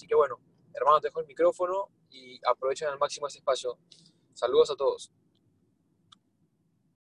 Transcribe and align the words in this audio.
Así 0.00 0.06
que 0.06 0.14
bueno, 0.14 0.40
hermano, 0.72 0.98
te 0.98 1.08
dejo 1.08 1.20
el 1.20 1.26
micrófono 1.26 1.90
y 2.08 2.40
aprovechen 2.48 2.88
al 2.88 2.98
máximo 2.98 3.26
este 3.26 3.40
espacio. 3.40 3.76
Saludos 4.32 4.70
a 4.70 4.74
todos. 4.74 5.12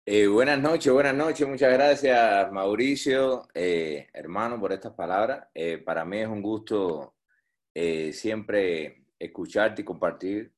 Eh, 0.07 0.29
buenas 0.29 0.61
noches, 0.61 0.93
buenas 0.93 1.17
noches. 1.17 1.45
Muchas 1.49 1.73
gracias, 1.73 2.53
Mauricio, 2.53 3.49
eh, 3.53 4.07
hermano, 4.13 4.61
por 4.61 4.73
estas 4.73 4.93
palabras. 4.93 5.49
Eh, 5.53 5.79
para 5.79 6.05
mí 6.05 6.19
es 6.19 6.29
un 6.29 6.41
gusto 6.41 7.17
siempre 7.75 9.07
escucharte 9.19 9.83
y 9.83 9.85
compartir 9.85 10.55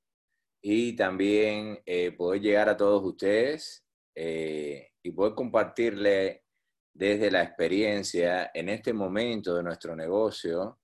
y 0.61 0.95
también 0.95 1.83
poder 2.19 2.43
llegar 2.43 2.69
a 2.69 2.77
todos 2.77 3.03
ustedes 3.03 3.83
y 4.15 5.11
poder 5.13 5.35
compartirle 5.35 6.45
desde 6.93 7.31
la 7.31 7.43
experiencia 7.43 8.51
en 8.53 8.69
este 8.69 8.93
momento 8.93 9.55
de 9.55 9.63
nuestro 9.63 9.97
negocio 9.97 10.79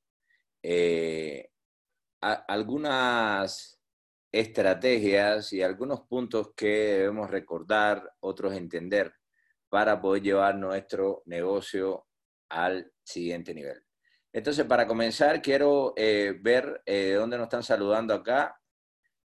algunas 2.20 3.80
estrategias 4.32 5.52
y 5.52 5.62
algunos 5.62 6.02
puntos 6.02 6.52
que 6.56 6.66
debemos 6.66 7.30
recordar, 7.30 8.14
otros 8.20 8.54
entender, 8.54 9.12
para 9.68 10.00
poder 10.00 10.22
llevar 10.22 10.56
nuestro 10.56 11.22
negocio 11.26 12.06
al 12.48 12.92
siguiente 13.02 13.54
nivel. 13.54 13.82
Entonces, 14.32 14.64
para 14.64 14.86
comenzar, 14.86 15.42
quiero 15.42 15.92
eh, 15.96 16.34
ver 16.40 16.82
eh, 16.86 17.12
dónde 17.12 17.36
nos 17.36 17.44
están 17.44 17.62
saludando 17.62 18.14
acá, 18.14 18.58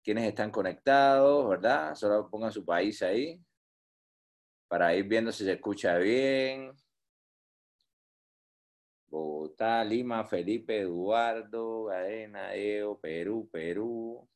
quiénes 0.02 0.24
están 0.26 0.50
conectados, 0.50 1.48
¿verdad? 1.48 1.94
Solo 1.96 2.28
pongan 2.30 2.52
su 2.52 2.64
país 2.64 3.02
ahí, 3.02 3.40
para 4.68 4.94
ir 4.94 5.04
viendo 5.04 5.32
si 5.32 5.44
se 5.44 5.52
escucha 5.52 5.98
bien. 5.98 6.72
Bogotá, 9.12 9.84
Lima, 9.84 10.24
Felipe, 10.24 10.80
Eduardo, 10.80 11.88
Cadena, 11.90 12.54
Eo, 12.56 12.98
Perú, 12.98 13.46
Perú. 13.52 14.26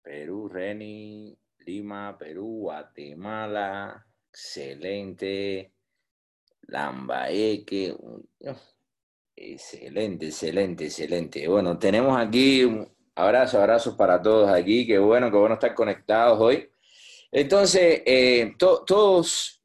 Perú, 0.00 0.48
Reni, 0.48 1.36
Lima, 1.66 2.16
Perú, 2.16 2.60
Guatemala, 2.60 4.06
excelente. 4.30 5.72
Lambaeque, 6.68 7.96
excelente, 9.34 10.26
excelente, 10.26 10.84
excelente. 10.84 11.48
Bueno, 11.48 11.76
tenemos 11.80 12.16
aquí 12.16 12.62
un 12.62 12.88
abrazo, 13.16 13.58
abrazos 13.58 13.96
para 13.96 14.22
todos 14.22 14.48
aquí. 14.50 14.86
Qué 14.86 15.00
bueno, 15.00 15.32
qué 15.32 15.36
bueno 15.36 15.54
estar 15.54 15.74
conectados 15.74 16.38
hoy. 16.40 16.70
Entonces, 17.32 18.02
eh, 18.06 18.54
todos 18.58 19.57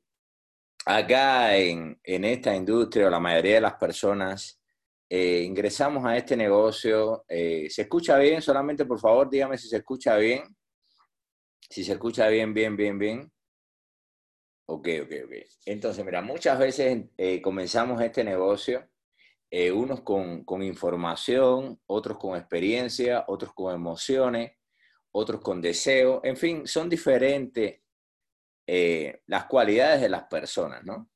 acá 0.86 1.56
en, 1.58 2.00
en, 2.04 2.26
esta 2.26 2.56
industria, 2.56 3.10
la 3.10 3.20
mayoría 3.20 3.56
de 3.56 3.62
las 3.62 3.76
personas, 3.76 4.60
eh, 5.16 5.44
ingresamos 5.44 6.04
a 6.06 6.18
este 6.18 6.36
negocio. 6.36 7.24
Eh, 7.28 7.68
¿Se 7.70 7.84
escucha 7.84 8.18
bien? 8.18 8.42
Solamente 8.42 8.84
por 8.84 9.00
favor 9.00 9.30
dígame 9.30 9.60
si 9.60 9.68
se 9.68 9.78
escucha 9.78 10.18
bien. 10.18 10.44
Si 11.70 11.84
se 11.84 11.94
escucha 11.94 12.28
bien, 12.30 12.54
bien, 12.54 12.76
bien, 12.76 12.98
bien. 12.98 13.32
Ok, 14.66 14.88
ok, 15.04 15.12
ok. 15.26 15.34
Entonces, 15.66 16.04
mira, 16.04 16.22
muchas 16.22 16.58
veces 16.58 17.06
eh, 17.18 17.42
comenzamos 17.42 18.02
este 18.02 18.24
negocio, 18.24 18.90
unos 19.76 20.02
con, 20.02 20.44
con, 20.46 20.64
información, 20.64 21.80
otros 21.86 22.18
con 22.18 22.36
experiencia, 22.36 23.24
otros 23.28 23.54
con 23.54 23.76
emociones, 23.76 24.54
otros 25.12 25.42
con 25.42 25.62
deseo. 25.62 26.22
En 26.24 26.38
fin, 26.38 26.66
son 26.66 26.90
diferentes 26.90 27.83
las 28.66 29.46
cualidades 29.46 30.02
de 30.02 30.10
las 30.10 30.24
personas, 30.24 30.84
¿no? 30.84 31.10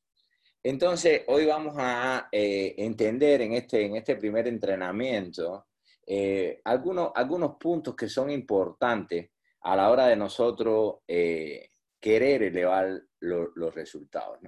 Entonces, 0.68 1.24
hoy 1.28 1.46
vamos 1.46 1.76
a 1.78 2.28
eh, 2.30 2.76
entender 2.78 3.42
en 3.42 3.54
este, 3.54 3.86
en 3.86 3.96
este 3.96 4.18
primer 4.18 4.50
entrenamiento 4.50 5.68
eh, 6.06 6.60
algunos, 6.66 7.14
algunos 7.16 7.56
puntos 7.56 7.96
que 7.96 8.10
son 8.10 8.30
importantes 8.30 9.30
a 9.62 9.78
la 9.78 9.90
hora 9.90 10.08
de 10.08 10.18
nosotros 10.18 10.98
eh, 11.08 11.70
querer 12.02 12.44
elevar 12.44 13.02
los 13.22 13.74
resultados. 13.74 14.40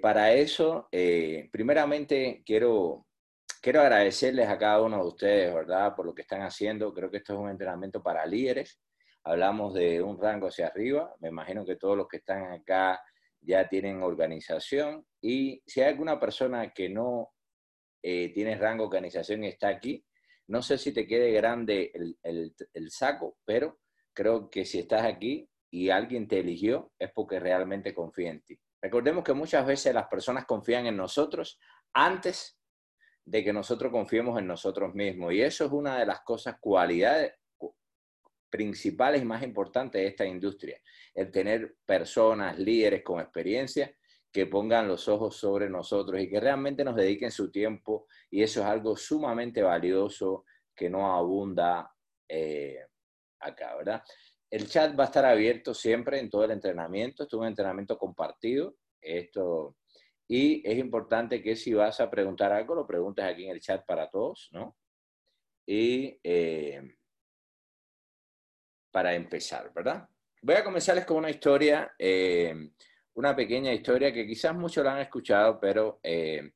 para 0.00 0.32
eso, 0.32 0.88
primeramente 1.52 2.42
quiero, 2.46 3.06
quiero 3.60 3.82
agradecerles 3.82 4.48
a 4.48 4.56
cada 4.56 4.80
uno 4.80 4.96
de 4.96 5.08
ustedes, 5.08 5.54
¿verdad?, 5.54 5.94
por 5.94 6.06
lo 6.06 6.14
que 6.14 6.22
están 6.22 6.40
haciendo. 6.40 6.94
Creo 6.94 7.10
que 7.10 7.18
esto 7.18 7.34
es 7.34 7.38
un 7.38 7.50
entrenamiento 7.50 8.02
para 8.02 8.24
líderes. 8.24 8.80
Hablamos 9.24 9.74
de 9.74 10.02
un 10.02 10.20
rango 10.20 10.48
hacia 10.48 10.68
arriba. 10.68 11.14
Me 11.20 11.28
imagino 11.28 11.64
que 11.64 11.76
todos 11.76 11.96
los 11.96 12.08
que 12.08 12.18
están 12.18 12.52
acá 12.52 13.00
ya 13.42 13.68
tienen 13.68 14.02
organización 14.02 15.06
y 15.20 15.62
si 15.66 15.80
hay 15.80 15.88
alguna 15.88 16.18
persona 16.18 16.72
que 16.72 16.88
no 16.88 17.30
eh, 18.02 18.32
tiene 18.32 18.56
rango 18.56 18.84
organización 18.84 19.44
y 19.44 19.48
está 19.48 19.68
aquí, 19.68 20.04
no 20.48 20.62
sé 20.62 20.78
si 20.78 20.92
te 20.92 21.06
quede 21.06 21.32
grande 21.32 21.90
el, 21.94 22.54
el, 22.72 22.90
saco, 22.90 23.38
pero 23.44 23.78
creo 24.12 24.50
que 24.50 24.64
si 24.64 24.80
estás 24.80 25.04
aquí 25.04 25.48
y 25.70 25.90
alguien 25.90 26.26
te 26.26 26.40
eligió 26.40 26.92
es 26.98 27.10
porque 27.14 27.38
realmente 27.38 27.94
confía 27.94 28.30
en 28.30 28.42
ti. 28.42 28.58
Recordemos 28.82 29.22
que 29.22 29.32
muchas 29.32 29.64
veces 29.66 29.94
las 29.94 30.08
personas 30.08 30.46
confían 30.46 30.86
en 30.86 30.96
nosotros 30.96 31.58
antes 31.92 32.58
de 33.24 33.44
que 33.44 33.52
nosotros 33.52 33.92
confiemos 33.92 34.38
en 34.38 34.46
nosotros 34.46 34.94
mismos. 34.94 35.32
Y 35.34 35.42
eso 35.42 35.66
es 35.66 35.70
una 35.70 35.98
de 35.98 36.06
las 36.06 36.20
cosas, 36.22 36.56
cualidades 36.58 37.34
principales 38.50 39.22
y 39.22 39.24
más 39.24 39.42
importantes 39.42 40.00
de 40.00 40.08
esta 40.08 40.26
industria, 40.26 40.80
el 41.14 41.30
tener 41.30 41.76
personas, 41.86 42.58
líderes 42.58 43.02
con 43.02 43.20
experiencia 43.20 43.94
que 44.32 44.46
pongan 44.46 44.86
los 44.86 45.08
ojos 45.08 45.36
sobre 45.36 45.68
nosotros 45.68 46.20
y 46.20 46.28
que 46.28 46.40
realmente 46.40 46.84
nos 46.84 46.96
dediquen 46.96 47.30
su 47.30 47.50
tiempo 47.50 48.06
y 48.30 48.42
eso 48.42 48.60
es 48.60 48.66
algo 48.66 48.96
sumamente 48.96 49.62
valioso 49.62 50.44
que 50.74 50.88
no 50.88 51.12
abunda 51.12 51.92
eh, 52.28 52.78
acá, 53.40 53.76
¿verdad? 53.76 54.02
El 54.50 54.68
chat 54.68 54.98
va 54.98 55.04
a 55.04 55.06
estar 55.06 55.24
abierto 55.24 55.74
siempre 55.74 56.18
en 56.18 56.30
todo 56.30 56.44
el 56.44 56.50
entrenamiento, 56.52 57.22
esto 57.22 57.36
es 57.36 57.40
un 57.40 57.46
entrenamiento 57.46 57.98
compartido, 57.98 58.76
esto, 59.00 59.76
y 60.28 60.62
es 60.68 60.78
importante 60.78 61.42
que 61.42 61.56
si 61.56 61.72
vas 61.72 62.00
a 62.00 62.10
preguntar 62.10 62.52
algo, 62.52 62.74
lo 62.74 62.86
preguntes 62.86 63.24
aquí 63.24 63.44
en 63.44 63.52
el 63.52 63.60
chat 63.60 63.84
para 63.84 64.08
todos, 64.10 64.48
¿no? 64.52 64.76
Y 65.66 66.18
eh, 66.22 66.96
para 68.90 69.14
empezar, 69.14 69.72
¿verdad? 69.72 70.08
Voy 70.42 70.54
a 70.54 70.64
comenzarles 70.64 71.04
con 71.04 71.18
una 71.18 71.30
historia, 71.30 71.92
eh, 71.98 72.70
una 73.14 73.36
pequeña 73.36 73.72
historia 73.72 74.12
que 74.12 74.26
quizás 74.26 74.54
muchos 74.54 74.84
la 74.84 74.94
han 74.94 75.00
escuchado, 75.00 75.60
pero 75.60 76.00
eh, 76.02 76.52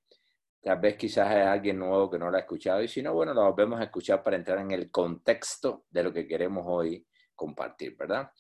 tal 0.62 0.78
vez 0.78 0.97
quizás 0.97 1.28
hay 1.28 1.43
alguien 1.43 1.78
nuevo 1.78 2.11
que 2.11 2.19
no 2.19 2.31
la 2.31 2.39
ha 2.39 2.41
escuchado 2.41 2.83
y 2.83 2.89
si 2.89 3.03
no, 3.03 3.12
bueno, 3.12 3.34
la 3.34 3.43
volvemos 3.43 3.78
a 3.78 3.84
escuchar 3.84 4.22
para 4.22 4.37
entrar 4.37 4.59
en 4.59 4.71
el 4.71 4.91
contexto 4.91 5.84
de 5.91 6.03
lo 6.03 6.12
que 6.12 6.27
queremos 6.27 6.65
hoy 6.67 7.06
compartir, 7.34 7.95
¿verdad? 7.97 8.31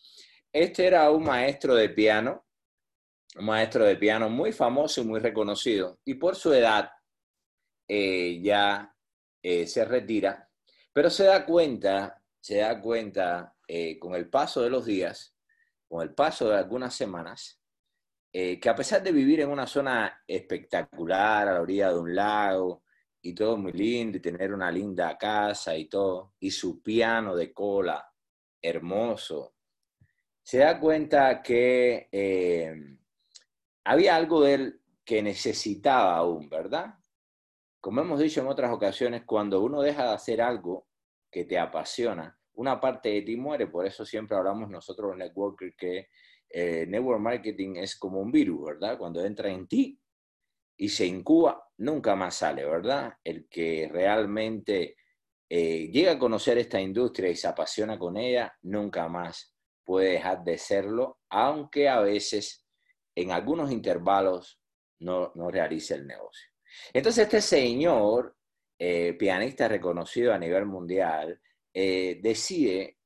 Este 0.50 0.86
era 0.86 1.10
un 1.10 1.24
maestro 1.24 1.74
de 1.74 1.90
piano, 1.90 2.46
un 3.36 3.44
maestro 3.44 3.84
de 3.84 3.96
piano 3.96 4.30
muy 4.30 4.52
famoso 4.52 5.02
y 5.02 5.04
muy 5.04 5.20
reconocido, 5.20 5.98
y 6.04 6.14
por 6.14 6.36
su 6.36 6.54
edad 6.54 6.90
eh, 7.86 8.40
ya 8.42 8.90
se 9.42 9.84
retira, 9.84 10.48
pero 10.90 11.10
se 11.10 11.24
da 11.24 11.44
cuenta, 11.44 12.22
se 12.40 12.58
da 12.58 12.80
cuenta 12.80 13.53
eh, 13.66 13.98
con 13.98 14.14
el 14.14 14.28
paso 14.28 14.62
de 14.62 14.70
los 14.70 14.84
días, 14.84 15.36
con 15.88 16.02
el 16.02 16.14
paso 16.14 16.48
de 16.48 16.56
algunas 16.56 16.94
semanas, 16.94 17.60
eh, 18.32 18.58
que 18.58 18.68
a 18.68 18.74
pesar 18.74 19.02
de 19.02 19.12
vivir 19.12 19.40
en 19.40 19.50
una 19.50 19.66
zona 19.66 20.22
espectacular, 20.26 21.48
a 21.48 21.54
la 21.54 21.60
orilla 21.60 21.90
de 21.92 21.98
un 21.98 22.14
lago, 22.14 22.82
y 23.22 23.34
todo 23.34 23.56
muy 23.56 23.72
lindo, 23.72 24.18
y 24.18 24.20
tener 24.20 24.52
una 24.52 24.70
linda 24.70 25.16
casa 25.16 25.76
y 25.76 25.86
todo, 25.86 26.34
y 26.40 26.50
su 26.50 26.82
piano 26.82 27.36
de 27.36 27.52
cola 27.52 28.06
hermoso, 28.60 29.54
se 30.42 30.58
da 30.58 30.78
cuenta 30.78 31.42
que 31.42 32.08
eh, 32.12 32.74
había 33.84 34.16
algo 34.16 34.42
de 34.42 34.54
él 34.54 34.80
que 35.04 35.22
necesitaba 35.22 36.16
aún, 36.16 36.48
¿verdad? 36.48 36.94
Como 37.80 38.00
hemos 38.00 38.18
dicho 38.18 38.40
en 38.40 38.48
otras 38.48 38.72
ocasiones, 38.72 39.24
cuando 39.24 39.62
uno 39.62 39.80
deja 39.80 40.04
de 40.04 40.14
hacer 40.14 40.42
algo 40.42 40.88
que 41.30 41.44
te 41.44 41.58
apasiona, 41.58 42.38
una 42.54 42.80
parte 42.80 43.10
de 43.10 43.22
ti 43.22 43.36
muere, 43.36 43.66
por 43.66 43.86
eso 43.86 44.04
siempre 44.04 44.36
hablamos 44.36 44.70
nosotros 44.70 45.10
los 45.10 45.18
networkers 45.18 45.74
que 45.76 46.08
eh, 46.48 46.86
network 46.86 47.20
marketing 47.20 47.76
es 47.76 47.96
como 47.96 48.20
un 48.20 48.30
virus, 48.30 48.64
¿verdad? 48.66 48.96
Cuando 48.98 49.24
entra 49.24 49.50
en 49.50 49.66
ti 49.66 49.98
y 50.76 50.88
se 50.88 51.06
incuba, 51.06 51.68
nunca 51.78 52.14
más 52.14 52.36
sale, 52.36 52.64
¿verdad? 52.64 53.14
El 53.24 53.48
que 53.48 53.88
realmente 53.92 54.96
eh, 55.48 55.88
llega 55.92 56.12
a 56.12 56.18
conocer 56.18 56.58
esta 56.58 56.80
industria 56.80 57.30
y 57.30 57.36
se 57.36 57.48
apasiona 57.48 57.98
con 57.98 58.16
ella, 58.16 58.56
nunca 58.62 59.08
más 59.08 59.54
puede 59.84 60.12
dejar 60.12 60.44
de 60.44 60.58
serlo, 60.58 61.20
aunque 61.28 61.88
a 61.88 62.00
veces 62.00 62.66
en 63.14 63.30
algunos 63.30 63.70
intervalos 63.70 64.60
no, 65.00 65.32
no 65.34 65.50
realice 65.50 65.94
el 65.94 66.06
negocio. 66.06 66.50
Entonces 66.92 67.24
este 67.24 67.40
señor, 67.40 68.36
eh, 68.78 69.14
pianista 69.14 69.68
reconocido 69.68 70.32
a 70.32 70.38
nivel 70.38 70.66
mundial, 70.66 71.40
eh, 71.74 72.20
decide, 72.22 72.98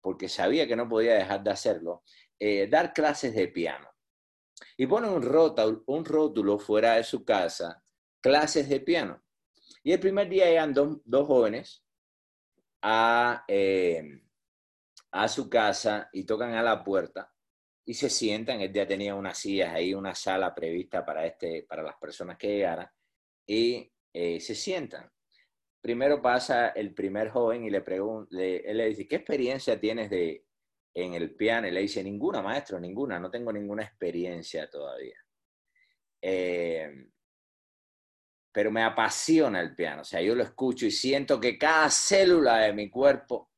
porque 0.00 0.28
sabía 0.28 0.66
que 0.66 0.74
no 0.74 0.88
podía 0.88 1.14
dejar 1.14 1.44
de 1.44 1.50
hacerlo, 1.50 2.02
eh, 2.38 2.66
dar 2.66 2.92
clases 2.92 3.34
de 3.34 3.46
piano. 3.48 3.88
Y 4.76 4.86
pone 4.86 5.08
un 5.08 5.22
rótulo, 5.22 5.84
un 5.86 6.04
rótulo 6.04 6.58
fuera 6.58 6.94
de 6.94 7.04
su 7.04 7.24
casa 7.24 7.82
clases 8.20 8.68
de 8.68 8.80
piano. 8.80 9.22
Y 9.84 9.92
el 9.92 10.00
primer 10.00 10.28
día 10.28 10.46
llegan 10.46 10.74
dos, 10.74 11.26
jóvenes 11.26 11.84
a, 12.82 13.44
eh, 13.46 14.22
a 15.12 15.28
su 15.28 15.48
casa 15.48 16.08
y 16.12 16.24
tocan 16.24 16.54
a 16.54 16.62
la 16.62 16.82
puerta 16.82 17.32
y 17.84 17.94
se 17.94 18.10
sientan. 18.10 18.60
Él 18.60 18.72
ya 18.72 18.88
tenía 18.88 19.14
unas 19.14 19.38
sillas 19.38 19.72
ahí, 19.72 19.94
una 19.94 20.16
sala 20.16 20.52
prevista 20.52 21.04
para, 21.04 21.24
este, 21.26 21.62
para 21.68 21.84
las 21.84 21.96
personas 21.96 22.36
que 22.36 22.48
llegaran 22.48 22.90
y 23.46 23.92
se 24.12 24.54
sientan. 24.54 25.08
Primero 25.86 26.20
pasa 26.20 26.70
el 26.70 26.92
primer 26.94 27.30
joven 27.30 27.64
y 27.64 27.70
le 27.70 27.80
pregunta, 27.80 28.36
él 28.42 28.76
le 28.76 28.88
dice, 28.88 29.06
¿qué 29.06 29.14
experiencia 29.14 29.78
tienes 29.78 30.10
de, 30.10 30.44
en 30.92 31.14
el 31.14 31.36
piano? 31.36 31.68
Y 31.68 31.70
le 31.70 31.82
dice, 31.82 32.02
ninguna, 32.02 32.42
maestro, 32.42 32.80
ninguna, 32.80 33.20
no 33.20 33.30
tengo 33.30 33.52
ninguna 33.52 33.84
experiencia 33.84 34.68
todavía. 34.68 35.16
Eh, 36.20 36.90
pero 38.50 38.72
me 38.72 38.82
apasiona 38.82 39.60
el 39.60 39.76
piano, 39.76 40.02
o 40.02 40.04
sea, 40.04 40.20
yo 40.20 40.34
lo 40.34 40.42
escucho 40.42 40.86
y 40.86 40.90
siento 40.90 41.38
que 41.38 41.56
cada 41.56 41.88
célula 41.88 42.56
de 42.62 42.72
mi 42.72 42.90
cuerpo 42.90 43.52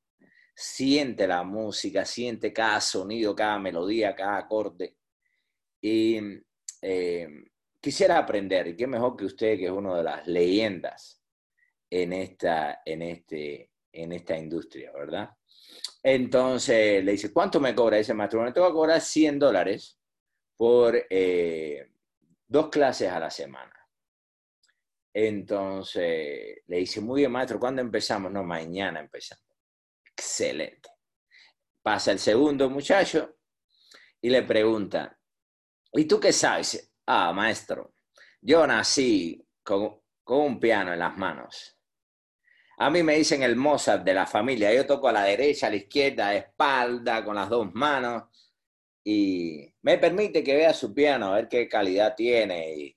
siente 0.55 1.27
la 1.27 1.43
música, 1.45 2.05
siente 2.05 2.53
cada 2.53 2.83
sonido, 2.83 3.35
cada 3.35 3.59
melodía, 3.59 4.15
cada 4.15 4.37
acorde. 4.37 4.99
Y 5.81 6.21
eh, 6.83 7.27
quisiera 7.81 8.19
aprender, 8.19 8.67
y 8.67 8.77
qué 8.77 8.87
mejor 8.87 9.17
que 9.17 9.25
usted, 9.25 9.57
que 9.57 9.65
es 9.65 9.73
una 9.73 9.97
de 9.97 10.03
las 10.03 10.27
leyendas 10.27 11.18
en 11.91 12.13
esta, 12.13 12.83
en 12.85 13.03
este, 13.03 13.71
en 13.93 14.13
esta 14.13 14.37
industria, 14.37 14.93
¿verdad? 14.93 15.31
Entonces 16.03 17.05
le 17.05 17.13
dice, 17.13 17.33
¿cuánto 17.33 17.61
me 17.61 17.75
cobra 17.75 17.99
ese 17.99 18.15
maestro? 18.15 18.43
Me 18.43 18.53
tengo 18.53 18.69
que 18.69 18.73
cobrar 18.73 19.01
100 19.01 19.39
dólares 19.39 19.99
por 20.57 21.07
eh, 21.11 21.91
dos 22.47 22.69
clases 22.69 23.11
a 23.11 23.21
la 23.21 23.31
semana. 23.31 23.75
Entonces 25.13 26.63
le 26.67 26.77
dice, 26.77 27.01
muy 27.01 27.23
bien, 27.23 27.33
maestro, 27.33 27.59
¿cuándo 27.59 27.83
empezamos? 27.83 28.31
No, 28.31 28.45
mañana 28.45 29.01
empezamos. 29.01 29.45
Excelente. 30.05 30.91
Pasa 31.83 32.13
el 32.13 32.19
segundo 32.19 32.69
muchacho 32.71 33.37
y 34.21 34.31
le 34.31 34.43
pregunta, 34.43 35.19
¿y 35.93 36.05
tú 36.05 36.21
qué 36.21 36.33
sabes? 36.33 36.93
Ah, 37.07 37.33
maestro, 37.33 37.95
yo 38.41 38.67
nací 38.67 39.45
con, 39.63 40.01
con 40.23 40.41
un 40.41 40.61
piano 40.61 40.93
en 40.93 40.99
las 40.99 41.17
manos. 41.17 41.78
A 42.81 42.91
mí 42.91 43.03
me 43.03 43.17
dicen 43.17 43.43
el 43.43 43.57
Mozart 43.57 44.05
de 44.05 44.15
la 44.15 44.27
familia. 44.27 44.73
Yo 44.73 44.87
toco 44.87 45.09
a 45.09 45.13
la 45.13 45.25
derecha, 45.25 45.67
a 45.67 45.71
la 45.71 45.77
izquierda, 45.77 46.29
a 46.29 46.37
espalda, 46.37 47.25
con 47.25 47.35
las 47.35 47.49
dos 47.49 47.75
manos. 47.75 48.25
Y 49.05 49.67
me 49.83 49.99
permite 49.99 50.45
que 50.45 50.55
vea 50.55 50.73
su 50.73 50.95
piano, 50.95 51.27
a 51.27 51.37
ver 51.37 51.49
qué 51.49 51.69
calidad 51.69 52.15
tiene 52.15 52.77
y, 52.77 52.97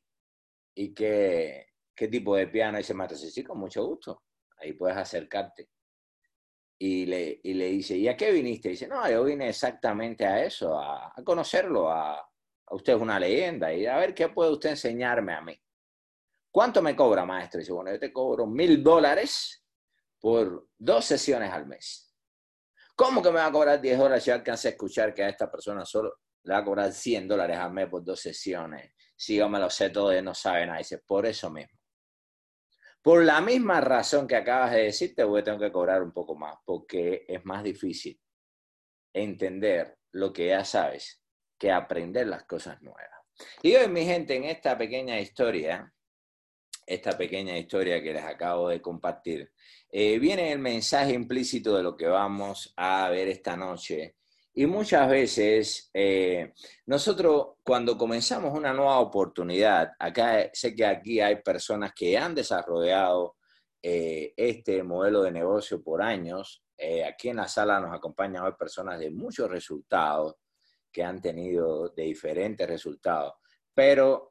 y 0.75 0.93
qué, 0.93 1.67
qué 1.95 2.07
tipo 2.07 2.35
de 2.35 2.47
piano. 2.47 2.79
Y 2.79 2.83
se 2.83 2.93
me 2.93 3.09
sí, 3.09 3.43
con 3.43 3.59
mucho 3.59 3.83
gusto. 3.85 4.23
Ahí 4.57 4.73
puedes 4.73 4.97
acercarte 4.97 5.69
y 6.83 7.05
le, 7.05 7.39
y 7.43 7.53
le 7.53 7.65
dice, 7.69 7.95
¿y 7.95 8.07
a 8.07 8.17
qué 8.17 8.31
viniste? 8.31 8.69
Y 8.69 8.71
dice, 8.71 8.87
no, 8.87 9.07
yo 9.07 9.23
vine 9.23 9.49
exactamente 9.49 10.25
a 10.25 10.43
eso, 10.43 10.79
a, 10.79 11.13
conocerlo, 11.23 11.91
a, 11.91 12.15
a, 12.15 12.25
usted 12.71 12.93
es 12.95 13.01
una 13.01 13.19
leyenda 13.19 13.71
y 13.71 13.85
a 13.85 13.97
ver 13.97 14.15
qué 14.15 14.29
puede 14.29 14.51
usted 14.51 14.71
enseñarme 14.71 15.33
a 15.33 15.41
mí. 15.41 15.55
¿Cuánto 16.51 16.81
me 16.81 16.95
cobra, 16.95 17.23
maestro? 17.23 17.59
Y 17.59 17.61
dice, 17.61 17.71
bueno, 17.71 17.91
yo 17.91 17.99
te 17.99 18.11
cobro 18.11 18.47
mil 18.47 18.83
dólares 18.83 19.60
por 20.21 20.69
dos 20.77 21.03
sesiones 21.03 21.51
al 21.51 21.67
mes. 21.67 22.15
¿Cómo 22.95 23.21
que 23.21 23.29
me 23.29 23.39
va 23.39 23.47
a 23.47 23.51
cobrar 23.51 23.81
10 23.81 23.97
dólares? 23.97 24.25
Yo 24.25 24.35
alcancé 24.35 24.69
a 24.69 24.71
escuchar 24.71 25.13
que 25.13 25.23
a 25.23 25.29
esta 25.29 25.51
persona 25.51 25.83
solo 25.83 26.13
le 26.43 26.53
va 26.53 26.59
a 26.59 26.63
cobrar 26.63 26.91
100 26.93 27.27
dólares 27.27 27.57
al 27.57 27.73
mes 27.73 27.89
por 27.89 28.03
dos 28.03 28.21
sesiones. 28.21 28.93
Si 29.15 29.35
yo 29.35 29.49
me 29.49 29.59
lo 29.59 29.69
sé 29.69 29.89
todo 29.89 30.15
y 30.15 30.21
no 30.21 30.35
sabe 30.35 30.65
nada. 30.65 30.77
Dice, 30.77 30.99
por 30.99 31.25
eso 31.25 31.49
mismo. 31.49 31.79
Por 33.01 33.23
la 33.23 33.41
misma 33.41 33.81
razón 33.81 34.27
que 34.27 34.35
acabas 34.35 34.71
de 34.71 34.83
decir, 34.83 35.15
te 35.15 35.23
voy 35.23 35.41
a 35.41 35.43
tener 35.43 35.59
que 35.59 35.71
cobrar 35.71 36.03
un 36.03 36.11
poco 36.11 36.35
más, 36.35 36.55
porque 36.63 37.25
es 37.27 37.43
más 37.43 37.63
difícil 37.63 38.19
entender 39.11 39.97
lo 40.11 40.31
que 40.31 40.47
ya 40.47 40.63
sabes 40.63 41.23
que 41.57 41.71
aprender 41.71 42.27
las 42.27 42.43
cosas 42.45 42.79
nuevas. 42.81 43.09
Y 43.63 43.75
hoy, 43.75 43.87
mi 43.87 44.05
gente, 44.05 44.35
en 44.35 44.43
esta 44.43 44.77
pequeña 44.77 45.19
historia, 45.19 45.91
esta 46.85 47.17
pequeña 47.17 47.57
historia 47.57 48.01
que 48.01 48.13
les 48.13 48.23
acabo 48.23 48.69
de 48.69 48.81
compartir, 48.81 49.51
eh, 49.89 50.19
viene 50.19 50.51
el 50.51 50.59
mensaje 50.59 51.13
implícito 51.13 51.75
de 51.75 51.83
lo 51.83 51.95
que 51.95 52.07
vamos 52.07 52.73
a 52.77 53.09
ver 53.09 53.27
esta 53.27 53.55
noche 53.55 54.15
y 54.53 54.65
muchas 54.65 55.09
veces 55.09 55.89
eh, 55.93 56.53
nosotros 56.85 57.53
cuando 57.63 57.97
comenzamos 57.97 58.53
una 58.57 58.73
nueva 58.73 58.99
oportunidad, 58.99 59.91
acá 59.97 60.49
sé 60.53 60.75
que 60.75 60.85
aquí 60.85 61.19
hay 61.19 61.37
personas 61.41 61.93
que 61.93 62.17
han 62.17 62.35
desarrollado 62.35 63.35
eh, 63.81 64.33
este 64.35 64.83
modelo 64.83 65.23
de 65.23 65.31
negocio 65.31 65.81
por 65.81 66.01
años. 66.01 66.63
Aquí 67.07 67.29
en 67.29 67.35
la 67.35 67.47
sala 67.47 67.79
nos 67.79 67.93
acompañan 67.93 68.43
hoy 68.43 68.53
personas 68.57 68.99
de 68.99 69.11
muchos 69.11 69.47
resultados 69.47 70.37
que 70.91 71.03
han 71.03 71.21
tenido 71.21 71.89
de 71.89 72.03
diferentes 72.03 72.67
resultados. 72.67 73.33
Pero 73.71 74.27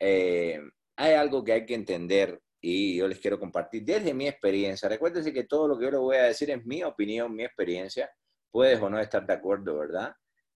hay 1.01 1.15
algo 1.15 1.43
que 1.43 1.53
hay 1.53 1.65
que 1.65 1.75
entender 1.75 2.39
y 2.61 2.97
yo 2.97 3.09
les 3.09 3.19
quiero 3.19 3.41
compartir 3.41 3.83
desde 3.85 4.13
mi 4.13 4.29
experiencia. 4.29 4.87
Recuérdense 4.87 5.33
que 5.33 5.45
todo 5.45 5.67
lo 5.67 5.79
que 5.79 5.87
yo 5.87 5.91
les 5.93 6.01
voy 6.01 6.17
a 6.19 6.25
decir 6.25 6.51
es 6.51 6.63
mi 6.67 6.83
opinión, 6.83 7.35
mi 7.35 7.43
experiencia 7.43 8.11
puedes 8.51 8.79
o 8.83 8.91
no 8.91 8.99
estar 8.99 9.27
de 9.27 9.33
acuerdo, 9.33 9.79
¿verdad? 9.79 10.13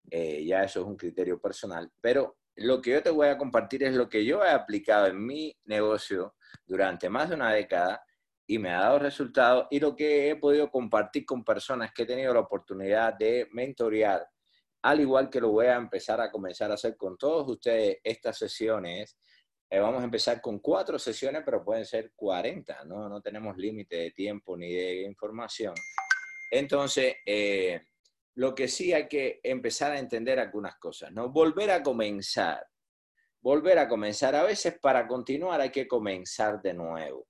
Eh, 0.09 0.43
ya 0.43 0.63
eso 0.63 0.81
es 0.81 0.87
un 0.87 0.97
criterio 0.97 1.39
personal, 1.39 1.91
pero 2.01 2.37
lo 2.55 2.81
que 2.81 2.91
yo 2.91 3.03
te 3.03 3.11
voy 3.11 3.27
a 3.27 3.37
compartir 3.37 3.83
es 3.83 3.93
lo 3.93 4.09
que 4.09 4.25
yo 4.25 4.43
he 4.43 4.49
aplicado 4.49 5.05
en 5.07 5.23
mi 5.23 5.55
negocio 5.65 6.33
durante 6.65 7.07
más 7.07 7.29
de 7.29 7.35
una 7.35 7.53
década 7.53 8.03
y 8.47 8.57
me 8.57 8.71
ha 8.71 8.81
dado 8.81 8.97
resultados 8.97 9.67
y 9.69 9.79
lo 9.79 9.95
que 9.95 10.31
he 10.31 10.35
podido 10.37 10.71
compartir 10.71 11.23
con 11.23 11.43
personas 11.43 11.91
que 11.93 12.01
he 12.01 12.07
tenido 12.07 12.33
la 12.33 12.39
oportunidad 12.39 13.13
de 13.13 13.47
mentorear, 13.51 14.27
al 14.81 15.01
igual 15.01 15.29
que 15.29 15.39
lo 15.39 15.49
voy 15.49 15.67
a 15.67 15.75
empezar 15.75 16.19
a 16.19 16.31
comenzar 16.31 16.71
a 16.71 16.73
hacer 16.73 16.97
con 16.97 17.15
todos 17.15 17.47
ustedes 17.47 17.99
estas 18.03 18.39
sesiones. 18.39 19.15
Eh, 19.73 19.79
vamos 19.79 20.01
a 20.01 20.03
empezar 20.03 20.41
con 20.41 20.59
cuatro 20.59 20.99
sesiones, 20.99 21.43
pero 21.45 21.63
pueden 21.63 21.85
ser 21.85 22.11
40, 22.13 22.83
¿no? 22.83 23.07
No 23.07 23.21
tenemos 23.21 23.55
límite 23.55 23.95
de 23.95 24.11
tiempo 24.11 24.57
ni 24.57 24.73
de 24.73 25.03
información. 25.03 25.73
Entonces, 26.51 27.15
eh, 27.25 27.81
lo 28.35 28.53
que 28.53 28.67
sí 28.67 28.91
hay 28.91 29.07
que 29.07 29.39
empezar 29.41 29.93
a 29.93 29.99
entender 29.99 30.41
algunas 30.41 30.77
cosas, 30.77 31.13
¿no? 31.13 31.29
Volver 31.29 31.71
a 31.71 31.81
comenzar, 31.81 32.67
volver 33.39 33.79
a 33.79 33.87
comenzar. 33.87 34.35
A 34.35 34.43
veces 34.43 34.77
para 34.77 35.07
continuar 35.07 35.61
hay 35.61 35.69
que 35.69 35.87
comenzar 35.87 36.61
de 36.61 36.73
nuevo. 36.73 37.29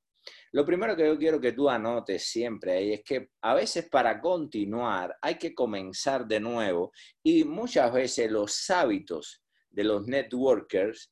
Lo 0.51 0.65
primero 0.65 0.95
que 0.95 1.05
yo 1.05 1.19
quiero 1.19 1.39
que 1.39 1.51
tú 1.51 1.69
anotes 1.69 2.23
siempre 2.23 2.71
ahí 2.71 2.93
es 2.93 3.03
que 3.03 3.29
a 3.41 3.53
veces 3.53 3.87
para 3.87 4.19
continuar 4.19 5.15
hay 5.21 5.35
que 5.35 5.53
comenzar 5.53 6.25
de 6.25 6.39
nuevo 6.39 6.91
y 7.21 7.43
muchas 7.43 7.93
veces 7.93 8.31
los 8.31 8.67
hábitos 8.71 9.43
de 9.69 9.83
los 9.83 10.07
networkers 10.07 11.11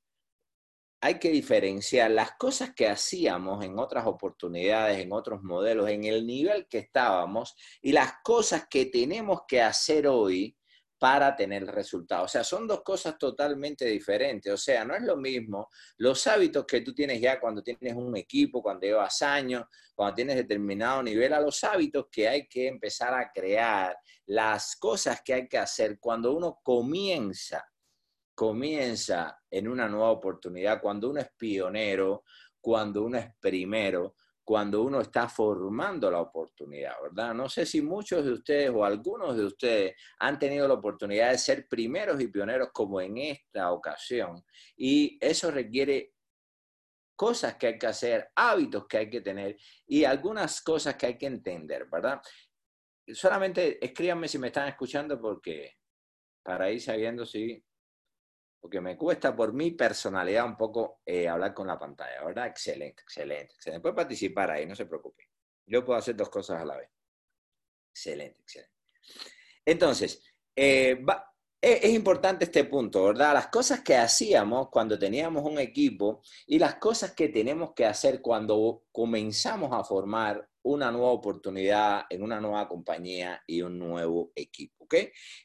hay 1.02 1.20
que 1.20 1.30
diferenciar 1.30 2.12
las 2.12 2.34
cosas 2.34 2.74
que 2.76 2.88
hacíamos 2.88 3.64
en 3.64 3.80
otras 3.80 4.06
oportunidades, 4.06 5.00
en 5.00 5.14
otros 5.14 5.42
modelos, 5.44 5.90
en 5.90 6.04
el 6.04 6.28
nivel 6.28 6.68
que 6.68 6.80
estábamos 6.80 7.56
y 7.82 7.94
las 7.94 8.16
cosas 8.24 8.68
que 8.70 8.88
tenemos 8.88 9.42
que 9.48 9.62
hacer 9.62 10.08
hoy 10.08 10.56
para 10.98 11.34
tener 11.34 11.66
resultados. 11.66 12.26
O 12.26 12.28
sea, 12.28 12.44
son 12.44 12.68
dos 12.68 12.84
cosas 12.84 13.18
totalmente 13.18 13.86
diferentes. 13.86 14.52
O 14.52 14.58
sea, 14.58 14.84
no 14.84 14.94
es 14.94 15.02
lo 15.02 15.16
mismo 15.16 15.70
los 15.98 16.28
hábitos 16.28 16.66
que 16.66 16.82
tú 16.82 16.94
tienes 16.94 17.22
ya 17.22 17.40
cuando 17.40 17.64
tienes 17.64 17.96
un 17.96 18.18
equipo, 18.18 18.62
cuando 18.62 18.86
llevas 18.86 19.22
años, 19.22 19.64
cuando 19.96 20.16
tienes 20.16 20.36
determinado 20.36 21.02
nivel, 21.02 21.34
a 21.34 21.40
los 21.40 21.64
hábitos 21.64 22.08
que 22.12 22.28
hay 22.28 22.48
que 22.48 22.68
empezar 22.68 23.14
a 23.14 23.32
crear, 23.32 23.98
las 24.26 24.76
cosas 24.76 25.22
que 25.24 25.34
hay 25.34 25.48
que 25.48 25.58
hacer 25.58 25.98
cuando 26.00 26.34
uno 26.34 26.60
comienza 26.62 27.66
comienza 28.40 29.38
en 29.52 29.68
una 29.68 29.90
nueva 29.90 30.12
oportunidad, 30.12 30.80
cuando 30.80 31.10
uno 31.10 31.20
es 31.20 31.30
pionero, 31.38 32.24
cuando 32.62 33.04
uno 33.04 33.18
es 33.18 33.36
primero, 33.38 34.16
cuando 34.46 34.82
uno 34.82 35.02
está 35.02 35.28
formando 35.28 36.10
la 36.10 36.22
oportunidad, 36.22 36.94
¿verdad? 37.04 37.34
No 37.34 37.50
sé 37.50 37.66
si 37.66 37.82
muchos 37.82 38.24
de 38.24 38.32
ustedes 38.32 38.70
o 38.74 38.86
algunos 38.86 39.36
de 39.36 39.44
ustedes 39.44 39.96
han 40.20 40.40
tenido 40.40 40.70
la 40.70 40.76
oportunidad 40.76 41.32
de 41.32 41.38
ser 41.38 41.68
primeros 41.68 42.22
y 42.22 42.30
pioneros 42.30 42.70
como 42.72 43.02
en 43.02 43.18
esta 43.18 43.74
ocasión. 43.74 44.42
Y 44.78 45.18
eso 45.20 45.52
requiere 45.52 46.14
cosas 47.18 47.56
que 47.56 47.68
hay 47.68 47.78
que 47.78 47.88
hacer, 47.88 48.30
hábitos 48.36 48.88
que 48.88 49.00
hay 49.00 49.10
que 49.10 49.20
tener 49.20 49.58
y 49.86 50.06
algunas 50.06 50.62
cosas 50.62 50.96
que 50.96 51.08
hay 51.08 51.18
que 51.18 51.26
entender, 51.26 51.90
¿verdad? 51.92 52.22
Solamente 53.06 53.86
escríbanme 53.86 54.30
si 54.30 54.40
me 54.40 54.48
están 54.48 54.70
escuchando 54.70 55.20
porque 55.20 55.74
para 56.42 56.72
ir 56.72 56.80
sabiendo 56.80 57.26
si 57.26 57.62
porque 58.60 58.82
me 58.82 58.98
cuesta 58.98 59.36
por 59.36 59.54
mi 59.54 59.72
personalidad 59.72 60.46
un 60.46 60.58
poco 60.58 61.02
eh, 61.06 61.28
hablar 61.28 61.54
con 61.54 61.68
la 61.68 61.80
pantalla, 61.80 62.24
¿verdad? 62.24 62.48
Excelente, 62.48 63.04
excelente, 63.04 63.54
excelente. 63.56 63.82
Puede 63.82 63.96
participar 63.96 64.52
ahí, 64.52 64.66
no 64.66 64.76
se 64.76 64.86
preocupe. 64.86 65.30
Yo 65.66 65.86
puedo 65.86 65.98
hacer 65.98 66.16
dos 66.16 66.30
cosas 66.30 66.62
a 66.62 66.66
la 66.66 66.78
vez. 66.78 66.90
Excelente, 67.92 68.42
excelente. 68.42 68.74
Entonces, 69.66 70.24
eh, 70.56 71.00
es, 71.62 71.94
importante 71.94 72.46
este 72.46 72.64
punto, 72.64 73.06
¿verdad? 73.06 73.34
Las 73.34 73.48
cosas 73.48 73.82
que 73.82 73.96
hacíamos 73.96 74.70
cuando 74.70 74.98
teníamos 74.98 75.44
un 75.44 75.60
equipo 75.60 76.22
y 76.48 76.58
las 76.58 76.76
cosas 76.76 77.14
que 77.14 77.30
tenemos 77.30 77.74
que 77.74 77.86
hacer 77.86 78.22
cuando 78.22 78.84
comenzamos 78.92 79.72
a 79.74 79.84
formar 79.84 80.48
una 80.64 80.92
nueva 80.92 81.12
oportunidad 81.12 82.04
en 82.10 82.24
una 82.24 82.40
nueva 82.40 82.68
compañía 82.68 83.42
y 83.46 83.62
un 83.62 83.78
nuevo 83.78 84.32
equipo, 84.36 84.86
¿ok? 84.86 84.96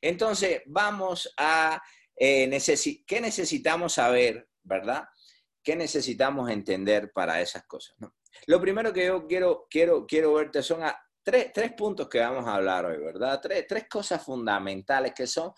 Entonces, 0.00 0.62
vamos 0.66 1.32
a, 1.36 1.82
eh, 2.16 3.02
¿qué 3.06 3.20
necesitamos 3.20 3.94
saber, 3.94 4.48
verdad? 4.62 5.04
¿Qué 5.62 5.76
necesitamos 5.76 6.50
entender 6.50 7.10
para 7.12 7.40
esas 7.40 7.66
cosas? 7.66 7.96
Lo 8.46 8.60
primero 8.60 8.92
que 8.92 9.06
yo 9.06 9.26
quiero, 9.26 9.66
quiero, 9.70 10.06
quiero 10.06 10.34
verte 10.34 10.62
son 10.62 10.82
tres, 11.22 11.52
tres, 11.52 11.72
puntos 11.72 12.08
que 12.08 12.20
vamos 12.20 12.46
a 12.46 12.56
hablar 12.56 12.84
hoy, 12.84 12.98
¿verdad? 12.98 13.40
Tres, 13.42 13.66
tres 13.66 13.86
cosas 13.88 14.22
fundamentales 14.22 15.12
que 15.14 15.26
son 15.26 15.52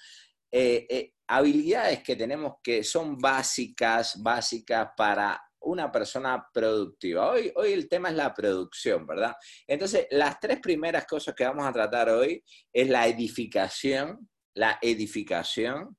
eh, 0.50 0.86
eh, 0.88 1.12
habilidades 1.26 2.02
que 2.02 2.14
tenemos 2.14 2.54
que 2.62 2.84
son 2.84 3.18
básicas, 3.18 4.22
básicas 4.22 4.90
para 4.96 5.42
una 5.60 5.90
persona 5.90 6.46
productiva. 6.52 7.30
Hoy, 7.30 7.52
hoy 7.56 7.72
el 7.72 7.88
tema 7.88 8.10
es 8.10 8.14
la 8.14 8.32
producción, 8.32 9.06
¿verdad? 9.06 9.34
Entonces, 9.66 10.06
las 10.10 10.38
tres 10.38 10.60
primeras 10.60 11.06
cosas 11.06 11.34
que 11.34 11.44
vamos 11.44 11.66
a 11.66 11.72
tratar 11.72 12.10
hoy 12.10 12.42
es 12.72 12.88
la 12.88 13.06
edificación, 13.08 14.30
la 14.54 14.78
edificación, 14.80 15.96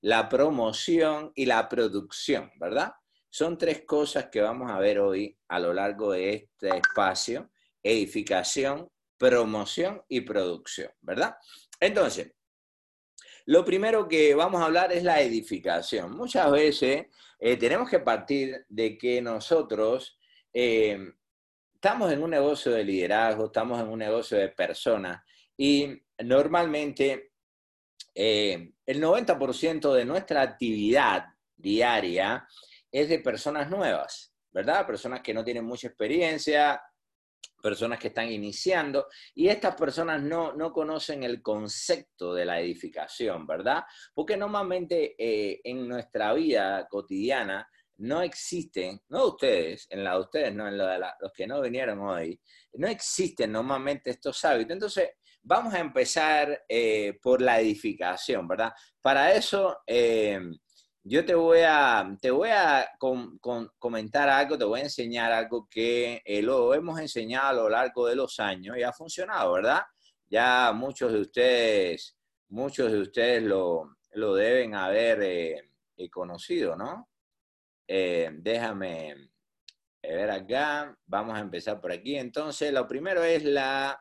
la 0.00 0.28
promoción 0.28 1.32
y 1.34 1.46
la 1.46 1.68
producción, 1.68 2.50
¿verdad? 2.58 2.92
Son 3.30 3.58
tres 3.58 3.82
cosas 3.84 4.28
que 4.30 4.40
vamos 4.40 4.70
a 4.70 4.78
ver 4.78 5.00
hoy 5.00 5.38
a 5.48 5.58
lo 5.58 5.72
largo 5.72 6.12
de 6.12 6.34
este 6.34 6.76
espacio, 6.76 7.50
edificación, 7.82 8.88
promoción 9.16 10.02
y 10.08 10.20
producción, 10.22 10.90
¿verdad? 11.00 11.36
Entonces, 11.80 12.32
lo 13.46 13.64
primero 13.64 14.06
que 14.08 14.34
vamos 14.34 14.60
a 14.60 14.66
hablar 14.66 14.92
es 14.92 15.02
la 15.02 15.20
edificación. 15.20 16.16
Muchas 16.16 16.50
veces 16.50 17.06
eh, 17.38 17.56
tenemos 17.56 17.88
que 17.88 17.98
partir 17.98 18.64
de 18.68 18.98
que 18.98 19.22
nosotros 19.22 20.18
eh, 20.52 20.98
estamos 21.74 22.12
en 22.12 22.22
un 22.22 22.30
negocio 22.30 22.72
de 22.72 22.84
liderazgo, 22.84 23.46
estamos 23.46 23.80
en 23.80 23.88
un 23.88 23.98
negocio 23.98 24.36
de 24.36 24.48
personas 24.48 25.22
y 25.56 26.02
normalmente 26.24 27.27
eh, 28.20 28.72
el 28.84 29.00
90% 29.00 29.92
de 29.92 30.04
nuestra 30.04 30.42
actividad 30.42 31.26
diaria 31.56 32.48
es 32.90 33.08
de 33.08 33.20
personas 33.20 33.70
nuevas, 33.70 34.34
¿verdad? 34.50 34.84
Personas 34.84 35.20
que 35.20 35.32
no 35.32 35.44
tienen 35.44 35.64
mucha 35.64 35.86
experiencia, 35.86 36.82
personas 37.62 38.00
que 38.00 38.08
están 38.08 38.28
iniciando 38.28 39.06
y 39.36 39.46
estas 39.46 39.76
personas 39.76 40.20
no, 40.20 40.52
no 40.52 40.72
conocen 40.72 41.22
el 41.22 41.40
concepto 41.40 42.34
de 42.34 42.44
la 42.44 42.60
edificación, 42.60 43.46
¿verdad? 43.46 43.84
Porque 44.12 44.36
normalmente 44.36 45.14
eh, 45.16 45.60
en 45.62 45.86
nuestra 45.86 46.34
vida 46.34 46.88
cotidiana 46.90 47.68
no 47.98 48.20
existen, 48.22 49.00
no 49.10 49.26
ustedes, 49.26 49.86
en 49.90 50.02
la 50.02 50.14
de 50.14 50.20
ustedes, 50.20 50.52
no 50.52 50.66
en 50.66 50.76
la 50.76 50.94
de 50.94 51.06
los 51.20 51.32
que 51.32 51.46
no 51.46 51.60
vinieron 51.60 52.00
hoy, 52.00 52.40
no 52.72 52.88
existen 52.88 53.52
normalmente 53.52 54.10
estos 54.10 54.44
hábitos. 54.44 54.72
Entonces, 54.72 55.10
vamos 55.48 55.72
a 55.72 55.80
empezar 55.80 56.62
eh, 56.68 57.18
por 57.22 57.40
la 57.40 57.58
edificación, 57.58 58.46
¿verdad? 58.46 58.72
Para 59.00 59.32
eso... 59.32 59.78
Eh, 59.86 60.40
yo 61.04 61.24
te 61.24 61.34
voy 61.34 61.60
a, 61.64 62.06
te 62.20 62.30
voy 62.30 62.50
a 62.50 62.86
comentar 63.78 64.28
algo, 64.28 64.58
te 64.58 64.64
voy 64.66 64.80
a 64.80 64.82
enseñar 64.82 65.32
algo 65.32 65.66
que 65.70 66.20
eh, 66.22 66.42
lo 66.42 66.74
hemos 66.74 67.00
enseñado 67.00 67.48
a 67.48 67.52
lo 67.54 67.68
largo 67.70 68.06
de 68.08 68.16
los 68.16 68.38
años 68.40 68.76
y 68.76 68.82
ha 68.82 68.92
funcionado, 68.92 69.54
¿verdad? 69.54 69.80
Ya 70.28 70.70
muchos 70.74 71.10
de 71.10 71.20
ustedes, 71.20 72.14
muchos 72.48 72.92
de 72.92 73.00
ustedes 73.00 73.42
lo, 73.42 73.96
deben 74.34 74.74
haber 74.74 75.64
conocido, 76.10 76.76
¿no? 76.76 77.08
déjame 77.86 79.30
ver 80.02 80.30
acá, 80.30 80.94
vamos 81.06 81.38
a 81.38 81.40
empezar 81.40 81.80
por 81.80 81.90
aquí. 81.90 82.16
Entonces, 82.16 82.70
lo 82.70 82.86
primero 82.86 83.24
es 83.24 83.44
la 83.44 83.98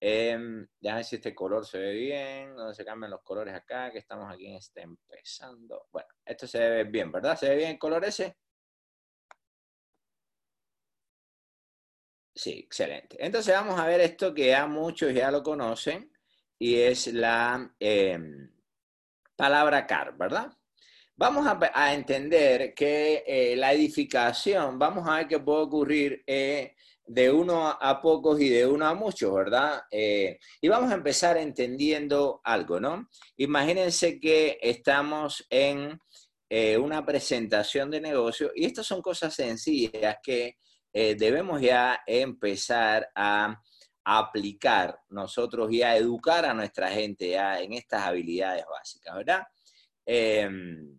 eh, 0.00 0.38
ver 0.80 1.04
si 1.04 1.16
este 1.16 1.34
color 1.34 1.66
se 1.66 1.78
ve 1.78 1.92
bien, 1.92 2.56
donde 2.56 2.74
se 2.74 2.84
cambian 2.84 3.10
los 3.10 3.22
colores 3.22 3.54
acá, 3.54 3.90
que 3.90 3.98
estamos 3.98 4.32
aquí 4.32 4.46
en 4.46 4.56
este 4.56 4.82
empezando. 4.82 5.86
Bueno, 5.90 6.08
esto 6.24 6.46
se 6.46 6.58
ve 6.58 6.84
bien, 6.84 7.10
¿verdad? 7.10 7.36
¿Se 7.38 7.48
ve 7.48 7.56
bien 7.56 7.70
el 7.72 7.78
color 7.78 8.04
ese? 8.04 8.36
Sí, 12.34 12.52
excelente. 12.66 13.16
Entonces 13.18 13.52
vamos 13.52 13.80
a 13.80 13.86
ver 13.86 14.00
esto 14.00 14.32
que 14.32 14.46
ya 14.46 14.66
muchos 14.66 15.12
ya 15.12 15.30
lo 15.30 15.42
conocen 15.42 16.12
y 16.58 16.76
es 16.76 17.08
la 17.08 17.74
em, 17.80 18.48
palabra 19.34 19.86
car, 19.86 20.16
¿verdad? 20.16 20.52
Vamos 21.16 21.44
a, 21.48 21.92
entender 21.92 22.74
que 22.74 23.24
eh, 23.26 23.56
la 23.56 23.72
edificación, 23.72 24.78
vamos 24.78 25.08
a 25.08 25.16
ver 25.16 25.26
qué 25.26 25.40
puede 25.40 25.62
ocurrir 25.62 26.22
eh, 26.24 26.76
de 27.08 27.30
uno 27.30 27.68
a 27.68 28.00
pocos 28.00 28.38
y 28.40 28.50
de 28.50 28.66
uno 28.66 28.86
a 28.86 28.94
muchos, 28.94 29.32
¿verdad? 29.34 29.82
Eh, 29.90 30.38
y 30.60 30.68
vamos 30.68 30.90
a 30.90 30.94
empezar 30.94 31.38
entendiendo 31.38 32.40
algo, 32.44 32.78
¿no? 32.78 33.08
Imagínense 33.38 34.20
que 34.20 34.58
estamos 34.60 35.46
en 35.48 35.98
eh, 36.50 36.76
una 36.76 37.04
presentación 37.04 37.90
de 37.90 38.00
negocio 38.00 38.52
y 38.54 38.66
estas 38.66 38.86
son 38.86 39.00
cosas 39.00 39.34
sencillas 39.34 40.18
que 40.22 40.58
eh, 40.92 41.14
debemos 41.14 41.60
ya 41.62 42.00
empezar 42.06 43.08
a 43.14 43.58
aplicar 44.04 45.00
nosotros 45.08 45.70
y 45.72 45.82
a 45.82 45.96
educar 45.96 46.44
a 46.44 46.54
nuestra 46.54 46.90
gente 46.90 47.30
ya 47.30 47.60
en 47.60 47.72
estas 47.72 48.02
habilidades 48.02 48.64
básicas, 48.70 49.16
¿verdad? 49.16 49.42
Em, 50.06 50.98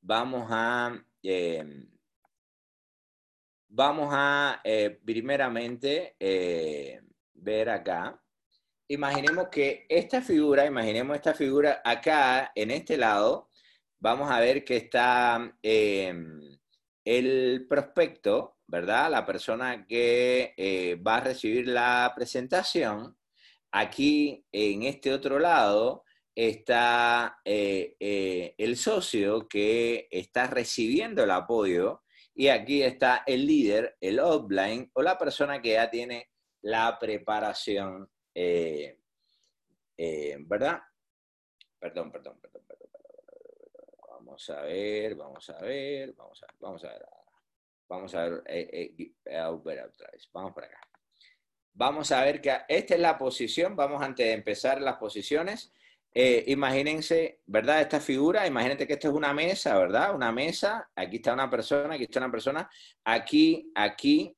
vamos 0.00 0.46
a 0.50 0.92
em, 1.22 1.97
Vamos 3.70 4.08
a 4.12 4.60
eh, 4.64 4.98
primeramente 5.04 6.16
eh, 6.18 7.02
ver 7.34 7.68
acá. 7.68 8.18
Imaginemos 8.88 9.48
que 9.50 9.86
esta 9.90 10.22
figura, 10.22 10.64
imaginemos 10.64 11.16
esta 11.16 11.34
figura 11.34 11.82
acá, 11.84 12.50
en 12.54 12.70
este 12.70 12.96
lado, 12.96 13.50
vamos 14.00 14.30
a 14.30 14.40
ver 14.40 14.64
que 14.64 14.78
está 14.78 15.54
em, 15.62 16.58
el 17.04 17.66
prospecto, 17.68 18.56
¿verdad? 18.66 19.10
La 19.10 19.26
persona 19.26 19.86
que 19.86 20.54
eh, 20.56 20.96
va 20.96 21.16
a 21.18 21.20
recibir 21.24 21.68
la 21.68 22.10
presentación. 22.16 23.18
Aquí, 23.70 24.46
en 24.50 24.84
este 24.84 25.12
otro 25.12 25.38
lado, 25.38 26.04
está 26.34 27.40
el 27.44 28.76
socio 28.76 29.46
que 29.48 30.08
está 30.10 30.46
recibiendo 30.46 31.24
el 31.24 31.30
apoyo 31.32 32.02
y 32.38 32.50
aquí 32.50 32.84
está 32.84 33.24
el 33.26 33.44
líder, 33.44 33.96
el 34.00 34.20
offline 34.20 34.88
o 34.94 35.02
la 35.02 35.18
persona 35.18 35.60
que 35.60 35.72
ya 35.72 35.90
tiene 35.90 36.30
la 36.60 36.96
preparación, 36.96 38.08
eh, 38.32 38.96
eh, 39.96 40.36
¿verdad? 40.42 40.78
Perdón, 41.80 42.12
perdón, 42.12 42.38
perdón, 42.40 42.62
perdón, 42.64 42.90
Vamos 44.08 44.50
a 44.50 44.60
ver, 44.62 45.16
vamos 45.16 45.50
a 45.50 45.60
ver, 45.62 46.12
vamos 46.12 46.40
a 46.40 46.46
ver, 46.46 46.56
vamos 46.60 46.84
a 46.84 46.88
ver. 46.90 47.06
Vamos 47.88 48.14
a 48.14 48.28
ver, 48.28 48.42
eh, 48.46 49.12
otra 49.26 50.10
vez. 50.12 50.30
Vamos 50.32 50.52
por 50.52 50.64
acá. 50.64 50.80
Vamos 51.72 52.12
a 52.12 52.22
ver 52.22 52.40
que 52.40 52.56
esta 52.68 52.94
es 52.94 53.00
la 53.00 53.18
posición. 53.18 53.74
Vamos 53.74 54.00
antes 54.00 54.24
de 54.24 54.32
empezar 54.32 54.80
las 54.80 54.96
posiciones. 54.98 55.72
Eh, 56.20 56.42
imagínense, 56.48 57.42
¿verdad? 57.46 57.80
Esta 57.80 58.00
figura, 58.00 58.44
imagínate 58.44 58.88
que 58.88 58.94
esto 58.94 59.06
es 59.06 59.14
una 59.14 59.32
mesa, 59.32 59.78
¿verdad? 59.78 60.12
Una 60.16 60.32
mesa, 60.32 60.90
aquí 60.96 61.18
está 61.18 61.32
una 61.32 61.48
persona, 61.48 61.94
aquí 61.94 62.02
está 62.02 62.18
una 62.18 62.32
persona, 62.32 62.68
aquí, 63.04 63.70
aquí, 63.72 64.36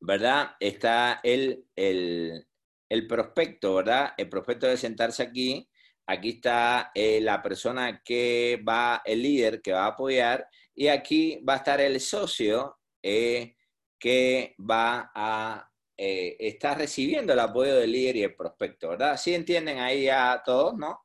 ¿verdad? 0.00 0.50
Está 0.60 1.20
el, 1.22 1.64
el, 1.74 2.46
el 2.90 3.06
prospecto, 3.06 3.76
¿verdad? 3.76 4.12
El 4.18 4.28
prospecto 4.28 4.66
de 4.66 4.76
sentarse 4.76 5.22
aquí, 5.22 5.66
aquí 6.06 6.28
está 6.28 6.90
eh, 6.94 7.22
la 7.22 7.40
persona 7.40 8.02
que 8.04 8.62
va, 8.62 9.00
el 9.06 9.22
líder 9.22 9.62
que 9.62 9.72
va 9.72 9.84
a 9.84 9.94
apoyar, 9.94 10.46
y 10.74 10.88
aquí 10.88 11.40
va 11.42 11.54
a 11.54 11.56
estar 11.56 11.80
el 11.80 11.98
socio 12.00 12.78
eh, 13.02 13.56
que 13.98 14.54
va 14.58 15.10
a 15.14 15.69
eh, 16.02 16.34
está 16.40 16.74
recibiendo 16.74 17.34
el 17.34 17.40
apoyo 17.40 17.76
del 17.76 17.92
líder 17.92 18.16
y 18.16 18.22
el 18.22 18.34
prospecto, 18.34 18.88
¿verdad? 18.88 19.18
Sí 19.18 19.34
entienden 19.34 19.80
ahí 19.80 20.08
a 20.08 20.40
todos, 20.42 20.74
¿no? 20.78 21.04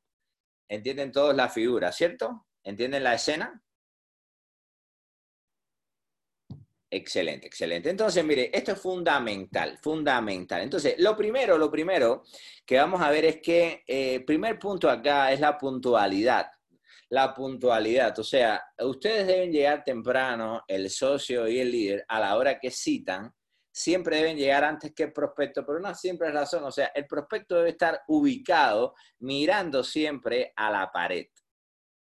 Entienden 0.70 1.12
todos 1.12 1.36
la 1.36 1.50
figura, 1.50 1.92
¿cierto? 1.92 2.48
¿Entienden 2.64 3.04
la 3.04 3.16
escena? 3.16 3.62
Excelente, 6.90 7.46
excelente. 7.46 7.90
Entonces, 7.90 8.24
mire, 8.24 8.50
esto 8.54 8.72
es 8.72 8.80
fundamental, 8.80 9.78
fundamental. 9.82 10.62
Entonces, 10.62 10.96
lo 11.00 11.14
primero, 11.18 11.58
lo 11.58 11.70
primero 11.70 12.24
que 12.66 12.78
vamos 12.78 13.02
a 13.02 13.12
ver 13.12 13.26
es 13.26 13.42
que 13.42 13.84
el 13.86 14.22
eh, 14.22 14.24
primer 14.26 14.58
punto 14.58 14.90
acá 14.90 15.30
es 15.34 15.42
la 15.42 15.58
puntualidad. 15.58 16.50
La 17.10 17.34
puntualidad, 17.34 18.18
o 18.18 18.24
sea, 18.24 18.64
ustedes 18.80 19.28
deben 19.28 19.52
llegar 19.52 19.84
temprano, 19.84 20.64
el 20.70 20.90
socio 20.90 21.50
y 21.50 21.60
el 21.60 21.70
líder, 21.70 22.06
a 22.08 22.22
la 22.22 22.38
hora 22.38 22.58
que 22.58 22.72
citan, 22.72 23.36
siempre 23.76 24.16
deben 24.16 24.38
llegar 24.38 24.64
antes 24.64 24.94
que 24.96 25.04
el 25.04 25.12
prospecto, 25.12 25.66
pero 25.66 25.94
siempre 25.96 26.30
es 26.30 26.34
razón. 26.34 26.64
O 26.64 26.72
sea, 26.72 26.92
el 26.96 27.06
prospecto 27.06 27.58
debe 27.58 27.72
estar 27.72 28.04
ubicado 28.08 28.96
mirando 29.20 29.84
siempre 29.84 30.54
a 30.56 30.72
la 30.72 30.90
pared. 30.94 31.28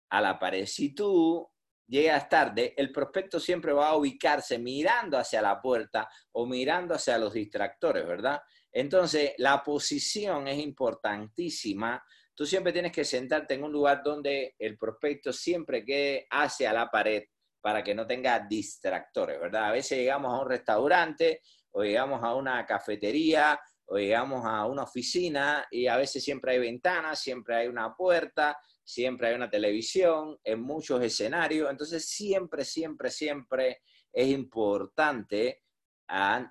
A 0.09 0.19
la 0.19 0.39
pared. 0.39 0.65
Si 0.65 0.95
tú 0.95 1.47
llegas 1.88 2.27
tarde, 2.27 2.73
el 2.75 2.91
prospecto 2.91 3.39
siempre 3.39 3.71
va 3.71 3.89
a 3.89 3.97
ubicarse 3.97 4.57
mirando 4.57 5.15
hacia 5.19 5.43
la 5.43 5.61
puerta 5.61 6.09
o 6.31 6.47
mirando 6.47 6.95
hacia 6.95 7.19
los 7.19 7.33
distractores, 7.33 8.03
¿verdad? 8.07 8.41
Entonces, 8.71 9.33
la 9.38 9.63
posición 9.63 10.47
es 10.47 10.57
importantísima. 10.57 12.03
Tú 12.33 12.47
siempre 12.47 12.73
tienes 12.73 12.91
que 12.91 13.05
sentarte 13.05 13.53
en 13.53 13.63
un 13.63 13.71
lugar 13.71 14.01
donde 14.03 14.55
el 14.57 14.75
prospecto 14.75 15.31
siempre 15.31 15.85
quede 15.85 16.25
hacia 16.31 16.73
la 16.73 16.89
pared 16.89 17.25
para 17.61 17.83
que 17.83 17.93
no 17.93 18.07
tenga 18.07 18.39
distractores, 18.39 19.39
¿verdad? 19.39 19.65
A 19.65 19.71
veces 19.71 19.97
llegamos 19.97 20.33
a 20.33 20.41
un 20.41 20.49
restaurante 20.49 21.41
o 21.71 21.83
llegamos 21.83 22.23
a 22.23 22.35
una 22.35 22.65
cafetería, 22.65 23.59
o 23.85 23.97
llegamos 23.97 24.45
a 24.45 24.65
una 24.65 24.83
oficina 24.83 25.67
y 25.71 25.88
a 25.88 25.97
veces 25.97 26.23
siempre 26.23 26.53
hay 26.53 26.59
ventanas, 26.59 27.19
siempre 27.19 27.55
hay 27.55 27.67
una 27.67 27.95
puerta, 27.95 28.57
siempre 28.83 29.29
hay 29.29 29.35
una 29.35 29.49
televisión, 29.49 30.38
en 30.43 30.61
muchos 30.61 31.01
escenarios. 31.01 31.69
Entonces 31.69 32.07
siempre, 32.07 32.63
siempre, 32.63 33.09
siempre 33.09 33.81
es 34.13 34.27
importante 34.29 35.63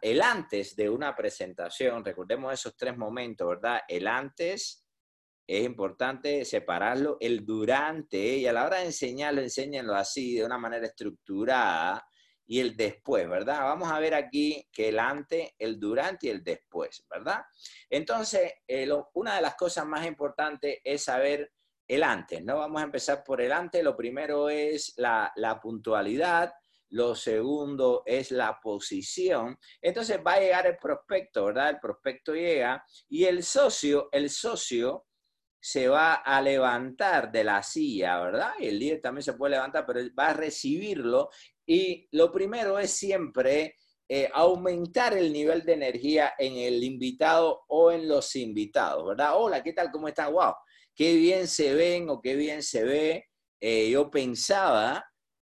el 0.03 0.23
antes 0.23 0.75
de 0.77 0.89
una 0.89 1.15
presentación. 1.15 2.05
Recordemos 2.05 2.53
esos 2.53 2.77
tres 2.77 2.97
momentos, 2.97 3.49
¿verdad? 3.49 3.81
El 3.89 4.07
antes 4.07 4.85
es 5.47 5.65
importante 5.65 6.45
separarlo, 6.45 7.17
el 7.21 7.45
durante, 7.45 8.19
y 8.19 8.47
a 8.47 8.53
la 8.53 8.67
hora 8.67 8.81
de 8.81 8.87
enseñarlo, 8.87 9.41
enséñenlo 9.41 9.95
así, 9.95 10.35
de 10.35 10.45
una 10.45 10.59
manera 10.59 10.87
estructurada, 10.87 12.07
y 12.51 12.61
el 12.61 12.77
después, 12.77 13.29
¿verdad? 13.29 13.61
Vamos 13.61 13.93
a 13.93 14.01
ver 14.01 14.15
aquí 14.15 14.67
que 14.73 14.89
el 14.89 14.99
antes, 14.99 15.51
el 15.59 15.79
durante 15.79 16.27
y 16.27 16.31
el 16.31 16.43
después, 16.43 17.05
¿verdad? 17.09 17.43
Entonces, 17.91 18.55
eh, 18.67 18.89
una 19.13 19.37
de 19.37 19.43
las 19.43 19.55
cosas 19.55 19.87
más 19.87 20.07
importantes 20.07 20.79
es 20.83 21.05
saber 21.05 21.53
el 21.87 22.03
antes, 22.03 22.43
¿no? 22.43 22.57
Vamos 22.57 22.81
a 22.81 22.87
empezar 22.87 23.23
por 23.23 23.43
el 23.43 23.53
antes. 23.53 23.85
Lo 23.85 23.95
primero 23.95 24.49
es 24.49 24.95
la, 24.97 25.31
la 25.37 25.61
puntualidad, 25.61 26.55
lo 26.91 27.15
segundo 27.15 28.03
es 28.07 28.31
la 28.31 28.59
posición. 28.59 29.59
Entonces 29.83 30.19
va 30.27 30.35
a 30.35 30.41
llegar 30.41 30.67
el 30.67 30.79
prospecto, 30.79 31.45
¿verdad? 31.45 31.69
El 31.69 31.81
prospecto 31.81 32.35
llega 32.35 32.83
y 33.11 33.25
el 33.25 33.43
socio, 33.43 34.09
el 34.11 34.31
socio 34.31 35.05
se 35.61 35.89
va 35.89 36.15
a 36.15 36.41
levantar 36.41 37.31
de 37.31 37.45
la 37.45 37.63
silla, 37.63 38.21
¿verdad? 38.21 38.53
Y 38.59 38.69
el 38.69 38.79
líder 38.79 39.03
también 39.03 39.23
se 39.23 39.35
puede 39.35 39.57
levantar, 39.57 39.85
pero 39.85 40.01
va 40.19 40.29
a 40.29 40.35
recibirlo 40.35 41.29
y 41.69 42.09
lo 42.13 42.33
primero 42.33 42.79
es 42.79 42.93
siempre 42.93 43.77
eh, 44.09 44.31
aumentar 44.33 45.13
el 45.13 45.31
nivel 45.31 45.67
de 45.67 45.75
energía 45.75 46.33
en 46.39 46.57
el 46.57 46.83
invitado 46.83 47.61
o 47.69 47.93
en 47.93 48.09
los 48.09 48.35
invitados, 48.37 49.07
¿verdad? 49.07 49.33
Hola, 49.37 49.63
¿qué 49.63 49.75
tal? 49.75 49.91
¿Cómo 49.91 50.09
están? 50.09 50.33
¡Wow! 50.33 50.55
Qué 50.95 51.15
bien 51.17 51.47
se 51.47 51.75
ven 51.75 52.09
o 52.09 52.23
qué 52.23 52.37
bien 52.37 52.63
se 52.63 52.85
ve. 52.85 53.27
Eh, 53.61 53.91
yo 53.91 54.11
pensaba, 54.11 55.05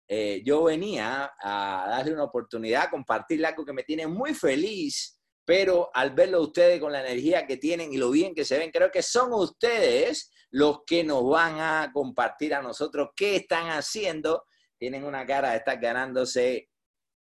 eh, 0.07 0.43
yo 0.45 0.65
venía 0.65 1.33
a 1.41 1.87
darle 1.89 2.13
una 2.13 2.25
oportunidad, 2.25 2.83
a 2.83 2.91
compartir 2.91 3.45
algo 3.47 3.65
que 3.65 3.73
me 3.73 3.83
tiene 3.83 4.07
muy 4.07 4.35
feliz, 4.35 5.19
pero 5.47 5.89
al 5.95 6.11
verlo 6.11 6.43
ustedes 6.43 6.81
con 6.81 6.93
la 6.93 7.01
energía 7.01 7.47
que 7.47 7.57
tienen 7.57 7.95
y 7.95 7.97
lo 7.97 8.11
bien 8.11 8.35
que 8.35 8.45
se 8.45 8.59
ven, 8.59 8.71
creo 8.71 8.91
que 8.91 9.03
son 9.03 9.33
ustedes 9.33 10.31
los 10.51 10.81
que 10.87 11.03
nos 11.03 11.27
van 11.31 11.59
a 11.61 11.91
compartir 11.95 12.53
a 12.53 12.61
nosotros 12.61 13.09
qué 13.17 13.37
están 13.37 13.69
haciendo 13.69 14.45
tienen 14.81 15.05
una 15.05 15.27
cara 15.27 15.51
de 15.51 15.59
estar 15.59 15.79
ganándose 15.79 16.71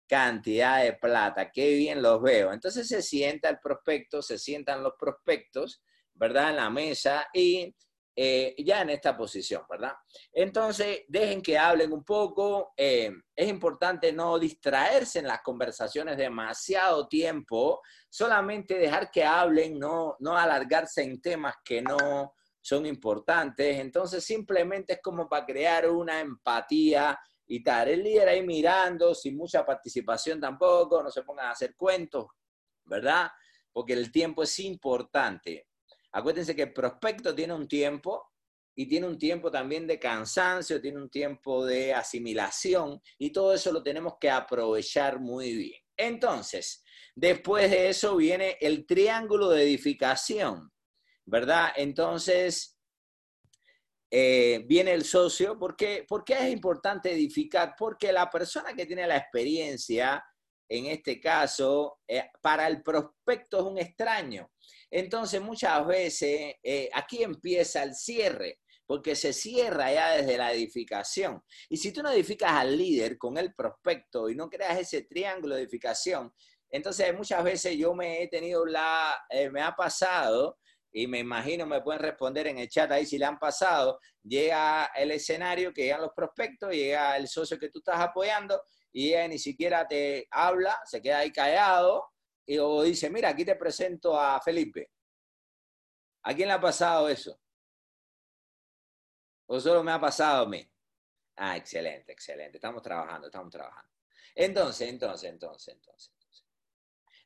cantidad 0.08 0.82
de 0.82 0.94
plata, 0.94 1.52
qué 1.52 1.74
bien 1.74 2.02
los 2.02 2.20
veo. 2.20 2.52
Entonces 2.52 2.88
se 2.88 3.02
sienta 3.02 3.50
el 3.50 3.60
prospecto, 3.60 4.22
se 4.22 4.38
sientan 4.38 4.82
los 4.82 4.94
prospectos, 4.98 5.82
¿verdad? 6.14 6.50
En 6.50 6.56
la 6.56 6.70
mesa 6.70 7.28
y 7.32 7.72
eh, 8.16 8.56
ya 8.58 8.80
en 8.80 8.90
esta 8.90 9.16
posición, 9.16 9.62
¿verdad? 9.70 9.92
Entonces, 10.32 11.04
dejen 11.06 11.40
que 11.40 11.56
hablen 11.56 11.92
un 11.92 12.02
poco. 12.02 12.72
Eh, 12.76 13.12
es 13.36 13.48
importante 13.48 14.12
no 14.12 14.38
distraerse 14.38 15.20
en 15.20 15.28
las 15.28 15.42
conversaciones 15.42 16.16
demasiado 16.16 17.06
tiempo, 17.06 17.80
solamente 18.08 18.78
dejar 18.78 19.10
que 19.10 19.22
hablen, 19.22 19.78
no, 19.78 20.16
no 20.18 20.36
alargarse 20.36 21.02
en 21.02 21.20
temas 21.20 21.54
que 21.64 21.82
no 21.82 22.34
son 22.60 22.84
importantes. 22.84 23.78
Entonces, 23.78 24.24
simplemente 24.24 24.94
es 24.94 25.00
como 25.00 25.28
para 25.28 25.46
crear 25.46 25.88
una 25.88 26.20
empatía 26.20 27.18
y 27.50 27.64
tal. 27.64 27.88
El 27.88 28.04
líder 28.04 28.28
ahí 28.28 28.46
mirando, 28.46 29.12
sin 29.12 29.36
mucha 29.36 29.66
participación 29.66 30.40
tampoco, 30.40 31.02
no 31.02 31.10
se 31.10 31.22
pongan 31.22 31.46
a 31.46 31.50
hacer 31.50 31.74
cuentos, 31.74 32.26
¿verdad? 32.84 33.28
Porque 33.72 33.92
el 33.92 34.12
tiempo 34.12 34.44
es 34.44 34.56
importante. 34.60 35.66
Acuérdense 36.12 36.54
que 36.54 36.62
el 36.62 36.72
prospecto 36.72 37.34
tiene 37.34 37.52
un 37.52 37.66
tiempo 37.66 38.24
y 38.76 38.86
tiene 38.86 39.08
un 39.08 39.18
tiempo 39.18 39.50
también 39.50 39.88
de 39.88 39.98
cansancio, 39.98 40.80
tiene 40.80 41.02
un 41.02 41.10
tiempo 41.10 41.66
de 41.66 41.92
asimilación 41.92 43.02
y 43.18 43.32
todo 43.32 43.52
eso 43.52 43.72
lo 43.72 43.82
tenemos 43.82 44.14
que 44.20 44.30
aprovechar 44.30 45.18
muy 45.18 45.52
bien. 45.56 45.82
Entonces, 45.96 46.84
después 47.16 47.68
de 47.68 47.88
eso 47.88 48.14
viene 48.14 48.58
el 48.60 48.86
triángulo 48.86 49.48
de 49.48 49.64
edificación, 49.64 50.70
¿verdad? 51.26 51.72
Entonces, 51.74 52.79
eh, 54.10 54.64
viene 54.66 54.92
el 54.92 55.04
socio. 55.04 55.56
¿Por 55.58 55.76
qué? 55.76 56.04
es 56.08 56.52
importante 56.52 57.12
edificar? 57.12 57.74
Porque 57.78 58.12
la 58.12 58.28
persona 58.28 58.74
que 58.74 58.86
tiene 58.86 59.06
la 59.06 59.16
experiencia, 59.16 60.24
en 60.68 60.86
este 60.86 61.20
caso, 61.20 61.98
eh, 62.08 62.28
para 62.40 62.66
el 62.66 62.82
prospecto 62.82 63.58
es 63.58 63.64
un 63.64 63.78
extraño. 63.78 64.50
Entonces, 64.90 65.40
muchas 65.40 65.86
veces 65.86 66.54
eh, 66.62 66.90
aquí 66.92 67.22
empieza 67.22 67.84
el 67.84 67.94
cierre, 67.94 68.58
porque 68.84 69.14
se 69.14 69.32
cierra 69.32 69.92
ya 69.92 70.16
desde 70.16 70.36
la 70.36 70.52
edificación. 70.52 71.40
Y 71.68 71.76
si 71.76 71.92
tú 71.92 72.02
no 72.02 72.10
edificas 72.10 72.50
al 72.50 72.76
líder 72.76 73.16
con 73.16 73.38
el 73.38 73.54
prospecto 73.54 74.28
y 74.28 74.34
no 74.34 74.50
creas 74.50 74.80
ese 74.80 75.02
triángulo 75.02 75.54
de 75.54 75.62
edificación, 75.62 76.32
entonces 76.68 77.16
muchas 77.16 77.44
veces 77.44 77.76
yo 77.76 77.94
me 77.94 78.22
he 78.22 78.28
tenido 78.28 78.66
la, 78.66 79.16
me 79.52 79.60
ha 79.60 79.74
pasado 79.76 80.58
y 80.92 81.06
me 81.06 81.20
imagino 81.20 81.66
me 81.66 81.82
pueden 81.82 82.02
responder 82.02 82.46
en 82.48 82.58
el 82.58 82.68
chat 82.68 82.90
ahí 82.90 83.06
si 83.06 83.18
le 83.18 83.24
han 83.24 83.38
pasado, 83.38 84.00
llega 84.22 84.86
el 84.96 85.10
escenario, 85.12 85.72
que 85.72 85.84
llegan 85.84 86.00
los 86.00 86.12
prospectos, 86.14 86.72
llega 86.72 87.16
el 87.16 87.28
socio 87.28 87.58
que 87.58 87.68
tú 87.68 87.78
estás 87.78 88.00
apoyando 88.00 88.60
y 88.92 89.14
ni 89.28 89.38
siquiera 89.38 89.86
te 89.86 90.26
habla, 90.30 90.80
se 90.84 91.00
queda 91.00 91.18
ahí 91.18 91.32
callado 91.32 92.10
y, 92.44 92.58
o 92.58 92.82
dice, 92.82 93.08
mira, 93.10 93.28
aquí 93.28 93.44
te 93.44 93.54
presento 93.54 94.18
a 94.18 94.40
Felipe. 94.40 94.90
¿A 96.24 96.34
quién 96.34 96.48
le 96.48 96.54
ha 96.54 96.60
pasado 96.60 97.08
eso? 97.08 97.40
¿O 99.46 99.60
solo 99.60 99.82
me 99.82 99.92
ha 99.92 100.00
pasado 100.00 100.44
a 100.44 100.48
mí? 100.48 100.68
Ah, 101.36 101.56
excelente, 101.56 102.12
excelente. 102.12 102.58
Estamos 102.58 102.82
trabajando, 102.82 103.28
estamos 103.28 103.50
trabajando. 103.50 103.90
Entonces, 104.34 104.88
entonces, 104.88 105.30
entonces, 105.30 105.74
entonces. 105.74 106.19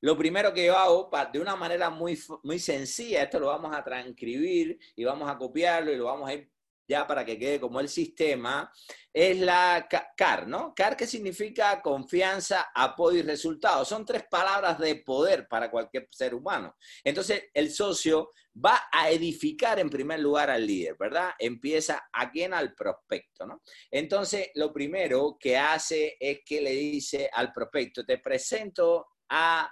Lo 0.05 0.19
primero 0.19 0.53
que 0.53 0.67
yo 0.67 0.77
hago, 0.77 1.11
de 1.33 1.41
una 1.41 1.57
manera 1.57 1.89
muy, 1.89 2.23
muy 2.43 2.59
sencilla, 2.59 3.23
esto 3.23 3.41
lo 3.41 3.47
vamos 3.47 3.75
a 3.75 3.83
transcribir 3.83 4.79
y 4.95 5.03
vamos 5.03 5.31
a 5.31 5.39
copiarlo 5.39 5.91
y 5.91 5.97
lo 5.97 6.05
vamos 6.05 6.29
a 6.29 6.35
ir 6.35 6.53
ya 6.87 7.07
para 7.07 7.25
que 7.25 7.39
quede 7.39 7.59
como 7.59 7.81
el 7.81 7.89
sistema, 7.89 8.71
es 9.11 9.39
la 9.39 9.89
CAR, 10.15 10.47
¿no? 10.47 10.75
CAR 10.75 10.95
que 10.95 11.07
significa 11.07 11.81
confianza, 11.81 12.71
apoyo 12.75 13.21
y 13.21 13.23
resultado. 13.23 13.83
Son 13.87 14.05
tres 14.05 14.25
palabras 14.31 14.79
de 14.79 14.97
poder 14.97 15.49
para 15.49 15.71
cualquier 15.71 16.07
ser 16.11 16.35
humano. 16.35 16.77
Entonces, 17.03 17.45
el 17.55 17.71
socio 17.71 18.33
va 18.63 18.83
a 18.93 19.09
edificar 19.09 19.79
en 19.79 19.89
primer 19.89 20.21
lugar 20.21 20.51
al 20.51 20.67
líder, 20.67 20.97
¿verdad? 20.99 21.31
Empieza 21.39 22.11
a 22.13 22.31
quien 22.31 22.53
al 22.53 22.75
prospecto, 22.75 23.47
¿no? 23.47 23.63
Entonces, 23.91 24.51
lo 24.55 24.71
primero 24.71 25.39
que 25.41 25.57
hace 25.57 26.19
es 26.21 26.41
que 26.45 26.61
le 26.61 26.73
dice 26.73 27.31
al 27.33 27.55
prospecto, 27.55 28.05
te 28.05 28.19
presento 28.19 29.07
a 29.31 29.71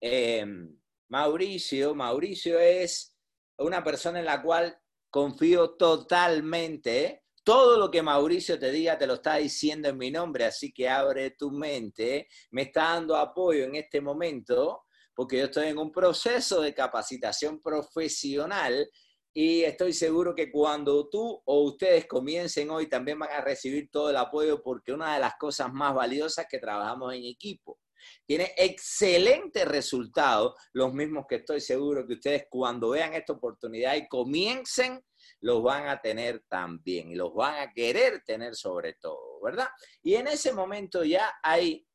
Em, 0.00 0.78
Mauricio, 1.08 1.94
Mauricio 1.94 2.58
es 2.58 3.16
una 3.58 3.82
persona 3.82 4.20
en 4.20 4.26
la 4.26 4.42
cual 4.42 4.78
confío 5.10 5.76
totalmente. 5.76 7.24
Todo 7.42 7.78
lo 7.78 7.90
que 7.90 8.02
Mauricio 8.02 8.58
te 8.58 8.70
diga 8.70 8.98
te 8.98 9.06
lo 9.06 9.14
está 9.14 9.36
diciendo 9.36 9.88
en 9.88 9.98
mi 9.98 10.10
nombre, 10.10 10.44
así 10.44 10.72
que 10.72 10.88
abre 10.88 11.30
tu 11.32 11.50
mente. 11.50 12.28
Me 12.50 12.62
está 12.62 12.94
dando 12.94 13.16
apoyo 13.16 13.64
en 13.64 13.76
este 13.76 14.00
momento 14.00 14.84
porque 15.14 15.38
yo 15.38 15.46
estoy 15.46 15.66
en 15.66 15.78
un 15.78 15.90
proceso 15.90 16.60
de 16.60 16.72
capacitación 16.72 17.60
profesional 17.60 18.88
y 19.34 19.62
estoy 19.62 19.92
seguro 19.92 20.34
que 20.34 20.50
cuando 20.50 21.08
tú 21.08 21.42
o 21.44 21.62
ustedes 21.62 22.06
comiencen 22.06 22.70
hoy 22.70 22.88
también 22.88 23.18
van 23.18 23.32
a 23.32 23.40
recibir 23.40 23.90
todo 23.90 24.10
el 24.10 24.16
apoyo 24.16 24.62
porque 24.62 24.92
una 24.92 25.14
de 25.14 25.20
las 25.20 25.34
cosas 25.36 25.72
más 25.72 25.92
valiosas 25.94 26.46
que 26.48 26.58
trabajamos 26.58 27.14
en 27.14 27.24
equipo. 27.24 27.80
Tiene 28.26 28.52
excelentes 28.56 29.66
resultados, 29.66 30.54
los 30.72 30.92
mismos 30.92 31.26
que 31.28 31.36
estoy 31.36 31.60
seguro 31.60 32.06
que 32.06 32.14
ustedes 32.14 32.46
cuando 32.48 32.90
vean 32.90 33.14
esta 33.14 33.32
oportunidad 33.32 33.96
y 33.96 34.08
comiencen, 34.08 35.02
los 35.40 35.62
van 35.62 35.88
a 35.88 36.00
tener 36.00 36.42
también 36.48 37.10
y 37.10 37.14
los 37.14 37.34
van 37.34 37.60
a 37.60 37.72
querer 37.72 38.22
tener 38.24 38.54
sobre 38.54 38.94
todo, 38.94 39.40
¿verdad? 39.42 39.68
Y 40.02 40.14
en 40.14 40.28
ese 40.28 40.52
momento 40.52 41.04
ya 41.04 41.34
hay, 41.42 41.86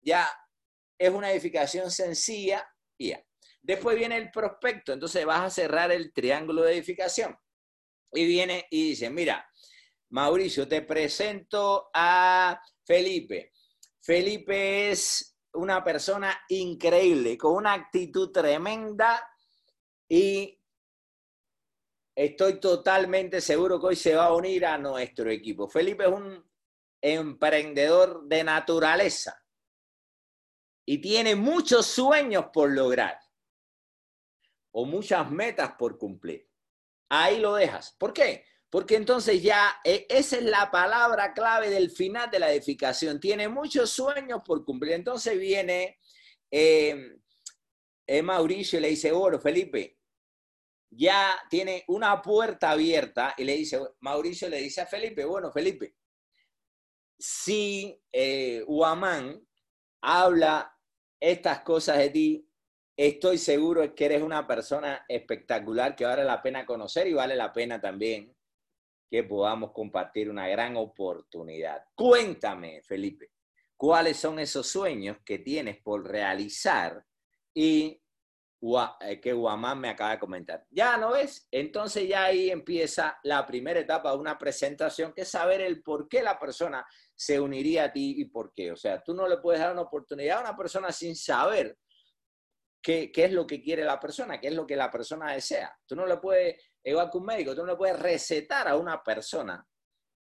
ya 0.00 0.28
es 0.98 1.10
una 1.10 1.30
edificación 1.32 1.90
sencilla 1.90 2.68
y 2.98 3.10
ya. 3.10 3.24
Después 3.60 3.96
viene 3.96 4.16
el 4.16 4.30
prospecto, 4.30 4.92
entonces 4.92 5.24
vas 5.24 5.40
a 5.40 5.50
cerrar 5.50 5.92
el 5.92 6.12
triángulo 6.12 6.62
de 6.62 6.74
edificación. 6.74 7.36
Y 8.12 8.26
viene 8.26 8.66
y 8.70 8.90
dice, 8.90 9.08
mira, 9.08 9.48
Mauricio, 10.10 10.68
te 10.68 10.82
presento 10.82 11.88
a 11.94 12.60
Felipe. 12.84 13.52
Felipe 14.00 14.90
es 14.90 15.31
una 15.54 15.84
persona 15.84 16.44
increíble, 16.48 17.36
con 17.36 17.54
una 17.54 17.74
actitud 17.74 18.30
tremenda 18.30 19.28
y 20.08 20.58
estoy 22.14 22.60
totalmente 22.60 23.40
seguro 23.40 23.80
que 23.80 23.86
hoy 23.86 23.96
se 23.96 24.14
va 24.14 24.26
a 24.26 24.34
unir 24.34 24.66
a 24.66 24.78
nuestro 24.78 25.30
equipo. 25.30 25.68
Felipe 25.68 26.04
es 26.04 26.10
un 26.10 26.50
emprendedor 27.00 28.24
de 28.24 28.44
naturaleza 28.44 29.42
y 30.84 31.00
tiene 31.00 31.34
muchos 31.36 31.86
sueños 31.86 32.46
por 32.52 32.70
lograr 32.70 33.18
o 34.72 34.84
muchas 34.84 35.30
metas 35.30 35.72
por 35.78 35.98
cumplir. 35.98 36.48
Ahí 37.08 37.38
lo 37.40 37.54
dejas. 37.54 37.94
¿Por 37.98 38.12
qué? 38.12 38.44
Porque 38.72 38.96
entonces 38.96 39.42
ya 39.42 39.82
eh, 39.84 40.06
esa 40.08 40.38
es 40.38 40.44
la 40.44 40.70
palabra 40.70 41.34
clave 41.34 41.68
del 41.68 41.90
final 41.90 42.30
de 42.30 42.38
la 42.38 42.50
edificación. 42.50 43.20
Tiene 43.20 43.46
muchos 43.46 43.90
sueños 43.90 44.40
por 44.42 44.64
cumplir. 44.64 44.94
Entonces 44.94 45.38
viene 45.38 45.98
eh, 46.50 47.18
eh, 48.06 48.22
Mauricio 48.22 48.78
y 48.78 48.82
le 48.82 48.88
dice, 48.88 49.12
bueno, 49.12 49.38
Felipe, 49.38 49.98
ya 50.90 51.38
tiene 51.50 51.84
una 51.88 52.22
puerta 52.22 52.70
abierta 52.70 53.34
y 53.36 53.44
le 53.44 53.56
dice, 53.56 53.78
Mauricio 54.00 54.48
le 54.48 54.62
dice 54.62 54.80
a 54.80 54.86
Felipe, 54.86 55.26
bueno, 55.26 55.52
Felipe, 55.52 55.94
si 57.18 58.02
eh, 58.10 58.64
habla 60.00 60.78
estas 61.20 61.60
cosas 61.60 61.98
de 61.98 62.08
ti, 62.08 62.48
estoy 62.96 63.36
seguro 63.36 63.94
que 63.94 64.06
eres 64.06 64.22
una 64.22 64.46
persona 64.46 65.04
espectacular 65.06 65.94
que 65.94 66.06
vale 66.06 66.24
la 66.24 66.40
pena 66.40 66.64
conocer 66.64 67.06
y 67.06 67.12
vale 67.12 67.36
la 67.36 67.52
pena 67.52 67.78
también 67.78 68.34
que 69.12 69.24
podamos 69.24 69.72
compartir 69.72 70.30
una 70.30 70.48
gran 70.48 70.74
oportunidad. 70.78 71.84
Cuéntame, 71.94 72.80
Felipe, 72.80 73.32
cuáles 73.76 74.16
son 74.16 74.38
esos 74.38 74.66
sueños 74.66 75.18
que 75.22 75.40
tienes 75.40 75.82
por 75.82 76.08
realizar 76.08 77.04
y 77.52 78.02
eh, 79.00 79.20
que 79.20 79.34
Guamán 79.34 79.80
me 79.80 79.90
acaba 79.90 80.12
de 80.12 80.18
comentar. 80.18 80.64
Ya, 80.70 80.96
¿no 80.96 81.12
ves? 81.12 81.46
Entonces 81.50 82.08
ya 82.08 82.24
ahí 82.24 82.48
empieza 82.48 83.18
la 83.24 83.46
primera 83.46 83.80
etapa 83.80 84.12
de 84.12 84.16
una 84.16 84.38
presentación, 84.38 85.12
que 85.12 85.22
es 85.22 85.28
saber 85.28 85.60
el 85.60 85.82
por 85.82 86.08
qué 86.08 86.22
la 86.22 86.38
persona 86.38 86.82
se 87.14 87.38
uniría 87.38 87.84
a 87.84 87.92
ti 87.92 88.14
y 88.16 88.24
por 88.24 88.54
qué. 88.54 88.72
O 88.72 88.76
sea, 88.76 89.02
tú 89.02 89.12
no 89.12 89.28
le 89.28 89.36
puedes 89.36 89.60
dar 89.60 89.72
una 89.72 89.82
oportunidad 89.82 90.38
a 90.38 90.48
una 90.48 90.56
persona 90.56 90.90
sin 90.90 91.14
saber 91.14 91.76
qué, 92.80 93.12
qué 93.12 93.26
es 93.26 93.32
lo 93.32 93.46
que 93.46 93.60
quiere 93.60 93.84
la 93.84 94.00
persona, 94.00 94.40
qué 94.40 94.48
es 94.48 94.54
lo 94.54 94.66
que 94.66 94.74
la 94.74 94.90
persona 94.90 95.34
desea. 95.34 95.78
Tú 95.86 95.96
no 95.96 96.06
le 96.06 96.16
puedes, 96.16 96.56
igual 96.84 97.10
que 97.10 97.18
un 97.18 97.24
médico, 97.24 97.54
tú 97.54 97.62
no 97.62 97.72
le 97.72 97.76
puedes 97.76 97.98
recetar 97.98 98.68
a 98.68 98.76
una 98.76 99.02
persona 99.02 99.66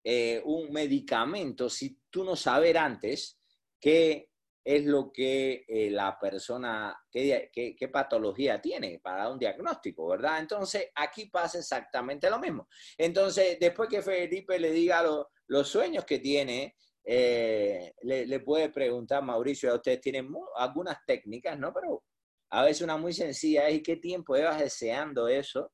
eh, 0.03 0.41
un 0.45 0.71
medicamento 0.71 1.67
si 1.67 1.99
tú 2.11 2.23
no 2.23 2.35
sabes 2.35 2.75
antes 2.75 3.39
que 3.79 4.29
es 4.63 4.85
lo 4.85 5.11
que 5.11 5.65
eh, 5.67 5.91
la 5.91 6.17
persona, 6.19 6.95
qué, 7.11 7.51
qué, 7.51 7.87
patología 7.87 8.59
tiene 8.59 8.99
para 8.99 9.29
un 9.29 9.37
diagnóstico, 9.37 10.07
¿verdad? 10.07 10.39
Entonces, 10.39 10.89
aquí 10.95 11.27
pasa 11.27 11.59
exactamente 11.59 12.29
lo 12.31 12.39
mismo. 12.39 12.67
Entonces, 12.97 13.59
después 13.59 13.87
que 13.89 14.01
Felipe 14.01 14.57
le 14.59 14.71
diga 14.71 15.03
los 15.47 15.67
sueños 15.67 16.03
que 16.03 16.17
tiene, 16.17 16.75
eh, 17.03 17.93
le, 18.01 18.39
puede 18.39 18.69
preguntar, 18.69 19.23
Mauricio, 19.23 19.71
a 19.71 19.75
ustedes 19.75 20.01
tienen 20.01 20.33
algunas 20.55 20.97
técnicas, 21.05 21.59
¿no? 21.59 21.71
Pero 21.71 22.03
a 22.49 22.63
veces 22.63 22.81
una 22.81 22.97
muy 22.97 23.13
sencilla 23.13 23.67
es, 23.67 23.75
¿y 23.75 23.83
qué 23.83 23.97
tiempo 23.97 24.35
llevas 24.35 24.59
deseando 24.59 25.27
eso 25.27 25.71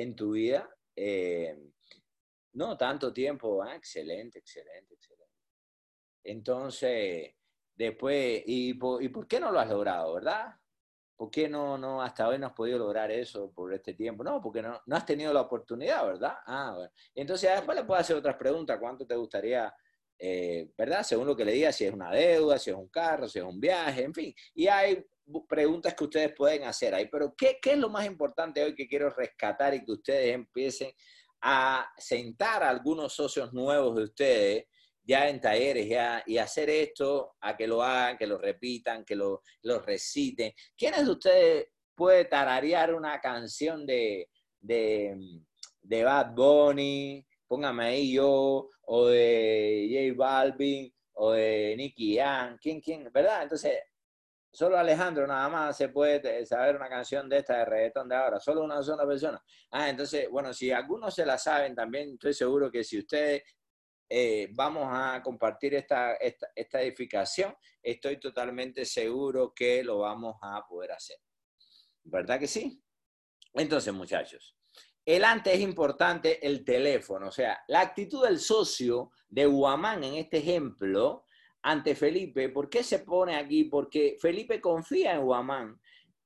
en 0.00 0.16
tu 0.16 0.32
vida? 0.32 0.68
Eh, 0.96 1.56
no, 2.54 2.76
tanto 2.76 3.12
tiempo, 3.12 3.62
ah, 3.62 3.76
excelente, 3.76 4.38
excelente, 4.38 4.94
excelente. 4.94 5.34
Entonces, 6.24 7.34
Después, 7.78 8.42
¿y 8.44 8.74
por, 8.74 9.00
¿y 9.00 9.08
por 9.08 9.28
qué 9.28 9.38
no 9.38 9.52
lo 9.52 9.60
has 9.60 9.68
logrado, 9.68 10.14
verdad? 10.14 10.52
¿Por 11.16 11.30
qué 11.30 11.48
no, 11.48 11.78
no 11.78 12.02
hasta 12.02 12.26
hoy 12.26 12.36
no 12.36 12.48
has 12.48 12.52
podido 12.52 12.76
lograr 12.76 13.08
eso 13.12 13.52
por 13.52 13.72
este 13.72 13.94
tiempo? 13.94 14.24
No, 14.24 14.42
porque 14.42 14.60
no, 14.60 14.82
has 14.90 15.06
tenido 15.06 15.32
la 15.32 15.42
oportunidad, 15.42 16.04
¿verdad? 16.04 16.38
Ah, 16.44 16.72
bueno. 16.74 16.90
Entonces, 17.14 17.48
después 17.52 17.78
le 17.78 17.84
puedo 17.84 18.00
hacer 18.00 18.16
otras 18.16 18.34
preguntas. 18.34 18.78
¿Cuánto 18.80 19.06
te 19.06 19.14
gustaría, 19.14 19.72
eh, 20.18 20.68
verdad? 20.76 21.04
Según 21.04 21.28
lo 21.28 21.36
que 21.36 21.44
le 21.44 21.52
diga, 21.52 21.70
si 21.70 21.84
es 21.84 21.94
una 21.94 22.10
deuda, 22.10 22.58
si 22.58 22.70
es 22.70 22.76
un 22.76 22.88
carro, 22.88 23.28
si 23.28 23.38
es 23.38 23.44
un 23.44 23.60
viaje, 23.60 24.02
en 24.02 24.12
fin. 24.12 24.34
Y 24.54 24.66
hay 24.66 25.06
preguntas 25.48 25.94
que 25.94 26.04
ustedes 26.04 26.34
pueden 26.34 26.64
hacer 26.64 26.94
ahí. 26.94 27.08
Pero, 27.10 27.34
¿qué, 27.36 27.58
qué 27.60 27.72
es 27.72 27.78
lo 27.78 27.88
más 27.90 28.06
importante 28.06 28.62
hoy 28.62 28.74
que 28.74 28.88
quiero 28.88 29.10
rescatar 29.10 29.74
y 29.74 29.84
que 29.84 29.92
ustedes 29.92 30.34
empiecen 30.34 30.92
a 31.40 31.88
sentar 31.96 32.62
a 32.62 32.70
algunos 32.70 33.12
socios 33.14 33.52
nuevos 33.52 33.96
de 33.96 34.02
ustedes 34.04 34.64
ya 35.08 35.26
en 35.26 35.40
talleres 35.40 35.88
ya, 35.88 36.22
y 36.26 36.36
hacer 36.36 36.68
esto, 36.68 37.34
a 37.40 37.56
que 37.56 37.66
lo 37.66 37.82
hagan, 37.82 38.18
que 38.18 38.26
lo 38.26 38.36
repitan, 38.36 39.06
que 39.06 39.16
lo, 39.16 39.42
lo 39.62 39.80
reciten. 39.80 40.52
¿Quiénes 40.76 41.06
de 41.06 41.10
ustedes 41.10 41.66
puede 41.94 42.26
tararear 42.26 42.92
una 42.92 43.18
canción 43.18 43.86
de, 43.86 44.28
de, 44.60 45.16
de 45.80 46.04
Bad 46.04 46.34
Bunny? 46.34 47.26
Póngame 47.46 47.84
ahí 47.86 48.12
yo, 48.12 48.68
o 48.82 49.06
de 49.06 50.14
J 50.14 50.22
Balvin, 50.22 50.92
o 51.14 51.32
de 51.32 51.74
Nicky 51.78 52.16
Young, 52.16 52.58
¿quién, 52.60 52.80
quién? 52.80 53.10
¿Verdad? 53.10 53.44
Entonces, 53.44 53.78
solo 54.52 54.78
Alejandro 54.78 55.26
nada 55.26 55.48
más 55.48 55.76
se 55.76 55.88
puede 55.88 56.44
saber 56.46 56.76
una 56.76 56.88
canción 56.88 57.28
de 57.28 57.38
esta 57.38 57.58
de 57.58 57.64
reggaetón 57.64 58.08
de 58.08 58.16
ahora, 58.16 58.40
solo 58.40 58.62
una 58.62 58.82
sola 58.82 59.06
persona. 59.06 59.42
Ah, 59.70 59.88
entonces, 59.88 60.28
bueno, 60.30 60.52
si 60.52 60.70
algunos 60.70 61.14
se 61.14 61.26
la 61.26 61.38
saben, 61.38 61.74
también 61.74 62.12
estoy 62.12 62.34
seguro 62.34 62.70
que 62.70 62.84
si 62.84 62.98
ustedes 62.98 63.42
eh, 64.10 64.48
vamos 64.52 64.88
a 64.90 65.22
compartir 65.22 65.74
esta, 65.74 66.14
esta, 66.14 66.80
edificación, 66.80 67.54
estoy 67.82 68.18
totalmente 68.18 68.84
seguro 68.86 69.52
que 69.54 69.84
lo 69.84 69.98
vamos 69.98 70.36
a 70.40 70.66
poder 70.66 70.92
hacer. 70.92 71.18
¿Verdad 72.04 72.40
que 72.40 72.46
sí? 72.46 72.82
Entonces, 73.52 73.92
muchachos, 73.92 74.56
el 75.04 75.24
antes 75.24 75.54
es 75.54 75.60
importante 75.60 76.46
el 76.46 76.64
teléfono, 76.64 77.28
o 77.28 77.32
sea, 77.32 77.62
la 77.68 77.80
actitud 77.80 78.24
del 78.24 78.38
socio 78.38 79.10
de 79.28 79.44
Guamán 79.44 80.04
en 80.04 80.14
este 80.14 80.38
ejemplo 80.38 81.26
ante 81.70 81.94
Felipe, 81.94 82.48
¿por 82.48 82.70
qué 82.70 82.82
se 82.82 83.00
pone 83.00 83.36
aquí? 83.36 83.64
Porque 83.64 84.16
Felipe 84.18 84.58
confía 84.58 85.14
en 85.14 85.22
Guamán 85.22 85.78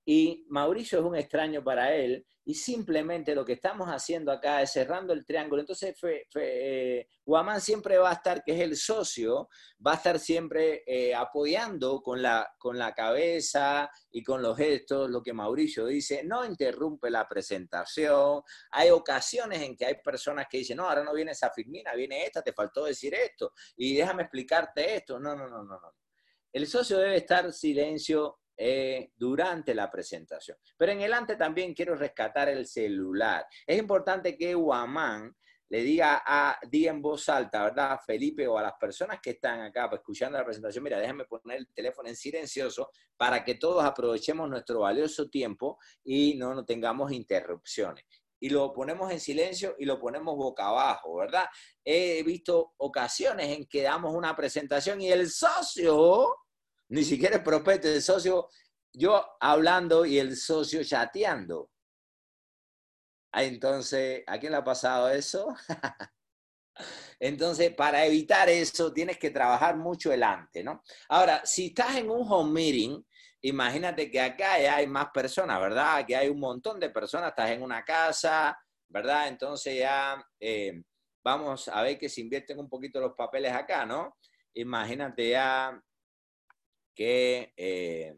y 0.05 0.47
Mauricio 0.49 0.99
es 0.99 1.05
un 1.05 1.17
extraño 1.17 1.63
para 1.63 1.95
él 1.95 2.27
y 2.45 2.55
simplemente 2.55 3.35
lo 3.35 3.45
que 3.45 3.53
estamos 3.53 3.89
haciendo 3.89 4.33
acá 4.33 4.63
es 4.63 4.73
cerrando 4.73 5.13
el 5.13 5.25
triángulo. 5.25 5.61
Entonces, 5.61 5.97
eh, 6.35 7.07
Guamán 7.25 7.61
siempre 7.61 7.99
va 7.99 8.11
a 8.11 8.15
estar, 8.15 8.43
que 8.43 8.53
es 8.55 8.61
el 8.61 8.77
socio, 8.77 9.49
va 9.85 9.93
a 9.93 9.97
estar 9.97 10.19
siempre 10.19 10.83
eh, 10.87 11.15
apoyando 11.15 12.03
con 12.03 12.21
la, 12.21 12.53
con 12.59 12.77
la 12.79 12.93
cabeza 12.95 13.89
y 14.11 14.25
con 14.25 14.43
los 14.43 14.57
gestos 14.57 15.09
lo 15.09 15.23
que 15.23 15.33
Mauricio 15.33 15.87
dice. 15.87 16.25
No 16.25 16.45
interrumpe 16.45 17.11
la 17.11 17.29
presentación. 17.29 18.43
Hay 18.73 18.91
ocasiones 18.91 19.63
en 19.63 19.77
que 19.77 19.87
hay 19.87 19.95
personas 20.03 20.47
que 20.51 20.59
dicen, 20.59 20.79
no, 20.79 20.89
ahora 20.89 21.05
no 21.05 21.15
viene 21.15 21.33
esa 21.33 21.51
firmina, 21.51 21.95
viene 21.95 22.25
esta, 22.25 22.43
te 22.43 22.53
faltó 22.53 22.85
decir 22.85 23.15
esto 23.15 23.53
y 23.77 23.97
déjame 23.97 24.25
explicarte 24.25 24.97
esto. 24.97 25.21
No, 25.21 25.37
no, 25.37 25.49
no, 25.49 25.63
no, 25.63 25.81
no. 25.81 25.95
El 26.53 26.67
socio 26.67 26.99
debe 26.99 27.17
estar 27.17 27.51
silencio 27.53 28.42
eh, 28.57 29.11
durante 29.17 29.75
la 29.75 29.91
presentación. 29.91 30.57
Pero 30.77 30.93
en 30.93 31.01
el 31.01 31.13
antes 31.13 31.39
también 31.39 31.75
quiero 31.75 31.95
rescatar 31.95 32.49
el 32.49 32.67
celular. 32.67 33.47
Es 33.67 33.79
importante 33.79 34.37
que 34.37 34.55
Guamán 34.55 35.35
le 35.69 35.83
diga 35.83 36.23
a, 36.27 36.59
diga 36.71 36.91
en 36.91 37.01
voz 37.01 37.31
alta, 37.31 37.65
¿verdad? 37.65 37.99
Felipe 38.05 38.47
o 38.47 38.59
a 38.59 38.63
las 38.63 38.75
personas 38.75 39.21
que 39.23 39.31
están 39.31 39.63
acá 39.63 39.89
pues, 39.89 40.01
escuchando 40.01 40.37
la 40.37 40.45
presentación, 40.45 40.85
mira, 40.85 40.99
déjame 40.99 41.25
poner 41.25 41.59
el 41.59 41.73
teléfono 41.73 42.11
en 42.11 42.17
silencioso 42.17 42.91
para 43.17 43.43
que 43.43 43.55
todos 43.55 43.83
aprovechemos 43.83 44.51
nuestro 44.51 44.81
valioso 44.81 45.31
tiempo 45.31 45.79
y 46.05 46.35
no, 46.35 46.55
no 46.55 46.67
tengamos 46.67 47.11
interrupciones 47.11 48.05
y 48.43 48.51
lo 48.51 48.73
ponemos 48.73 49.11
en 49.13 49.21
silencio 49.21 49.77
y 49.79 49.85
lo 49.85 50.01
ponemos 50.01 50.37
boca 50.37 50.67
abajo, 50.67 51.15
¿verdad? 51.15 51.45
He 51.85 52.25
visto 52.25 52.75
ocasiones 52.79 53.57
en 53.57 53.67
que 53.67 53.83
damos 53.83 54.13
una 54.15 54.35
presentación 54.35 55.01
y 55.01 55.13
el 55.13 55.31
socio 55.31 56.42
ni 56.93 57.05
siquiera 57.05 57.37
el 57.37 57.43
prospecto, 57.43 57.89
el 57.89 58.03
socio, 58.03 58.51
yo 58.93 59.37
hablando 59.41 60.05
y 60.05 60.19
el 60.19 60.37
socio 60.37 60.85
chateando. 60.85 61.71
Ah, 63.33 63.45
entonces, 63.45 64.23
¿a 64.27 64.39
quién 64.39 64.53
le 64.53 64.59
ha 64.59 64.65
pasado 64.65 65.09
eso? 65.09 65.49
Entonces, 67.19 67.75
para 67.75 68.05
evitar 68.05 68.51
eso, 68.51 68.93
tienes 68.93 69.17
que 69.17 69.31
trabajar 69.31 69.75
mucho 69.77 70.11
delante, 70.11 70.63
¿no? 70.63 70.83
Ahora, 71.09 71.41
si 71.47 71.69
estás 71.69 71.97
en 71.97 72.11
un 72.11 72.31
home 72.31 72.53
meeting, 72.53 73.03
imagínate 73.41 74.11
que 74.11 74.21
acá 74.21 74.53
hay 74.53 74.87
más 74.87 75.09
personas, 75.15 75.59
¿verdad? 75.61 76.05
Que 76.07 76.15
hay 76.15 76.29
un 76.29 76.41
montón 76.41 76.79
de 76.79 76.91
personas, 76.91 77.31
estás 77.31 77.53
en 77.53 77.63
una 77.63 77.83
casa, 77.85 78.59
¿verdad? 78.89 79.29
Entonces 79.29 79.79
ya 79.79 80.23
eh, 80.39 80.83
vamos 81.25 81.69
a 81.69 81.81
ver 81.81 81.99
que 81.99 82.11
se 82.11 82.21
invierten 82.21 82.59
un 82.59 82.69
poquito 82.69 83.01
los 83.01 83.15
papeles 83.15 83.53
acá, 83.53 83.87
¿no? 83.87 84.19
Imagínate 84.53 85.31
ya 85.31 85.83
que 86.95 87.53
eh, 87.57 88.15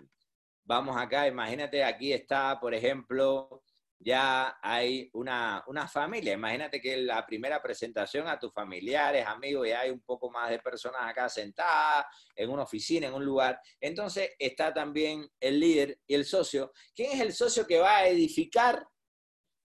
vamos 0.65 0.97
acá, 0.97 1.27
imagínate, 1.27 1.85
aquí 1.85 2.13
está, 2.13 2.59
por 2.61 2.75
ejemplo, 2.75 3.63
ya 4.05 4.59
hay 4.63 5.09
una, 5.15 5.65
familia. 5.91 6.35
Imagínate 6.35 6.81
que 6.81 6.99
la 6.99 7.25
primera 7.25 7.63
presentación 7.63 8.29
a 8.29 8.39
tus 8.39 8.53
familiares, 8.53 9.27
amigos, 9.27 9.69
ya 9.69 9.81
hay 9.81 9.91
un 9.91 10.03
poco 10.03 10.31
más 10.31 10.51
de 10.51 10.59
personas 10.59 11.01
acá 11.03 11.29
sentadas 11.29 12.05
en 12.37 12.51
una 12.51 12.65
oficina, 12.65 13.07
en 13.07 13.15
un 13.15 13.25
lugar. 13.25 13.59
Entonces 13.81 14.33
está 14.39 14.75
también 14.75 15.27
el 15.41 15.59
líder 15.59 15.99
y 16.07 16.15
el 16.15 16.27
socio. 16.27 16.73
¿Quién 16.95 17.13
es 17.13 17.21
el 17.21 17.33
socio 17.33 17.67
que 17.67 17.79
va 17.79 17.99
a 17.99 18.09
edificar? 18.09 18.87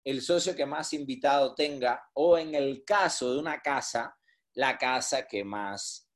El 0.03 0.21
socio 0.21 0.55
que 0.55 0.65
más 0.65 0.93
invitado 0.93 1.55
tenga 1.55 2.07
o 2.13 2.37
en 2.37 2.53
el 2.53 2.83
caso 2.85 3.33
de 3.33 3.39
una 3.39 3.59
casa, 3.59 4.15
la 4.53 4.77
casa 4.77 5.27
que 5.27 5.43
más 5.43 6.06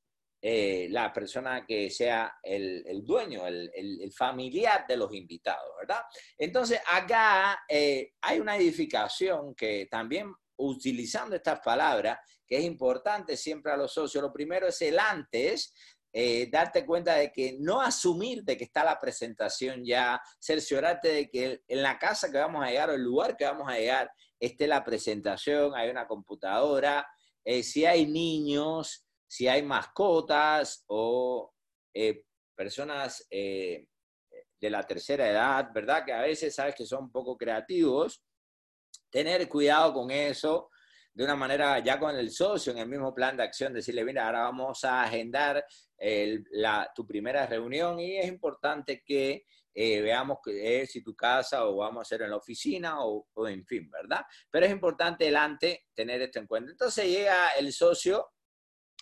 eh, 0.44 0.88
la 0.90 1.12
persona 1.12 1.64
que 1.64 1.88
sea 1.88 2.34
el, 2.42 3.04
dueño, 3.04 3.46
el, 3.46 4.12
familiar 4.12 4.84
de 4.88 4.96
los 4.96 5.14
invitados, 5.14 5.70
¿verdad? 5.78 6.02
Entonces, 6.36 6.80
acá 6.84 7.62
eh, 7.68 8.14
hay 8.20 8.40
una 8.40 8.56
edificación 8.56 9.54
que 9.54 9.86
también 9.88 10.34
utilizando 10.56 11.36
estas 11.36 11.60
palabras, 11.60 12.18
que 12.44 12.58
es 12.58 12.64
importante 12.64 13.36
siempre 13.36 13.70
a 13.70 13.76
los 13.76 13.92
socios, 13.92 14.20
lo 14.20 14.32
primero 14.32 14.66
es 14.66 14.82
el 14.82 14.98
antes, 14.98 15.72
eh, 16.12 16.48
darte 16.50 16.84
cuenta 16.84 17.14
de 17.14 17.30
que 17.30 17.56
no 17.60 17.80
asumir 17.80 18.42
de 18.42 18.56
que 18.56 18.64
está 18.64 18.82
la 18.82 18.98
presentación 18.98 19.84
ya, 19.84 20.20
cerciorarte 20.40 21.06
de 21.06 21.30
que 21.30 21.62
en 21.68 21.82
la 21.84 22.00
casa 22.00 22.32
que 22.32 22.38
vamos 22.38 22.64
a 22.64 22.68
llegar 22.68 22.90
o 22.90 22.94
el 22.94 23.02
lugar 23.02 23.36
que 23.36 23.44
vamos 23.44 23.68
a 23.68 23.78
llegar 23.78 24.10
esté 24.40 24.66
la 24.66 24.82
presentación, 24.82 25.72
hay 25.76 25.88
una 25.88 26.08
computadora, 26.08 27.06
si 27.62 27.86
hay 27.86 28.06
niños, 28.06 29.06
si 29.32 29.48
hay 29.48 29.62
mascotas 29.62 30.84
o 30.88 31.54
eh, 31.94 32.26
personas 32.54 33.26
eh, 33.30 33.86
de 34.60 34.68
la 34.68 34.82
tercera 34.82 35.26
edad, 35.26 35.70
¿verdad? 35.72 36.04
Que 36.04 36.12
a 36.12 36.20
veces 36.20 36.54
sabes 36.54 36.74
que 36.74 36.84
son 36.84 37.10
poco 37.10 37.38
creativos, 37.38 38.22
tener 39.08 39.48
cuidado 39.48 39.94
con 39.94 40.10
eso 40.10 40.68
de 41.14 41.24
una 41.24 41.34
manera 41.34 41.78
ya 41.78 41.98
con 41.98 42.14
el 42.14 42.30
socio 42.30 42.72
en 42.72 42.80
el 42.80 42.88
mismo 42.88 43.14
plan 43.14 43.34
de 43.34 43.44
acción, 43.44 43.72
decirle, 43.72 44.04
mira, 44.04 44.26
ahora 44.26 44.42
vamos 44.42 44.84
a 44.84 45.02
agendar 45.02 45.64
la, 46.50 46.92
tu 46.94 47.06
primera 47.06 47.46
reunión 47.46 48.00
y 48.00 48.18
es 48.18 48.28
importante 48.28 49.02
que 49.02 49.46
eh, 49.72 50.02
veamos 50.02 50.40
que, 50.44 50.86
si 50.86 51.02
tu 51.02 51.16
casa 51.16 51.66
o 51.66 51.76
vamos 51.76 52.00
a 52.00 52.02
hacer 52.02 52.20
en 52.20 52.30
la 52.30 52.36
oficina 52.36 53.02
o, 53.02 53.28
o, 53.32 53.48
en 53.48 53.64
fin, 53.64 53.90
¿verdad? 53.90 54.26
Pero 54.50 54.66
es 54.66 54.72
importante 54.72 55.24
delante 55.24 55.86
tener 55.94 56.20
esto 56.20 56.38
en 56.38 56.46
cuenta. 56.46 56.70
Entonces 56.70 57.06
llega 57.06 57.52
el 57.52 57.72
socio 57.72 58.28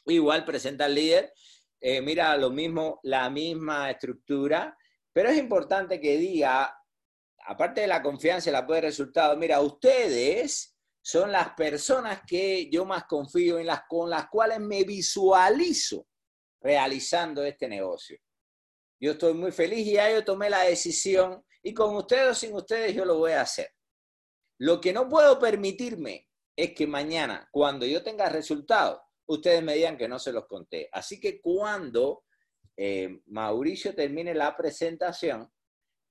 Igual 0.07 0.45
presenta 0.45 0.87
al 0.87 0.95
líder, 0.95 1.33
eh, 1.81 2.01
mira 2.01 2.37
lo 2.37 2.51
mismo, 2.51 3.01
la 3.03 3.31
misma 3.31 3.91
estructura, 3.91 4.77
pero 5.13 5.31
es 5.31 5.39
importante 5.39 6.01
que 6.01 6.17
diga, 6.17 6.75
aparte 7.47 7.83
de 7.83 7.87
la 7.87 8.03
confianza 8.03 8.49
y 8.49 8.51
el 8.51 8.57
apoyo 8.57 8.77
de 8.77 8.89
resultados, 8.89 9.37
mira, 9.39 9.61
ustedes 9.61 10.77
son 11.03 11.33
las 11.33 11.55
personas 11.55 12.23
que 12.27 12.69
yo 12.71 12.85
más 12.85 13.05
confío 13.05 13.59
en 13.59 13.67
las 13.67 13.83
con 13.89 14.11
las 14.11 14.29
cuales 14.29 14.61
me 14.61 14.85
visualizo 14.85 16.07
realizando 16.61 17.43
este 17.43 17.69
negocio. 17.69 18.19
Yo 19.01 19.13
estoy 19.13 19.33
muy 19.33 19.51
feliz 19.51 19.87
y 19.87 19.93
ya 19.95 20.11
yo 20.13 20.25
tomé 20.25 20.51
la 20.51 20.63
decisión 20.63 21.43
y 21.63 21.73
con 21.73 21.97
ustedes 21.97 22.31
o 22.31 22.35
sin 22.35 22.55
ustedes 22.55 22.95
yo 22.95 23.05
lo 23.05 23.17
voy 23.17 23.33
a 23.33 23.43
hacer. 23.43 23.71
Lo 24.59 24.79
que 24.81 24.93
no 24.93 25.09
puedo 25.09 25.39
permitirme 25.39 26.29
es 26.55 26.75
que 26.75 26.87
mañana, 26.87 27.49
cuando 27.51 27.87
yo 27.87 28.03
tenga 28.03 28.29
resultados, 28.29 29.01
ustedes 29.31 29.63
me 29.63 29.75
digan 29.75 29.97
que 29.97 30.09
no 30.09 30.19
se 30.19 30.33
los 30.33 30.47
conté. 30.47 30.89
Así 30.93 31.21
que 31.21 31.41
cuando 31.41 32.25
eh, 32.77 33.21
Mauricio 33.27 33.95
termine 33.95 34.35
la 34.35 34.57
presentación, 34.57 35.49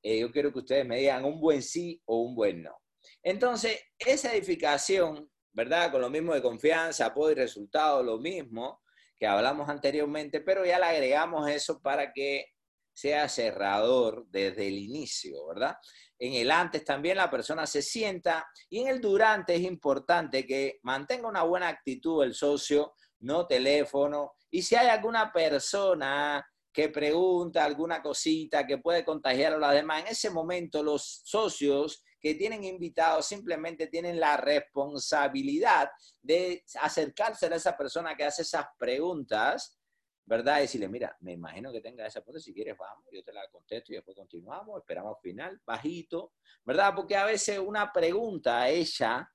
eh, 0.02 0.20
yo 0.20 0.32
quiero 0.32 0.54
que 0.54 0.60
ustedes 0.60 0.86
me 0.86 1.00
digan 1.00 1.26
un 1.26 1.40
buen 1.40 1.62
sí 1.62 2.02
o 2.06 2.22
un 2.22 2.36
buen 2.36 2.64
no. 2.64 2.78
Entonces, 3.22 3.82
esa 3.98 4.34
edificación, 4.34 5.30
¿verdad? 5.52 5.92
Con 5.92 6.02
lo 6.02 6.10
mismo 6.10 6.34
de 6.34 6.42
confianza, 6.42 7.08
apoyo 7.08 7.32
y 7.32 7.36
resultado, 7.36 8.02
lo 8.04 8.20
mismo 8.20 8.82
que 9.20 9.28
hablamos 9.28 9.68
anteriormente, 9.68 10.40
pero 10.40 10.66
ya 10.66 10.80
le 10.80 10.86
agregamos 10.86 11.50
eso 11.50 11.82
para 11.82 12.14
que 12.14 12.46
sea 12.94 13.28
cerrador 13.28 14.26
desde 14.30 14.68
el 14.68 14.78
inicio, 14.78 15.46
¿verdad? 15.48 15.76
En 16.18 16.34
el 16.34 16.52
antes 16.52 16.86
también 16.86 17.18
la 17.18 17.30
persona 17.30 17.66
se 17.66 17.82
sienta 17.82 18.46
y 18.70 18.80
en 18.80 18.88
el 18.88 19.02
durante 19.02 19.56
es 19.56 19.62
importante 19.62 20.46
que 20.46 20.80
mantenga 20.84 21.28
una 21.28 21.44
buena 21.44 21.68
actitud 21.68 22.24
el 22.24 22.34
socio 22.34 22.94
no 23.20 23.46
teléfono. 23.48 24.34
Y 24.50 24.62
si 24.62 24.76
hay 24.76 24.88
alguna 24.88 25.32
persona 25.32 26.46
que 26.72 26.90
pregunta 26.90 27.66
alguna 27.66 28.02
cosita 28.02 28.66
que 28.66 28.78
puede 28.78 29.04
contagiar 29.04 29.54
a 29.54 29.58
los 29.58 29.72
demás, 29.72 30.02
en 30.02 30.08
ese 30.08 30.30
momento 30.30 30.84
los 30.84 31.22
socios 31.24 32.04
que 32.20 32.36
tienen 32.36 32.64
invitados 32.64 33.26
simplemente 33.26 33.88
tienen 33.88 34.20
la 34.20 34.38
responsabilidad 34.38 35.90
de 36.22 36.64
acercarse 36.82 37.48
a 37.48 37.56
esa 37.56 37.78
persona 37.78 38.16
que 38.16 38.26
hace 38.26 38.42
esas 38.42 38.66
preguntas, 38.78 39.80
¿verdad? 40.26 40.60
Y 40.60 40.62
decirle, 40.62 40.90
mira, 40.90 41.16
me 41.22 41.34
imagino 41.34 41.72
que 41.72 41.82
tenga 41.82 42.06
esa 42.06 42.22
pregunta, 42.22 42.44
si 42.44 42.54
quieres 42.54 42.78
vamos, 42.78 43.06
yo 43.12 43.24
te 43.24 43.34
la 43.34 43.48
contesto 43.50 43.94
y 43.94 43.96
después 43.96 44.16
continuamos, 44.16 44.80
esperamos 44.80 45.18
final, 45.22 45.60
bajito, 45.66 46.34
¿verdad? 46.66 46.94
Porque 46.96 47.16
a 47.16 47.26
veces 47.26 47.58
una 47.58 47.92
pregunta 47.92 48.68
ella 48.70 49.28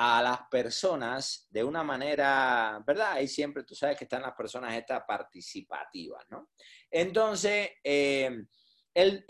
a 0.00 0.22
las 0.22 0.42
personas 0.48 1.48
de 1.50 1.64
una 1.64 1.82
manera, 1.82 2.80
¿verdad? 2.86 3.18
Y 3.18 3.26
siempre 3.26 3.64
tú 3.64 3.74
sabes 3.74 3.98
que 3.98 4.04
están 4.04 4.22
las 4.22 4.34
personas 4.34 4.76
estas 4.76 5.02
participativas, 5.04 6.24
¿no? 6.30 6.50
Entonces, 6.88 7.70
eh, 7.82 8.44
el, 8.94 9.24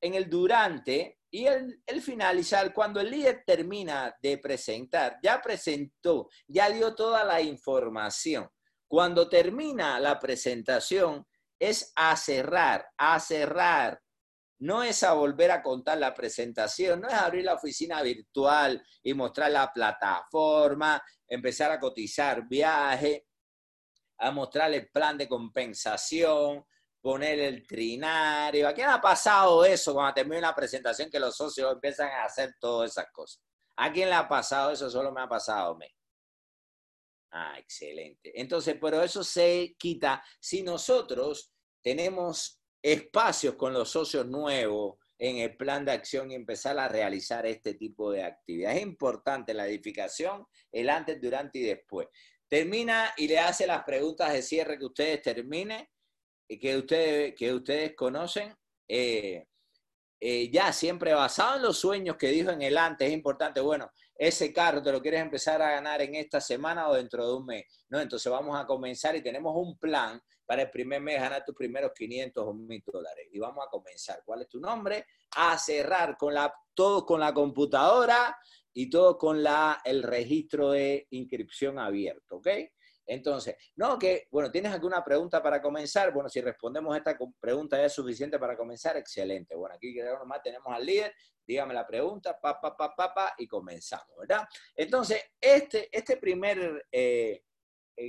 en 0.00 0.14
el 0.14 0.30
durante 0.30 1.18
y 1.30 1.44
el, 1.44 1.82
el, 1.84 2.00
finalizar, 2.00 2.72
cuando 2.72 3.00
el 3.00 3.10
líder 3.10 3.42
termina 3.46 4.16
de 4.22 4.38
presentar, 4.38 5.18
ya 5.22 5.42
presentó, 5.42 6.30
ya 6.46 6.70
dio 6.70 6.94
toda 6.94 7.22
la 7.22 7.42
información. 7.42 8.48
Cuando 8.88 9.28
termina 9.28 10.00
la 10.00 10.18
presentación, 10.18 11.26
es 11.58 11.92
a 11.96 12.16
cerrar, 12.16 12.86
a 12.96 13.20
cerrar 13.20 14.00
no 14.62 14.84
es 14.84 15.02
a 15.02 15.12
volver 15.12 15.50
a 15.50 15.60
contar 15.60 15.98
la 15.98 16.14
presentación, 16.14 17.00
no 17.00 17.08
es 17.08 17.14
abrir 17.14 17.44
la 17.44 17.54
oficina 17.54 18.00
virtual 18.00 18.80
y 19.02 19.12
mostrar 19.12 19.50
la 19.50 19.72
plataforma, 19.72 21.02
empezar 21.26 21.72
a 21.72 21.80
cotizar 21.80 22.46
viaje, 22.46 23.26
a 24.18 24.30
mostrar 24.30 24.72
el 24.72 24.88
plan 24.88 25.18
de 25.18 25.28
compensación, 25.28 26.64
poner 27.00 27.40
el 27.40 27.66
trinario. 27.66 28.68
¿A 28.68 28.72
quién 28.72 28.88
ha 28.88 29.00
pasado 29.00 29.64
eso 29.64 29.94
cuando 29.94 30.14
termina 30.14 30.38
una 30.38 30.54
presentación 30.54 31.10
que 31.10 31.18
los 31.18 31.36
socios 31.36 31.72
empiezan 31.72 32.10
a 32.10 32.24
hacer 32.24 32.54
todas 32.60 32.92
esas 32.92 33.10
cosas? 33.10 33.42
¿A 33.74 33.92
quién 33.92 34.08
le 34.08 34.14
ha 34.14 34.28
pasado 34.28 34.70
eso? 34.70 34.88
Solo 34.88 35.10
me 35.10 35.22
ha 35.22 35.28
pasado 35.28 35.72
a 35.72 35.76
mí. 35.76 35.88
Ah, 37.32 37.58
excelente. 37.58 38.30
Entonces, 38.40 38.76
pero 38.80 39.02
eso 39.02 39.24
se 39.24 39.74
quita 39.76 40.22
si 40.38 40.62
nosotros 40.62 41.52
tenemos 41.82 42.61
espacios 42.82 43.54
con 43.54 43.72
los 43.72 43.90
socios 43.90 44.26
nuevos 44.26 44.96
en 45.18 45.36
el 45.36 45.56
plan 45.56 45.84
de 45.84 45.92
acción 45.92 46.32
y 46.32 46.34
empezar 46.34 46.78
a 46.80 46.88
realizar 46.88 47.46
este 47.46 47.74
tipo 47.74 48.10
de 48.10 48.24
actividades. 48.24 48.78
Es 48.78 48.82
importante 48.82 49.54
la 49.54 49.68
edificación, 49.68 50.44
el 50.72 50.90
antes, 50.90 51.20
durante 51.20 51.60
y 51.60 51.62
después. 51.62 52.08
Termina 52.48 53.14
y 53.16 53.28
le 53.28 53.38
hace 53.38 53.66
las 53.66 53.84
preguntas 53.84 54.32
de 54.32 54.42
cierre 54.42 54.78
que 54.78 54.86
ustedes 54.86 55.22
terminen, 55.22 55.86
que 56.60 56.76
ustedes, 56.76 57.34
que 57.36 57.54
ustedes 57.54 57.94
conocen. 57.94 58.54
Eh, 58.88 59.46
eh, 60.20 60.50
ya 60.50 60.72
siempre 60.72 61.14
basado 61.14 61.56
en 61.56 61.62
los 61.62 61.78
sueños 61.78 62.16
que 62.16 62.28
dijo 62.28 62.50
en 62.50 62.62
el 62.62 62.76
antes, 62.76 63.08
es 63.08 63.14
importante, 63.14 63.60
bueno, 63.60 63.90
ese 64.14 64.52
carro 64.52 64.82
te 64.82 64.92
lo 64.92 65.00
quieres 65.00 65.20
empezar 65.20 65.62
a 65.62 65.70
ganar 65.70 66.02
en 66.02 66.14
esta 66.14 66.40
semana 66.40 66.88
o 66.88 66.94
dentro 66.94 67.26
de 67.26 67.34
un 67.34 67.46
mes. 67.46 67.64
No, 67.88 68.00
entonces 68.00 68.30
vamos 68.30 68.58
a 68.58 68.66
comenzar 68.66 69.16
y 69.16 69.22
tenemos 69.22 69.52
un 69.56 69.78
plan 69.78 70.20
para 70.46 70.62
el 70.62 70.70
primer 70.70 71.00
mes 71.00 71.20
ganar 71.20 71.44
tus 71.44 71.54
primeros 71.54 71.92
500 71.92 72.44
o 72.44 72.52
1000 72.52 72.82
dólares. 72.86 73.28
Y 73.32 73.38
vamos 73.38 73.64
a 73.66 73.70
comenzar. 73.70 74.22
¿Cuál 74.24 74.42
es 74.42 74.48
tu 74.48 74.60
nombre? 74.60 75.06
A 75.36 75.56
cerrar 75.58 76.16
con 76.16 76.34
la, 76.34 76.54
todo 76.74 77.06
con 77.06 77.20
la 77.20 77.32
computadora 77.32 78.36
y 78.72 78.88
todo 78.88 79.18
con 79.18 79.42
la, 79.42 79.80
el 79.84 80.02
registro 80.02 80.70
de 80.70 81.06
inscripción 81.10 81.78
abierto, 81.78 82.36
¿ok? 82.36 82.48
Entonces, 83.06 83.56
no, 83.76 83.98
que, 83.98 84.28
bueno, 84.30 84.50
¿tienes 84.50 84.72
alguna 84.72 85.04
pregunta 85.04 85.42
para 85.42 85.60
comenzar? 85.60 86.12
Bueno, 86.12 86.28
si 86.28 86.40
respondemos 86.40 86.96
esta 86.96 87.18
pregunta 87.40 87.76
ya 87.76 87.86
es 87.86 87.92
suficiente 87.92 88.38
para 88.38 88.56
comenzar, 88.56 88.96
excelente. 88.96 89.54
Bueno, 89.54 89.74
aquí 89.74 89.94
nomás 89.94 90.42
tenemos 90.42 90.72
al 90.72 90.86
líder, 90.86 91.12
dígame 91.46 91.74
la 91.74 91.86
pregunta, 91.86 92.38
pa, 92.40 92.60
pa, 92.60 92.76
pa, 92.76 92.94
pa, 92.94 93.12
pa, 93.12 93.34
y 93.38 93.46
comenzamos, 93.46 94.16
¿verdad? 94.18 94.46
Entonces, 94.74 95.20
este, 95.40 95.88
este 95.90 96.16
primer 96.16 96.86
eh, 96.90 97.42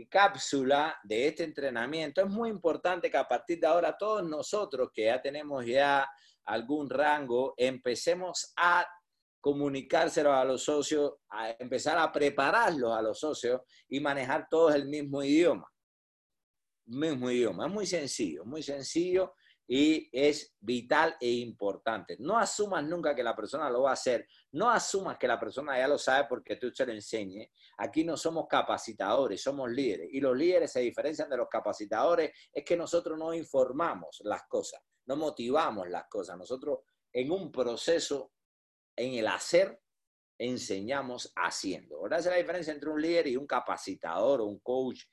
cápsula 0.10 0.98
de 1.04 1.28
este 1.28 1.44
entrenamiento 1.44 2.22
es 2.22 2.28
muy 2.28 2.50
importante 2.50 3.10
que 3.10 3.18
a 3.18 3.28
partir 3.28 3.60
de 3.60 3.68
ahora 3.68 3.98
todos 3.98 4.24
nosotros 4.28 4.90
que 4.94 5.06
ya 5.06 5.22
tenemos 5.22 5.66
ya 5.66 6.08
algún 6.46 6.90
rango, 6.90 7.54
empecemos 7.58 8.54
a 8.58 8.86
comunicárselo 9.40 10.34
a 10.34 10.46
los 10.46 10.64
socios, 10.64 11.16
a 11.30 11.52
empezar 11.60 11.98
a 11.98 12.12
prepararlos 12.12 12.98
a 12.98 13.02
los 13.02 13.20
socios 13.20 13.62
y 13.90 14.00
manejar 14.00 14.48
todos 14.50 14.74
el 14.74 14.88
mismo 14.88 15.22
idioma. 15.22 15.70
Mismo 16.86 17.30
idioma. 17.30 17.68
Es 17.68 17.74
muy 17.74 17.86
sencillo, 17.86 18.46
muy 18.46 18.64
sencillo. 18.64 19.34
Y 19.68 20.10
es 20.12 20.56
vital 20.60 21.16
e 21.20 21.30
importante. 21.30 22.18
No 22.20 22.38
asumas 22.38 22.84
nunca 22.84 23.16
que 23.16 23.24
la 23.24 23.36
persona 23.36 23.70
lo 23.70 23.84
va 23.84 23.92
a 23.92 23.94
hacer, 23.94 24.28
no 24.52 24.70
asumas 24.70 25.18
que 25.18 25.28
la 25.28 25.40
persona 25.40 25.78
ya 25.78 25.88
lo 25.88 25.98
sabe 25.98 26.28
porque 26.28 26.58
tú 26.58 26.70
se 26.72 26.86
lo 26.86 26.92
enseñes. 26.92 27.50
Aquí 27.78 28.04
no 28.04 28.18
somos 28.18 28.48
capacitadores, 28.48 29.42
somos 29.42 29.72
líderes 29.72 30.10
y 30.12 30.20
los 30.20 30.36
líderes 30.36 30.72
se 30.72 30.82
diferencian 30.82 31.30
de 31.30 31.38
los 31.38 31.48
capacitadores, 31.48 32.32
es 32.52 32.64
que 32.64 32.76
nosotros 32.76 33.18
no 33.18 33.34
informamos 33.34 34.22
las 34.24 34.44
cosas, 34.48 34.82
no 35.06 35.16
motivamos 35.16 35.90
las 35.90 36.06
cosas, 36.10 36.38
nosotros 36.38 36.80
en 37.12 37.32
un 37.32 37.52
proceso, 37.52 38.32
en 38.96 39.14
el 39.14 39.28
hacer, 39.28 39.80
enseñamos 40.38 41.32
haciendo. 41.36 42.02
¿Verdad? 42.02 42.20
Esa 42.20 42.30
es 42.30 42.36
la 42.36 42.42
diferencia 42.42 42.74
entre 42.74 42.90
un 42.90 43.02
líder 43.02 43.28
y 43.28 43.38
un 43.38 43.48
capacitador 43.48 44.42
o 44.42 44.46
un 44.46 44.60
coach 44.60 45.04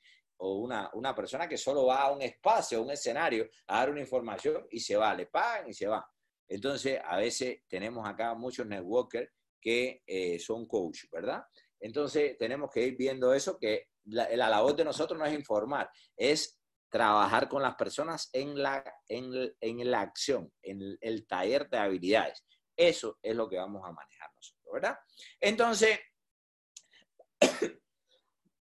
o 0.43 0.55
una, 0.55 0.89
una 0.93 1.13
persona 1.13 1.47
que 1.47 1.57
solo 1.57 1.85
va 1.85 2.03
a 2.03 2.11
un 2.11 2.21
espacio, 2.21 2.79
a 2.79 2.81
un 2.81 2.91
escenario, 2.91 3.47
a 3.67 3.79
dar 3.79 3.91
una 3.91 4.01
información 4.01 4.65
y 4.71 4.79
se 4.79 4.95
va, 4.97 5.13
le 5.13 5.27
pagan 5.27 5.69
y 5.69 5.73
se 5.73 5.87
va. 5.87 6.05
Entonces, 6.47 6.99
a 7.03 7.17
veces 7.17 7.59
tenemos 7.67 8.07
acá 8.07 8.33
muchos 8.33 8.65
networkers 8.65 9.31
que 9.61 10.01
eh, 10.05 10.39
son 10.39 10.65
coach, 10.65 11.03
¿verdad? 11.11 11.43
Entonces, 11.79 12.37
tenemos 12.37 12.71
que 12.71 12.81
ir 12.87 12.97
viendo 12.97 13.33
eso, 13.33 13.57
que 13.57 13.89
la, 14.05 14.35
la, 14.35 14.73
de 14.73 14.83
nosotros 14.83 15.17
no 15.17 15.25
es 15.25 15.33
informar, 15.33 15.89
es 16.17 16.59
trabajar 16.89 17.47
con 17.47 17.61
las 17.61 17.75
personas 17.75 18.29
en 18.33 18.61
la, 18.61 18.83
en, 19.07 19.55
en 19.61 19.91
la 19.91 20.01
acción, 20.01 20.51
en 20.63 20.81
el, 20.81 20.97
el 21.01 21.27
taller 21.27 21.69
de 21.69 21.77
habilidades. 21.77 22.43
Eso 22.75 23.19
es 23.21 23.35
lo 23.35 23.47
que 23.47 23.57
vamos 23.57 23.83
a 23.85 23.91
manejar 23.91 24.29
nosotros, 24.33 24.73
¿verdad? 24.73 24.97
Entonces, 25.39 25.99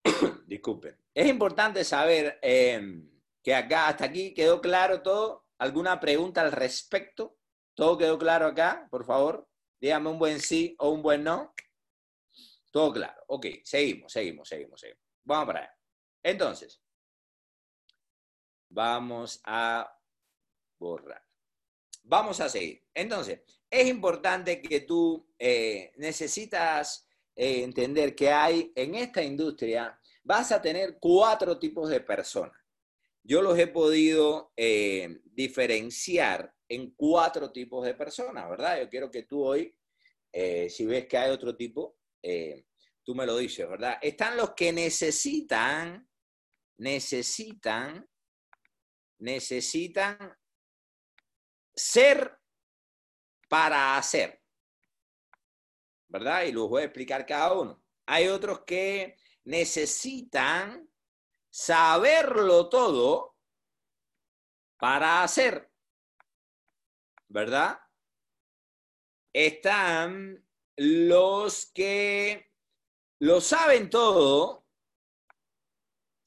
disculpen. 0.46 0.96
Es 1.14 1.26
importante 1.28 1.84
saber 1.84 2.38
em, 2.42 3.10
que 3.42 3.54
acá, 3.54 3.88
hasta 3.88 4.04
aquí, 4.06 4.34
quedó 4.34 4.60
claro 4.60 5.02
todo. 5.02 5.46
¿Alguna 5.58 6.00
pregunta 6.00 6.40
al 6.40 6.52
respecto? 6.52 7.38
¿Todo 7.74 7.96
quedó 7.96 8.18
claro 8.18 8.46
acá? 8.46 8.88
Por 8.90 9.04
favor, 9.04 9.48
dígame 9.80 10.10
un 10.10 10.18
buen 10.18 10.40
sí 10.40 10.74
o 10.78 10.90
un 10.90 11.02
buen 11.02 11.22
no. 11.22 11.54
Todo 12.70 12.92
claro. 12.92 13.22
Ok, 13.28 13.46
seguimos, 13.64 14.12
seguimos, 14.12 14.48
seguimos, 14.48 14.80
seguimos. 14.80 15.02
Vamos 15.24 15.46
para 15.46 15.60
allá. 15.60 15.78
Entonces, 16.22 16.82
vamos 18.68 19.40
a 19.44 19.98
borrar. 20.78 21.22
Vamos 22.04 22.40
a 22.40 22.48
seguir. 22.48 22.84
Entonces, 22.94 23.42
es 23.70 23.86
importante 23.86 24.60
que 24.60 24.80
tú 24.80 25.32
eh, 25.38 25.92
necesitas 25.96 27.08
eh, 27.34 27.62
entender 27.62 28.14
que 28.14 28.30
hay 28.30 28.72
en 28.74 28.94
esta 28.94 29.22
industria 29.22 29.98
vas 30.22 30.52
a 30.52 30.60
tener 30.60 30.98
cuatro 31.00 31.58
tipos 31.58 31.88
de 31.88 32.00
personas. 32.00 32.56
Yo 33.22 33.40
los 33.40 33.58
he 33.58 33.68
podido 33.68 34.52
eh, 34.56 35.20
diferenciar 35.24 36.54
en 36.68 36.90
cuatro 36.94 37.50
tipos 37.52 37.84
de 37.84 37.94
personas, 37.94 38.48
¿verdad? 38.48 38.80
Yo 38.80 38.88
quiero 38.88 39.10
que 39.10 39.22
tú 39.22 39.44
hoy, 39.44 39.74
eh, 40.32 40.68
si 40.68 40.86
ves 40.86 41.06
que 41.06 41.18
hay 41.18 41.30
otro 41.30 41.56
tipo, 41.56 41.96
tú 43.02 43.14
me 43.14 43.26
lo 43.26 43.36
dices, 43.36 43.68
¿verdad? 43.68 43.98
Están 44.00 44.36
los 44.36 44.52
que 44.54 44.72
necesitan, 44.72 46.08
necesitan, 46.78 48.08
necesitan 49.18 50.36
ser 51.74 52.38
para 53.48 53.96
hacer, 53.96 54.41
¿verdad? 56.12 56.42
Y 56.42 56.52
los 56.52 56.68
voy 56.68 56.82
a 56.82 56.84
explicar 56.84 57.24
cada 57.24 57.54
uno. 57.54 57.82
Hay 58.04 58.28
otros 58.28 58.60
que 58.60 59.16
necesitan 59.44 60.86
saberlo 61.48 62.68
todo 62.68 63.38
para 64.76 65.22
hacer, 65.22 65.72
¿verdad? 67.28 67.80
Están 69.32 70.46
los 70.76 71.66
que 71.72 72.52
lo 73.20 73.40
saben 73.40 73.88
todo 73.88 74.66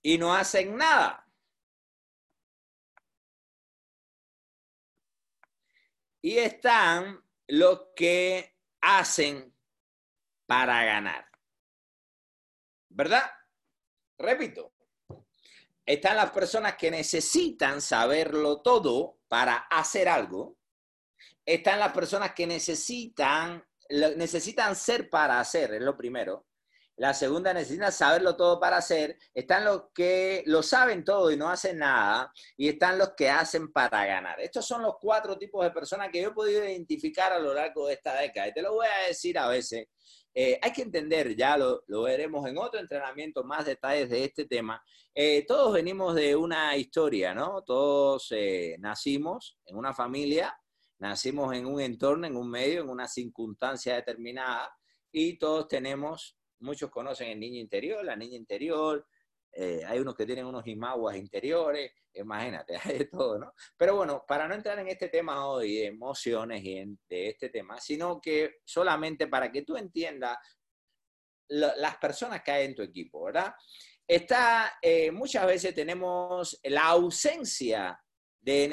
y 0.02 0.18
no 0.18 0.34
hacen 0.34 0.76
nada. 0.76 1.30
Y 6.24 6.40
están 6.40 7.24
los 7.48 7.90
que 7.96 8.58
hacen 8.82 9.55
para 10.46 10.84
ganar. 10.84 11.26
¿verdad? 12.96 13.24
Repito, 14.18 14.74
están 15.86 16.16
las 16.16 16.32
personas 16.32 16.76
que 16.76 16.90
necesitan 16.90 17.82
saberlo 17.82 18.62
todo 18.62 19.20
para 19.28 19.56
hacer 19.70 20.08
algo. 20.08 20.58
Están 21.46 21.80
las 21.80 21.92
personas 21.92 22.34
que 22.34 22.48
necesitan, 22.48 23.64
necesitan 23.90 24.76
ser 24.76 25.10
para 25.10 25.40
hacer, 25.40 25.74
es 25.74 25.82
lo 25.82 25.96
primero. 25.96 26.48
La 26.98 27.14
segunda 27.14 27.54
necesita 27.54 27.92
saberlo 27.92 28.38
todo 28.38 28.58
para 28.58 28.78
hacer. 28.78 29.18
Están 29.34 29.66
los 29.66 29.90
que 29.94 30.44
lo 30.46 30.64
saben 30.64 31.04
todo 31.04 31.30
y 31.30 31.36
no 31.36 31.50
hacen 31.50 31.80
nada. 31.80 32.32
Y 32.56 32.70
están 32.70 32.98
los 32.98 33.10
que 33.18 33.30
hacen 33.30 33.74
para 33.74 34.06
ganar. 34.06 34.40
Estos 34.40 34.66
son 34.66 34.82
los 34.82 34.96
cuatro 35.02 35.38
tipos 35.38 35.62
de 35.66 35.72
personas 35.72 36.08
que 36.10 36.22
yo 36.22 36.30
he 36.30 36.34
podido 36.34 36.64
identificar 36.64 37.34
a 37.34 37.40
lo 37.40 37.54
largo 37.54 37.88
de 37.88 37.96
esta 37.96 38.16
década. 38.16 38.48
Y 38.48 38.54
te 38.54 38.62
lo 38.62 38.76
voy 38.76 38.88
a 38.88 39.10
decir 39.10 39.38
a 39.38 39.50
veces 39.50 39.88
eh, 40.38 40.60
hay 40.62 40.74
que 40.74 40.82
entender, 40.82 41.34
ya 41.34 41.58
lo, 41.58 41.82
veremos 41.88 42.46
en 42.46 42.58
otro 42.58 42.78
entrenamiento, 42.78 43.46
más 43.46 43.66
detalles 43.66 44.10
de 44.10 44.26
este 44.26 44.44
tema. 44.44 44.84
Eh, 45.14 45.46
todos 45.48 45.72
venimos 45.72 46.14
de 46.14 46.36
una 46.36 46.76
historia, 46.76 47.34
¿no? 47.34 47.62
Todos 47.62 48.28
eh, 48.32 48.76
nacimos 48.80 49.58
en 49.66 49.78
una 49.78 49.94
familia, 49.94 50.54
nacimos 51.00 51.56
en 51.56 51.66
un 51.66 51.80
entorno, 51.80 52.28
en 52.28 52.36
un 52.36 52.50
medio, 52.50 52.82
en 52.82 52.90
una 52.90 53.08
circunstancia 53.08 53.96
determinada 53.96 54.76
y 55.10 55.38
todos 55.38 55.70
tenemos, 55.70 56.38
muchos 56.60 56.92
conocen 56.92 57.30
el 57.30 57.40
niño 57.40 57.62
interior, 57.62 58.04
la 58.04 58.18
niña 58.18 58.36
interior, 58.36 59.08
eh, 59.58 59.82
hay 59.88 60.00
unos 60.00 60.16
que 60.16 60.26
tienen 60.26 60.46
unos 60.46 60.68
imaguas 60.68 61.16
interiores, 61.16 61.92
imagínate, 62.14 62.76
hay 62.84 63.00
de 63.00 63.06
todo, 63.06 63.40
¿no? 63.40 63.54
Pero 63.78 63.96
bueno, 63.96 64.26
para 64.28 64.48
no 64.48 64.54
entrar 64.54 64.78
en 64.80 64.90
este 64.90 65.08
tema 65.08 65.48
hoy, 65.48 65.76
de 65.76 65.86
emociones 65.86 66.62
y 66.64 66.84
de 67.08 67.30
este 67.30 67.50
tema, 67.50 67.80
sino 67.80 68.20
que 68.20 68.58
solamente 68.66 69.28
para 69.28 69.50
que 69.52 69.62
tú 69.62 69.78
entiendas 69.78 70.38
las 71.48 71.98
personas 71.98 72.42
que 72.44 72.52
hay 72.52 72.66
en 72.66 72.76
tu 72.76 72.82
equipo, 72.82 73.24
¿verdad? 73.24 73.54
Está, 74.08 74.78
eh, 74.82 75.12
muchas 75.12 75.46
veces 75.46 75.74
tenemos 75.74 76.60
la 76.64 76.88
ausencia 76.88 78.00
de, 78.42 78.68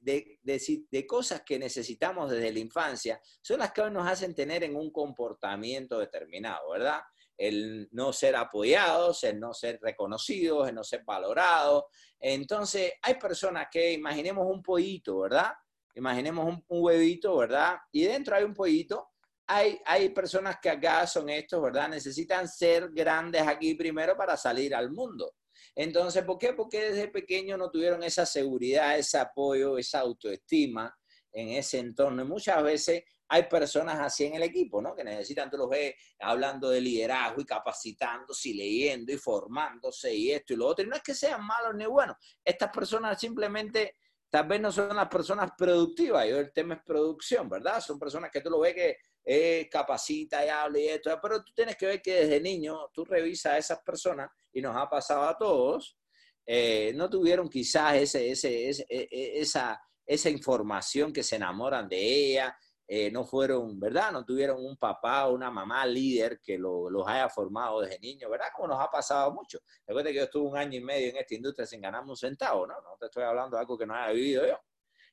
de, 0.00 0.86
de, 0.90 1.06
cosas 1.06 1.42
que 1.42 1.58
necesitamos 1.58 2.30
desde 2.30 2.52
la 2.52 2.58
infancia, 2.58 3.20
son 3.40 3.60
las 3.60 3.72
que 3.72 3.80
hoy 3.80 3.90
nos 3.90 4.06
hacen 4.06 4.34
tener 4.34 4.64
en 4.64 4.76
un 4.76 4.90
comportamiento 4.90 5.98
determinado, 5.98 6.70
¿verdad? 6.70 7.00
El 7.36 7.88
no 7.92 8.12
ser 8.12 8.36
apoyados, 8.36 9.24
el 9.24 9.40
no 9.40 9.52
ser 9.52 9.78
reconocidos, 9.80 10.68
el 10.68 10.74
no 10.74 10.84
ser 10.84 11.02
valorados. 11.04 11.84
Entonces, 12.18 12.92
hay 13.02 13.14
personas 13.14 13.66
que 13.70 13.92
imaginemos 13.92 14.46
un 14.46 14.62
pollito, 14.62 15.20
¿verdad? 15.20 15.52
Imaginemos 15.94 16.46
un, 16.46 16.64
huevito, 16.68 17.36
¿verdad? 17.36 17.76
Y 17.90 18.04
dentro 18.04 18.36
hay 18.36 18.44
un 18.44 18.54
pollito. 18.54 19.08
Hay, 19.46 19.80
hay 19.84 20.08
personas 20.10 20.56
que 20.62 20.70
acá 20.70 21.06
son 21.06 21.28
estos, 21.28 21.60
¿verdad? 21.60 21.88
Necesitan 21.88 22.48
ser 22.48 22.90
grandes 22.92 23.42
aquí 23.42 23.74
primero 23.74 24.16
para 24.16 24.36
salir 24.36 24.74
al 24.74 24.90
mundo. 24.90 25.34
Entonces, 25.74 26.24
¿por 26.24 26.38
qué? 26.38 26.52
Porque 26.52 26.90
desde 26.90 27.08
pequeño 27.08 27.56
no 27.56 27.70
tuvieron 27.70 28.02
esa 28.02 28.24
seguridad, 28.26 28.98
ese 28.98 29.18
apoyo, 29.18 29.78
esa 29.78 30.00
autoestima 30.00 30.94
en 31.32 31.48
ese 31.50 31.78
entorno. 31.78 32.22
Y 32.22 32.26
muchas 32.26 32.62
veces 32.62 33.04
hay 33.32 33.44
personas 33.44 33.98
así 33.98 34.26
en 34.26 34.34
el 34.34 34.42
equipo, 34.42 34.82
¿no? 34.82 34.94
Que 34.94 35.02
necesitan, 35.02 35.50
tú 35.50 35.56
los 35.56 35.70
ves 35.70 35.94
hablando 36.18 36.68
de 36.68 36.82
liderazgo 36.82 37.40
y 37.40 37.46
capacitándose 37.46 38.50
y 38.50 38.52
leyendo 38.52 39.10
y 39.10 39.16
formándose 39.16 40.14
y 40.14 40.32
esto 40.32 40.52
y 40.52 40.56
lo 40.56 40.66
otro. 40.66 40.84
Y 40.84 40.88
no 40.88 40.96
es 40.96 41.02
que 41.02 41.14
sean 41.14 41.42
malos 41.42 41.74
ni 41.74 41.86
buenos. 41.86 42.14
Estas 42.44 42.68
personas 42.70 43.18
simplemente, 43.18 43.96
tal 44.28 44.46
vez 44.46 44.60
no 44.60 44.70
son 44.70 44.94
las 44.94 45.08
personas 45.08 45.52
productivas. 45.56 46.28
Yo 46.28 46.40
el 46.40 46.52
tema 46.52 46.74
es 46.74 46.82
producción, 46.84 47.48
¿verdad? 47.48 47.80
Son 47.80 47.98
personas 47.98 48.30
que 48.30 48.42
tú 48.42 48.50
lo 48.50 48.60
ves 48.60 48.74
que 48.74 48.96
eh, 49.24 49.66
capacita 49.70 50.44
y 50.44 50.50
habla 50.50 50.78
y 50.78 50.88
esto. 50.88 51.18
Pero 51.22 51.42
tú 51.42 51.54
tienes 51.54 51.76
que 51.76 51.86
ver 51.86 52.02
que 52.02 52.26
desde 52.26 52.38
niño 52.38 52.90
tú 52.92 53.06
revisas 53.06 53.54
a 53.54 53.58
esas 53.58 53.80
personas 53.80 54.30
y 54.52 54.60
nos 54.60 54.76
ha 54.76 54.90
pasado 54.90 55.22
a 55.22 55.38
todos. 55.38 55.96
Eh, 56.44 56.92
no 56.96 57.08
tuvieron 57.08 57.48
quizás 57.48 57.94
ese, 57.94 58.30
ese, 58.30 58.68
ese, 58.68 58.86
e, 58.90 59.08
e, 59.10 59.40
esa, 59.40 59.80
esa 60.04 60.28
información 60.28 61.14
que 61.14 61.22
se 61.22 61.36
enamoran 61.36 61.88
de 61.88 61.96
ella, 61.98 62.54
eh, 62.94 63.10
no 63.10 63.24
fueron, 63.24 63.80
¿verdad? 63.80 64.12
No 64.12 64.22
tuvieron 64.22 64.62
un 64.62 64.76
papá 64.76 65.26
o 65.26 65.32
una 65.32 65.50
mamá 65.50 65.86
líder 65.86 66.42
que 66.42 66.58
los 66.58 67.08
haya 67.08 67.26
formado 67.30 67.80
desde 67.80 67.98
niños, 67.98 68.30
¿verdad? 68.30 68.48
Como 68.54 68.68
nos 68.68 68.80
ha 68.82 68.90
pasado 68.90 69.32
mucho. 69.32 69.60
De 69.86 70.04
que 70.04 70.12
yo 70.12 70.24
estuve 70.24 70.46
un 70.46 70.58
año 70.58 70.76
y 70.76 70.82
medio 70.82 71.08
en 71.08 71.16
esta 71.16 71.34
industria 71.34 71.64
sin 71.66 71.80
ganarme 71.80 72.10
un 72.10 72.18
centavo, 72.18 72.66
¿no? 72.66 72.74
No 72.82 72.98
te 73.00 73.06
estoy 73.06 73.22
hablando 73.22 73.56
de 73.56 73.62
algo 73.62 73.78
que 73.78 73.86
no 73.86 73.94
haya 73.94 74.12
vivido 74.12 74.46
yo. 74.46 74.60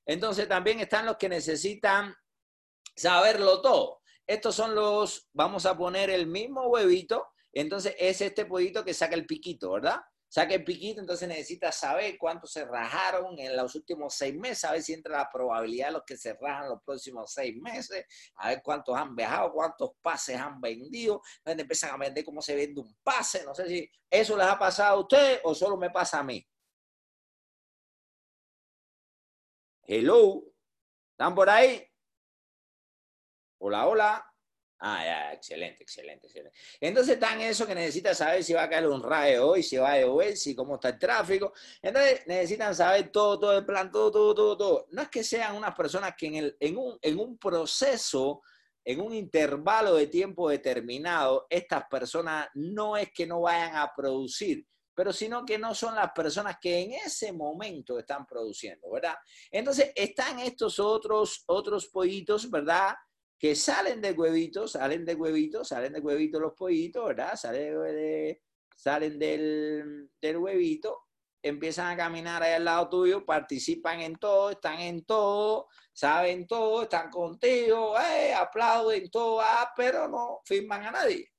Entonces 0.06 0.46
también 0.50 0.82
están 0.82 1.06
los 1.06 1.16
que 1.16 1.30
necesitan 1.30 2.14
saberlo 2.98 3.62
todo. 3.62 4.02
Estos 4.28 4.56
son 4.56 4.76
los, 4.76 5.30
vamos 5.32 5.66
a 5.66 5.78
poner 5.78 6.10
el 6.10 6.28
mismo 6.28 6.68
huevito, 6.68 7.28
entonces 7.54 7.96
es 7.98 8.20
este 8.20 8.44
pollito 8.44 8.84
que 8.84 8.94
saca 8.94 9.16
el 9.16 9.26
piquito, 9.26 9.72
¿verdad? 9.72 10.02
Saca 10.30 10.54
el 10.54 10.64
piquito, 10.64 11.02
entonces 11.02 11.28
necesita 11.28 11.72
saber 11.72 12.18
cuántos 12.18 12.52
se 12.52 12.64
rajaron 12.64 13.38
en 13.40 13.58
los 13.58 13.74
últimos 13.76 14.14
seis 14.14 14.36
meses, 14.36 14.64
a 14.64 14.74
ver 14.74 14.84
si 14.84 14.94
entra 14.94 15.18
la 15.18 15.30
probabilidad 15.30 15.88
de 15.88 15.94
los 15.94 16.04
que 16.06 16.16
se 16.18 16.34
rajan 16.34 16.70
los 16.70 16.84
próximos 16.84 17.34
seis 17.34 17.56
meses, 17.60 18.06
a 18.36 18.50
ver 18.50 18.62
cuántos 18.64 18.96
han 18.96 19.16
viajado, 19.16 19.52
cuántos 19.52 19.92
pases 20.02 20.38
han 20.38 20.62
vendido, 20.62 21.22
entonces 21.40 21.62
empiezan 21.62 21.92
a 21.92 21.98
vender 21.98 22.24
cómo 22.24 22.42
se 22.42 22.56
vende 22.56 22.80
un 22.80 22.96
pase, 23.04 23.44
no 23.44 23.56
sé 23.56 23.68
si 23.68 23.90
eso 24.10 24.38
les 24.38 24.48
ha 24.48 24.60
pasado 24.60 24.98
a 24.98 25.02
ustedes 25.02 25.42
o 25.44 25.56
solo 25.56 25.78
me 25.78 25.90
pasa 25.90 26.20
a 26.20 26.24
mí. 26.24 26.46
Hello, 29.84 30.44
¿están 31.12 31.34
por 31.34 31.50
ahí? 31.50 31.84
Hola, 33.58 33.88
hola. 33.88 34.29
Ah, 34.82 35.04
ya, 35.04 35.34
excelente, 35.34 35.84
excelente, 35.84 36.28
excelente. 36.28 36.58
Entonces 36.80 37.16
están 37.16 37.42
eso 37.42 37.68
que 37.68 37.76
necesitan 37.76 38.16
saber 38.16 38.42
si 38.46 38.54
va 38.54 38.64
a 38.64 38.70
caer 38.70 38.88
un 38.88 39.04
rayo 39.04 39.50
hoy, 39.50 39.62
si 39.62 39.76
va 39.76 39.92
a 39.92 40.00
llover, 40.00 40.38
si 40.38 40.56
cómo 40.56 40.76
está 40.76 40.90
el 40.90 40.98
tráfico. 41.00 41.52
Entonces 41.82 42.22
necesitan 42.28 42.74
saber 42.74 43.12
todo, 43.12 43.38
todo 43.38 43.58
el 43.58 43.66
plan, 43.66 43.92
todo, 43.92 44.10
todo, 44.10 44.34
todo, 44.34 44.58
todo. 44.58 44.88
No 44.92 45.02
es 45.02 45.10
que 45.10 45.22
sean 45.22 45.58
unas 45.58 45.76
personas 45.76 46.14
que 46.18 46.28
en, 46.28 46.36
el, 46.36 46.58
en, 46.62 46.78
un, 46.78 46.98
en 47.02 47.20
un 47.20 47.38
proceso, 47.38 48.42
en 48.86 49.02
un 49.02 49.14
intervalo 49.14 49.96
de 49.96 50.08
tiempo 50.08 50.50
determinado, 50.50 51.46
estas 51.50 51.84
personas 51.90 52.48
no 52.54 52.96
es 52.96 53.12
que 53.12 53.28
no 53.28 53.42
vayan 53.42 53.76
a 53.76 53.92
producir, 53.94 54.66
pero 54.96 55.12
sino 55.12 55.46
que 55.46 55.58
no 55.58 55.76
son 55.76 55.94
las 55.94 56.14
personas 56.14 56.56
que 56.62 56.80
en 56.80 56.94
ese 56.94 57.34
momento 57.34 58.00
están 58.00 58.26
produciendo, 58.26 58.90
¿verdad? 58.92 59.16
Entonces 59.52 59.92
están 59.94 60.40
estos 60.40 60.80
otros, 60.80 61.44
otros 61.48 61.88
pollitos, 61.88 62.50
¿verdad? 62.50 62.96
Que 63.40 63.56
salen 63.56 64.02
de 64.02 64.12
huevitos, 64.12 64.74
salen 64.74 65.06
de 65.06 65.16
huevitos, 65.16 65.70
salen 65.70 65.94
de 65.94 66.02
huevitos 66.02 66.42
los 66.42 66.54
pollitos, 66.54 67.08
¿verdad? 67.08 67.38
Salen, 67.38 68.38
salen 68.76 69.18
del, 69.18 70.12
del, 70.22 70.38
huevito, 70.38 71.06
empiezan 71.42 71.88
a 71.88 71.96
caminar 71.96 72.44
ahí 72.44 72.54
al 72.54 72.66
lado 72.66 72.90
tuyo, 72.90 73.26
participan 73.26 74.02
en 74.02 74.18
todo, 74.18 74.50
están 74.50 74.82
en 74.82 75.06
todo, 75.06 75.70
saben 75.94 76.48
todo, 76.48 76.84
están 76.84 77.10
contigo, 77.10 77.98
eh, 77.98 78.34
aplauden 78.34 79.10
todo, 79.10 79.40
ah, 79.40 79.72
pero 79.74 80.10
no 80.10 80.42
firman 80.44 80.88
a 80.88 80.92
nadie. 80.92 81.32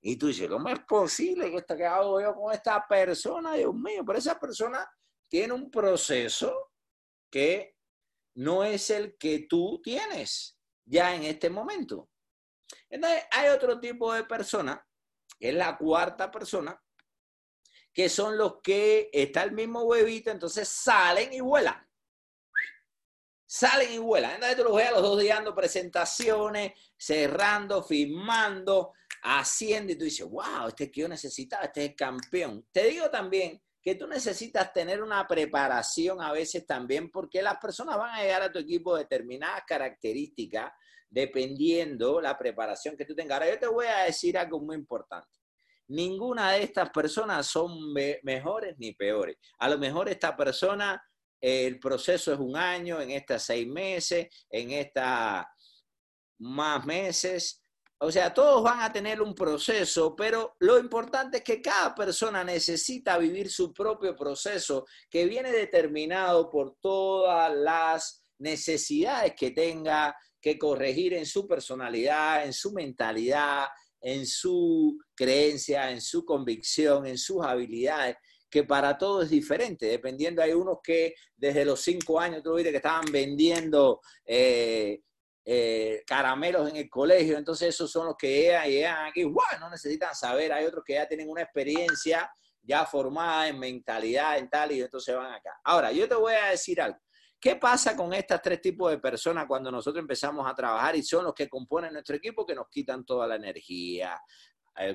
Y 0.00 0.16
tú 0.16 0.28
dices, 0.28 0.48
¿cómo 0.48 0.70
es 0.70 0.80
posible 0.80 1.50
que 1.50 1.58
esto 1.58 1.76
que 1.76 1.84
yo 1.84 2.34
con 2.34 2.54
esta 2.54 2.86
persona? 2.88 3.52
Dios 3.52 3.74
mío, 3.74 4.02
pero 4.04 4.18
esa 4.18 4.40
persona 4.40 4.90
tiene 5.28 5.52
un 5.52 5.70
proceso 5.70 6.72
que 7.30 7.76
no 8.34 8.64
es 8.64 8.88
el 8.88 9.16
que 9.18 9.46
tú 9.48 9.80
tienes 9.82 10.58
ya 10.84 11.14
en 11.14 11.24
este 11.24 11.50
momento. 11.50 12.08
Entonces, 12.88 13.24
hay 13.30 13.48
otro 13.48 13.80
tipo 13.80 14.12
de 14.12 14.24
persona, 14.24 14.86
que 15.38 15.50
es 15.50 15.54
la 15.54 15.76
cuarta 15.76 16.30
persona, 16.30 16.80
que 17.92 18.08
son 18.08 18.38
los 18.38 18.60
que 18.62 19.10
está 19.12 19.42
el 19.42 19.52
mismo 19.52 19.82
huevito, 19.82 20.30
entonces 20.30 20.68
salen 20.68 21.32
y 21.32 21.40
vuelan. 21.40 21.86
Salen 23.46 23.92
y 23.92 23.98
vuelan. 23.98 24.32
Entonces 24.32 24.56
tú 24.56 24.64
los 24.64 24.76
ves 24.76 24.88
a 24.88 24.92
los 24.92 25.02
dos 25.02 25.20
días 25.20 25.36
dando 25.36 25.54
presentaciones, 25.54 26.72
cerrando, 26.96 27.82
firmando, 27.82 28.94
haciendo, 29.22 29.92
y 29.92 29.96
tú 29.96 30.04
dices, 30.04 30.26
wow, 30.26 30.68
este 30.68 30.84
es 30.84 30.90
que 30.90 31.00
yo 31.02 31.08
necesitaba, 31.08 31.64
este 31.64 31.84
es 31.84 31.90
el 31.90 31.96
campeón. 31.96 32.66
Te 32.72 32.84
digo 32.84 33.10
también 33.10 33.62
que 33.82 33.96
tú 33.96 34.06
necesitas 34.06 34.72
tener 34.72 35.02
una 35.02 35.26
preparación 35.26 36.22
a 36.22 36.32
veces 36.32 36.64
también, 36.64 37.10
porque 37.10 37.42
las 37.42 37.58
personas 37.58 37.98
van 37.98 38.14
a 38.14 38.22
llegar 38.22 38.42
a 38.42 38.52
tu 38.52 38.60
equipo 38.60 38.96
determinadas 38.96 39.64
características 39.66 40.72
dependiendo 41.10 42.20
la 42.20 42.38
preparación 42.38 42.96
que 42.96 43.04
tú 43.04 43.14
tengas. 43.14 43.38
Ahora 43.38 43.52
yo 43.52 43.58
te 43.58 43.66
voy 43.66 43.86
a 43.86 44.04
decir 44.04 44.38
algo 44.38 44.60
muy 44.60 44.76
importante. 44.76 45.28
Ninguna 45.88 46.52
de 46.52 46.62
estas 46.62 46.88
personas 46.90 47.46
son 47.46 47.92
mejores 48.22 48.76
ni 48.78 48.92
peores. 48.92 49.36
A 49.58 49.68
lo 49.68 49.76
mejor 49.78 50.08
esta 50.08 50.34
persona, 50.34 51.02
el 51.38 51.78
proceso 51.78 52.32
es 52.32 52.38
un 52.38 52.56
año, 52.56 53.00
en 53.00 53.10
estas 53.10 53.42
seis 53.42 53.66
meses, 53.66 54.28
en 54.48 54.70
esta 54.70 55.46
más 56.38 56.84
meses, 56.86 57.61
o 58.04 58.10
sea, 58.10 58.34
todos 58.34 58.64
van 58.64 58.80
a 58.80 58.92
tener 58.92 59.22
un 59.22 59.32
proceso, 59.32 60.16
pero 60.16 60.56
lo 60.58 60.76
importante 60.76 61.36
es 61.36 61.44
que 61.44 61.62
cada 61.62 61.94
persona 61.94 62.42
necesita 62.42 63.16
vivir 63.16 63.48
su 63.48 63.72
propio 63.72 64.16
proceso 64.16 64.86
que 65.08 65.24
viene 65.24 65.52
determinado 65.52 66.50
por 66.50 66.78
todas 66.80 67.54
las 67.54 68.24
necesidades 68.38 69.34
que 69.36 69.52
tenga 69.52 70.16
que 70.40 70.58
corregir 70.58 71.14
en 71.14 71.26
su 71.26 71.46
personalidad, 71.46 72.44
en 72.44 72.52
su 72.52 72.72
mentalidad, 72.72 73.66
en 74.00 74.26
su 74.26 74.98
creencia, 75.14 75.92
en 75.92 76.00
su 76.00 76.24
convicción, 76.24 77.06
en 77.06 77.16
sus 77.16 77.44
habilidades 77.44 78.16
que 78.50 78.64
para 78.64 78.98
todos 78.98 79.24
es 79.24 79.30
diferente, 79.30 79.86
dependiendo, 79.86 80.42
hay 80.42 80.52
unos 80.52 80.78
que 80.82 81.14
desde 81.36 81.64
los 81.64 81.80
cinco 81.80 82.20
años, 82.20 82.42
tú 82.42 82.54
viste 82.54 82.70
que 82.70 82.76
estaban 82.78 83.10
vendiendo 83.10 84.00
eh, 84.26 85.00
eh, 85.44 86.02
caramelos 86.06 86.70
en 86.70 86.76
el 86.76 86.88
colegio, 86.88 87.36
entonces 87.36 87.70
esos 87.70 87.90
son 87.90 88.06
los 88.06 88.16
que 88.16 88.28
llegan, 88.28 88.68
llegan 88.68 89.06
aquí, 89.06 89.24
bueno, 89.24 89.58
no 89.60 89.70
necesitan 89.70 90.14
saber, 90.14 90.52
hay 90.52 90.64
otros 90.64 90.84
que 90.84 90.94
ya 90.94 91.06
tienen 91.06 91.28
una 91.28 91.42
experiencia 91.42 92.30
ya 92.62 92.86
formada 92.86 93.48
en 93.48 93.58
mentalidad, 93.58 94.38
en 94.38 94.48
tal, 94.48 94.72
y 94.72 94.80
entonces 94.80 95.14
van 95.16 95.32
acá. 95.32 95.50
Ahora, 95.64 95.90
yo 95.90 96.08
te 96.08 96.14
voy 96.14 96.34
a 96.34 96.50
decir 96.50 96.80
algo. 96.80 96.98
¿Qué 97.40 97.56
pasa 97.56 97.96
con 97.96 98.12
estos 98.12 98.40
tres 98.40 98.60
tipos 98.60 98.88
de 98.88 98.98
personas 98.98 99.46
cuando 99.48 99.68
nosotros 99.68 100.00
empezamos 100.00 100.48
a 100.48 100.54
trabajar 100.54 100.94
y 100.94 101.02
son 101.02 101.24
los 101.24 101.34
que 101.34 101.48
componen 101.48 101.92
nuestro 101.92 102.14
equipo 102.14 102.46
que 102.46 102.54
nos 102.54 102.68
quitan 102.68 103.04
toda 103.04 103.26
la 103.26 103.34
energía? 103.34 104.16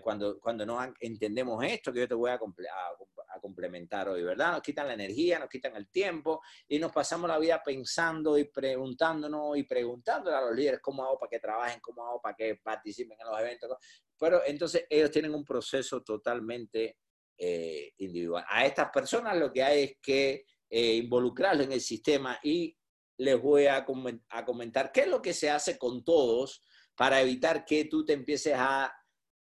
Cuando, 0.01 0.39
cuando 0.39 0.65
no 0.65 0.79
entendemos 0.99 1.63
esto, 1.63 1.93
que 1.93 1.99
yo 1.99 2.07
te 2.07 2.15
voy 2.15 2.31
a, 2.31 2.33
a, 2.33 3.39
complementar 3.39 4.09
hoy, 4.09 4.23
¿verdad? 4.23 4.53
Nos 4.53 4.61
quitan 4.61 4.87
la 4.87 4.95
energía, 4.95 5.37
nos 5.37 5.49
quitan 5.49 5.75
el 5.75 5.87
tiempo 5.89 6.41
y 6.67 6.79
nos 6.79 6.91
pasamos 6.91 7.29
la 7.29 7.37
vida 7.37 7.61
pensando 7.63 8.37
y 8.37 8.45
preguntándonos 8.45 9.55
y 9.55 9.63
preguntándole 9.63 10.35
a 10.35 10.41
los 10.41 10.55
líderes 10.55 10.79
cómo 10.81 11.03
hago 11.03 11.19
para 11.19 11.29
que 11.29 11.39
trabajen, 11.39 11.79
cómo 11.79 12.03
hago 12.05 12.19
para 12.19 12.35
que 12.35 12.55
participen 12.55 13.17
en 13.21 13.27
los 13.27 13.39
eventos. 13.39 13.77
Pero 14.17 14.41
entonces 14.45 14.85
ellos 14.89 15.11
tienen 15.11 15.35
un 15.35 15.45
proceso 15.45 16.01
totalmente 16.01 16.97
eh, 17.37 17.93
individual. 17.97 18.43
A 18.49 18.65
estas 18.65 18.89
personas 18.89 19.37
lo 19.37 19.53
que 19.53 19.61
hay 19.61 19.83
es 19.83 19.97
que 20.01 20.43
eh, 20.69 20.95
involucrarlos 20.95 21.67
en 21.67 21.73
el 21.73 21.81
sistema 21.81 22.39
y 22.41 22.75
les 23.17 23.39
voy 23.39 23.67
a, 23.67 23.85
a 24.29 24.45
comentar 24.45 24.91
qué 24.91 25.01
es 25.01 25.07
lo 25.07 25.21
que 25.21 25.33
se 25.33 25.51
hace 25.51 25.77
con 25.77 26.03
todos 26.03 26.63
para 26.95 27.21
evitar 27.21 27.63
que 27.63 27.85
tú 27.85 28.03
te 28.03 28.13
empieces 28.13 28.55
a 28.55 28.91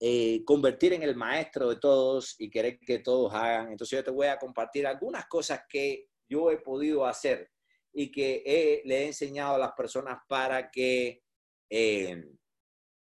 eh, 0.04 0.44
convertir 0.44 0.94
en 0.94 1.04
el 1.04 1.16
maestro 1.16 1.70
de 1.70 1.76
todos 1.76 2.36
y 2.40 2.50
querer 2.50 2.80
que 2.80 3.00
todos 3.00 3.32
hagan. 3.36 3.72
Entonces 3.72 4.00
yo 4.00 4.04
te 4.04 4.10
voy 4.10 4.26
a 4.28 4.40
compartir 4.40 4.88
algunas 4.88 5.28
cosas 5.28 5.62
que 5.70 6.08
yo 6.28 6.50
he 6.50 6.58
podido 6.58 7.06
hacer 7.06 7.52
y 7.94 8.12
que 8.12 8.82
le 8.84 9.04
he 9.04 9.08
enseñado 9.08 9.56
a 9.56 9.60
las 9.60 9.74
personas 9.74 10.18
para 10.28 10.72
que 10.72 11.22
eh, 11.70 12.26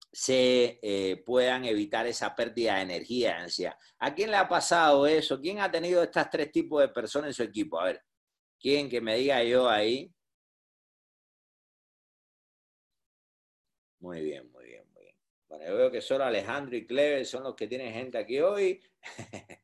se 0.09 0.79
eh, 0.81 1.21
puedan 1.25 1.65
evitar 1.65 2.07
esa 2.07 2.33
pérdida 2.33 2.75
de 2.75 2.83
energía, 2.83 3.37
ansia. 3.37 3.77
¿A 3.99 4.15
quién 4.15 4.31
le 4.31 4.37
ha 4.37 4.47
pasado 4.47 5.05
eso? 5.05 5.41
¿Quién 5.41 5.59
ha 5.59 5.69
tenido 5.69 6.01
estos 6.01 6.29
tres 6.29 6.53
tipos 6.53 6.79
de 6.81 6.87
personas 6.87 7.27
en 7.27 7.33
su 7.33 7.43
equipo? 7.43 7.77
A 7.77 7.87
ver, 7.87 8.01
¿quién 8.57 8.89
que 8.89 9.01
me 9.01 9.17
diga 9.17 9.43
yo 9.43 9.67
ahí? 9.69 10.09
Muy 13.99 14.21
bien, 14.21 14.49
yo 15.66 15.76
veo 15.76 15.91
que 15.91 16.01
solo 16.01 16.24
Alejandro 16.24 16.76
y 16.76 16.86
Clever 16.86 17.26
son 17.26 17.43
los 17.43 17.55
que 17.55 17.68
tienen 17.68 17.93
gente 17.93 18.18
aquí 18.18 18.39
hoy. 18.39 18.82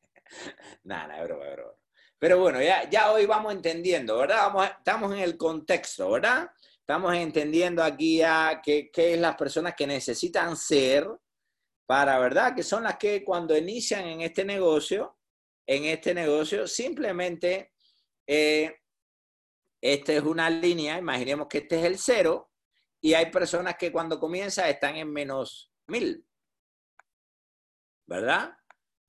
nada, 0.83 1.07
nada, 1.07 1.23
broma, 1.23 1.49
broma. 1.49 1.73
Pero 2.17 2.39
bueno, 2.39 2.61
ya, 2.61 2.89
ya 2.89 3.11
hoy 3.11 3.25
vamos 3.25 3.53
entendiendo, 3.53 4.17
¿verdad? 4.17 4.47
Vamos, 4.47 4.69
estamos 4.77 5.13
en 5.13 5.19
el 5.19 5.37
contexto, 5.37 6.11
¿verdad? 6.11 6.49
Estamos 6.79 7.15
entendiendo 7.15 7.83
aquí 7.83 8.17
ya 8.17 8.61
qué, 8.63 8.91
qué 8.91 9.13
es 9.13 9.19
las 9.19 9.35
personas 9.35 9.73
que 9.75 9.87
necesitan 9.87 10.55
ser 10.55 11.07
para, 11.85 12.19
¿verdad? 12.19 12.55
Que 12.55 12.63
son 12.63 12.83
las 12.83 12.97
que 12.97 13.23
cuando 13.23 13.57
inician 13.57 14.05
en 14.05 14.21
este 14.21 14.45
negocio, 14.45 15.17
en 15.65 15.85
este 15.85 16.13
negocio, 16.13 16.67
simplemente, 16.67 17.71
eh, 18.27 18.75
esta 19.81 20.13
es 20.13 20.21
una 20.21 20.49
línea, 20.49 20.97
imaginemos 20.97 21.47
que 21.47 21.59
este 21.59 21.79
es 21.79 21.85
el 21.85 21.97
cero, 21.97 22.51
y 23.01 23.13
hay 23.15 23.31
personas 23.31 23.75
que 23.77 23.91
cuando 23.91 24.19
comienzan 24.19 24.69
están 24.69 24.95
en 24.95 25.11
menos 25.11 25.70
mil. 25.87 26.25
¿Verdad? 28.07 28.57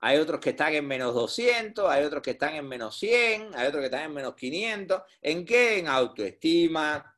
Hay 0.00 0.18
otros 0.18 0.40
que 0.40 0.50
están 0.50 0.74
en 0.74 0.86
menos 0.86 1.14
200, 1.14 1.88
hay 1.88 2.04
otros 2.04 2.22
que 2.22 2.32
están 2.32 2.54
en 2.54 2.66
menos 2.66 2.98
100, 2.98 3.54
hay 3.54 3.68
otros 3.68 3.80
que 3.80 3.86
están 3.86 4.02
en 4.02 4.14
menos 4.14 4.34
500. 4.34 5.02
¿En 5.20 5.44
qué? 5.44 5.78
En 5.78 5.86
autoestima, 5.86 7.16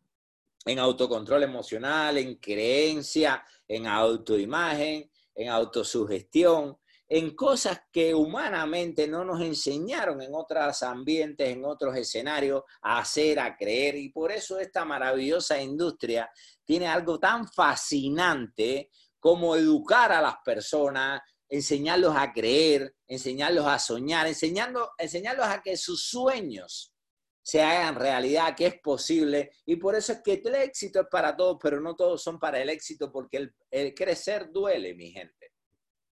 en 0.67 0.79
autocontrol 0.79 1.43
emocional, 1.43 2.19
en 2.19 2.37
creencia, 2.37 3.45
en 3.67 3.87
autoimagen, 3.87 5.11
en 5.35 5.49
autosugestión, 5.49 6.79
en 7.09 7.35
cosas 7.35 7.83
que 7.93 8.15
humanamente 8.15 9.07
no 9.07 9.25
nos 9.25 9.41
enseñaron 9.41 10.21
en 10.23 10.35
otros 10.35 10.83
ambientes, 10.83 11.49
en 11.49 11.65
otros 11.65 11.97
escenarios, 11.97 12.63
a 12.83 12.99
hacer, 12.99 13.39
a 13.39 13.57
creer. 13.57 13.97
Y 13.97 14.09
por 14.09 14.33
eso 14.33 14.59
esta 14.59 14.85
maravillosa 14.85 15.61
industria 15.61 16.31
tiene 16.65 16.87
algo 16.87 17.19
tan 17.19 17.47
fascinante 17.49 18.91
cómo 19.25 19.57
educar 19.57 20.13
a 20.13 20.21
las 20.21 20.37
personas, 20.45 21.23
enseñarlos 21.49 22.15
a 22.15 22.31
creer, 22.31 22.95
enseñarlos 23.09 23.67
a 23.67 23.79
soñar, 23.79 24.27
enseñando, 24.27 24.91
enseñarlos 24.99 25.47
a 25.47 25.63
que 25.63 25.79
sus 25.79 26.05
sueños 26.11 26.95
se 27.43 27.63
hagan 27.63 27.95
realidad, 27.95 28.55
que 28.55 28.67
es 28.67 28.81
posible. 28.83 29.51
Y 29.65 29.77
por 29.77 29.95
eso 29.95 30.13
es 30.13 30.21
que 30.23 30.43
el 30.45 30.55
éxito 30.57 31.01
es 31.01 31.07
para 31.11 31.35
todos, 31.35 31.57
pero 31.59 31.81
no 31.81 31.97
todos 31.97 32.23
son 32.23 32.39
para 32.39 32.61
el 32.61 32.69
éxito, 32.69 33.11
porque 33.11 33.51
el, 33.71 33.95
crecer 33.95 34.53
duele, 34.53 34.95
mi 34.95 35.11
gente. 35.11 35.53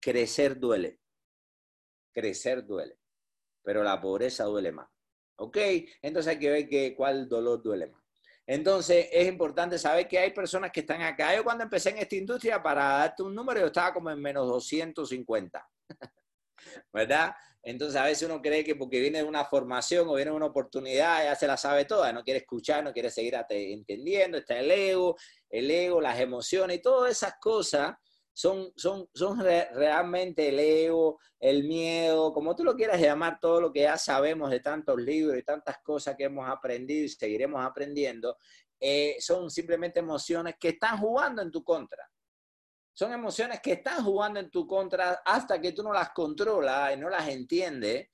Crecer 0.00 0.58
duele. 0.58 0.98
Crecer 2.14 2.64
duele. 2.64 2.98
Pero 3.62 3.84
la 3.84 4.00
pobreza 4.00 4.44
duele 4.44 4.72
más. 4.72 4.88
¿Ok? 5.36 5.58
Entonces 6.00 6.30
hay 6.30 6.38
que 6.38 6.70
ver 6.70 6.96
cuál 6.96 7.28
dolor 7.28 7.62
duele 7.62 7.88
más. 7.88 8.01
Entonces 8.46 9.08
es 9.12 9.28
importante 9.28 9.78
saber 9.78 10.08
que 10.08 10.18
hay 10.18 10.32
personas 10.32 10.72
que 10.72 10.80
están 10.80 11.02
acá. 11.02 11.34
Yo 11.34 11.44
cuando 11.44 11.64
empecé 11.64 11.90
en 11.90 11.98
esta 11.98 12.16
industria, 12.16 12.62
para 12.62 12.84
darte 12.84 13.22
un 13.22 13.34
número, 13.34 13.60
yo 13.60 13.66
estaba 13.66 13.94
como 13.94 14.10
en 14.10 14.20
menos 14.20 14.46
250. 14.48 15.68
¿Verdad? 16.92 17.34
Entonces 17.62 18.00
a 18.00 18.04
veces 18.04 18.28
uno 18.28 18.42
cree 18.42 18.64
que 18.64 18.74
porque 18.74 18.98
viene 18.98 19.18
de 19.18 19.24
una 19.24 19.44
formación 19.44 20.08
o 20.08 20.14
viene 20.14 20.32
de 20.32 20.36
una 20.36 20.46
oportunidad 20.46 21.24
ya 21.24 21.36
se 21.36 21.46
la 21.46 21.56
sabe 21.56 21.84
toda, 21.84 22.12
no 22.12 22.24
quiere 22.24 22.40
escuchar, 22.40 22.82
no 22.82 22.92
quiere 22.92 23.08
seguir 23.08 23.34
entendiendo, 23.48 24.38
está 24.38 24.58
el 24.58 24.70
ego, 24.70 25.16
el 25.48 25.70
ego, 25.70 26.00
las 26.00 26.18
emociones 26.18 26.78
y 26.78 26.82
todas 26.82 27.12
esas 27.12 27.34
cosas 27.40 27.94
son, 28.32 28.72
son, 28.76 29.08
son 29.14 29.40
realmente 29.40 30.48
el 30.48 30.58
ego, 30.58 31.18
el 31.38 31.64
miedo, 31.64 32.32
como 32.32 32.56
tú 32.56 32.64
lo 32.64 32.74
quieras 32.74 33.00
llamar, 33.00 33.38
todo 33.40 33.60
lo 33.60 33.72
que 33.72 33.82
ya 33.82 33.98
sabemos 33.98 34.50
de 34.50 34.60
tantos 34.60 34.98
libros 35.00 35.36
y 35.36 35.42
tantas 35.42 35.78
cosas 35.82 36.16
que 36.16 36.24
hemos 36.24 36.48
aprendido 36.48 37.04
y 37.04 37.08
seguiremos 37.08 37.64
aprendiendo, 37.64 38.36
eh, 38.80 39.16
son 39.20 39.50
simplemente 39.50 40.00
emociones 40.00 40.56
que 40.58 40.70
están 40.70 40.98
jugando 40.98 41.42
en 41.42 41.50
tu 41.50 41.62
contra. 41.62 42.08
Son 42.94 43.12
emociones 43.12 43.60
que 43.60 43.72
están 43.72 44.04
jugando 44.04 44.40
en 44.40 44.50
tu 44.50 44.66
contra 44.66 45.22
hasta 45.24 45.60
que 45.60 45.72
tú 45.72 45.82
no 45.82 45.92
las 45.92 46.10
controlas 46.10 46.94
y 46.94 47.00
no 47.00 47.08
las 47.08 47.28
entiendes 47.28 48.08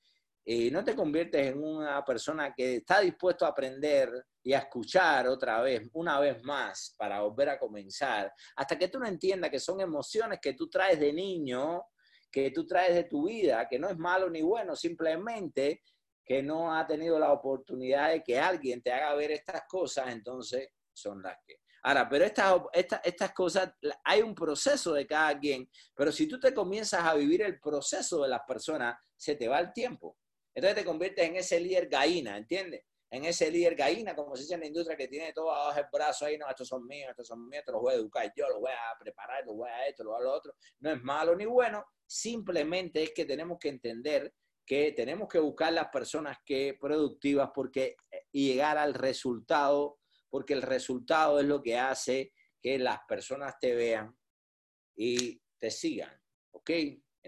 y 0.45 0.71
no 0.71 0.83
te 0.83 0.95
conviertes 0.95 1.47
en 1.47 1.63
una 1.63 2.03
persona 2.03 2.53
que 2.53 2.77
está 2.77 3.01
dispuesto 3.01 3.45
a 3.45 3.49
aprender 3.49 4.09
y 4.49 4.53
a 4.53 4.57
escuchar 4.57 5.27
otra 5.27 5.61
vez, 5.61 5.87
una 5.93 6.19
vez 6.19 6.43
más, 6.43 6.95
para 6.97 7.21
volver 7.21 7.49
a 7.49 7.59
comenzar, 7.59 8.33
hasta 8.55 8.79
que 8.79 8.87
tú 8.87 8.99
no 8.99 9.05
entiendas 9.05 9.51
que 9.51 9.59
son 9.59 9.79
emociones 9.79 10.39
que 10.41 10.55
tú 10.55 10.67
traes 10.67 10.99
de 10.99 11.13
niño, 11.13 11.83
que 12.31 12.49
tú 12.49 12.65
traes 12.65 12.95
de 12.95 13.03
tu 13.03 13.27
vida, 13.27 13.67
que 13.69 13.77
no 13.77 13.87
es 13.87 13.97
malo 13.99 14.27
ni 14.27 14.41
bueno, 14.41 14.75
simplemente 14.75 15.83
que 16.25 16.41
no 16.41 16.73
ha 16.75 16.87
tenido 16.87 17.19
la 17.19 17.31
oportunidad 17.31 18.09
de 18.09 18.23
que 18.23 18.39
alguien 18.39 18.81
te 18.81 18.91
haga 18.91 19.13
ver 19.13 19.29
estas 19.29 19.61
cosas, 19.67 20.11
entonces 20.11 20.69
son 20.93 21.21
las 21.21 21.37
que 21.45 21.57
Ahora, 21.83 22.09
pero 22.09 22.25
estas, 22.25 23.01
estas, 23.03 23.31
cosas, 23.33 23.71
hay 24.03 24.23
un 24.23 24.33
proceso 24.33 24.93
de 24.93 25.05
cada 25.05 25.39
quien, 25.39 25.69
pero 25.95 26.11
si 26.11 26.27
tú 26.27 26.39
te 26.39 26.55
comienzas 26.55 27.05
a 27.05 27.13
vivir 27.13 27.43
el 27.43 27.59
proceso 27.59 28.23
de 28.23 28.29
las 28.29 28.41
personas, 28.47 28.97
se 29.15 29.35
te 29.35 29.47
va 29.47 29.59
el 29.59 29.71
tiempo. 29.73 30.17
Entonces 30.55 30.79
te 30.79 30.85
conviertes 30.85 31.23
en 31.23 31.35
ese 31.35 31.59
líder 31.59 31.87
gallina, 31.87 32.35
¿entiendes? 32.35 32.88
En 33.11 33.25
ese 33.25 33.49
líder 33.49 33.75
gallina, 33.75 34.15
como 34.15 34.35
se 34.35 34.43
dice 34.43 34.53
en 34.53 34.59
la 34.61 34.67
industria, 34.67 34.97
que 34.97 35.07
tiene 35.07 35.33
todo 35.33 35.51
abajo 35.51 35.79
el 35.79 35.85
brazo 35.91 36.25
ahí, 36.25 36.37
no, 36.37 36.47
estos 36.49 36.67
son 36.67 36.85
míos, 36.85 37.09
estos 37.09 37.27
son 37.27 37.47
míos, 37.47 37.61
estos 37.61 37.73
los 37.73 37.81
voy 37.81 37.93
a 37.93 37.97
educar 37.97 38.31
yo, 38.35 38.47
los 38.49 38.59
voy 38.59 38.71
a 38.71 38.99
preparar, 38.99 39.45
los 39.45 39.55
voy 39.55 39.69
a 39.69 39.87
esto, 39.87 40.03
los 40.03 40.13
voy 40.13 40.21
a 40.21 40.23
lo 40.25 40.33
otro. 40.33 40.55
No 40.79 40.91
es 40.91 41.01
malo 41.01 41.35
ni 41.35 41.45
bueno, 41.45 41.85
simplemente 42.05 43.03
es 43.03 43.13
que 43.13 43.25
tenemos 43.25 43.57
que 43.59 43.69
entender 43.69 44.33
que 44.65 44.91
tenemos 44.91 45.27
que 45.27 45.39
buscar 45.39 45.73
las 45.73 45.87
personas 45.87 46.37
que 46.45 46.77
productivas 46.79 47.49
porque 47.55 47.97
eh, 48.11 48.27
y 48.31 48.49
llegar 48.49 48.77
al 48.77 48.93
resultado 48.93 49.99
porque 50.29 50.53
el 50.53 50.61
resultado 50.61 51.39
es 51.39 51.45
lo 51.45 51.61
que 51.61 51.77
hace 51.77 52.33
que 52.61 52.77
las 52.77 52.99
personas 53.07 53.55
te 53.59 53.73
vean 53.73 54.15
y 54.95 55.41
te 55.57 55.71
sigan, 55.71 56.21
¿ok? 56.51 56.71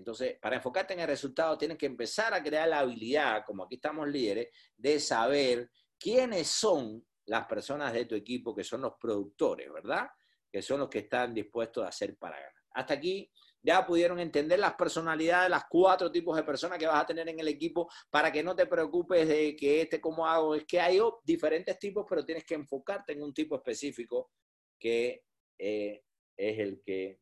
Entonces, 0.02 0.40
para 0.42 0.56
enfocarte 0.56 0.96
en 0.96 1.02
el 1.02 1.08
resultado, 1.08 1.60
tienes 1.60 1.78
que 1.78 1.86
empezar 1.86 2.34
a 2.34 2.42
crear 2.42 2.68
la 2.68 2.80
habilidad, 2.80 3.44
como 3.46 3.66
aquí 3.66 3.76
estamos 3.76 4.08
líderes, 4.08 4.50
de 4.76 5.00
saber 5.00 5.70
quiénes 6.00 6.48
son 6.48 7.06
las 7.28 7.46
personas 7.46 7.94
de 7.94 8.06
tu 8.06 8.16
equipo 8.16 8.56
que 8.56 8.64
son 8.64 8.82
los 8.82 8.94
productores, 9.00 9.72
¿verdad? 9.72 10.08
Que 10.52 10.64
son 10.64 10.80
los 10.80 10.90
que 10.90 11.00
están 11.00 11.36
dispuestos 11.36 11.86
a 11.86 11.90
hacer 11.90 12.18
para 12.18 12.36
ganar. 12.36 12.52
Hasta 12.72 12.96
aquí 12.96 13.32
ya 13.62 13.86
pudieron 13.86 14.20
entender 14.20 14.58
las 14.58 14.74
personalidades, 14.74 15.52
las 15.52 15.66
cuatro 15.70 16.12
tipos 16.12 16.36
de 16.36 16.44
personas 16.44 16.80
que 16.80 16.88
vas 16.88 17.04
a 17.04 17.06
tener 17.06 17.30
en 17.30 17.40
el 17.40 17.48
equipo 17.48 17.88
para 18.10 18.32
que 18.32 18.42
no 18.42 18.56
te 18.56 18.66
preocupes 18.66 19.28
de 19.28 19.56
que 19.56 19.82
este, 19.82 20.02
cómo 20.02 20.26
hago. 20.26 20.56
Es 20.56 20.66
que 20.66 20.80
hay 20.80 21.00
diferentes 21.24 21.78
tipos, 21.78 22.08
pero 22.10 22.26
tienes 22.26 22.44
que 22.44 22.56
enfocarte 22.56 23.14
en 23.14 23.22
un 23.22 23.36
tipo 23.36 23.56
específico 23.56 24.32
que 24.80 25.26
eh, 25.60 26.04
es 26.36 26.58
el 26.58 26.82
que 26.84 27.21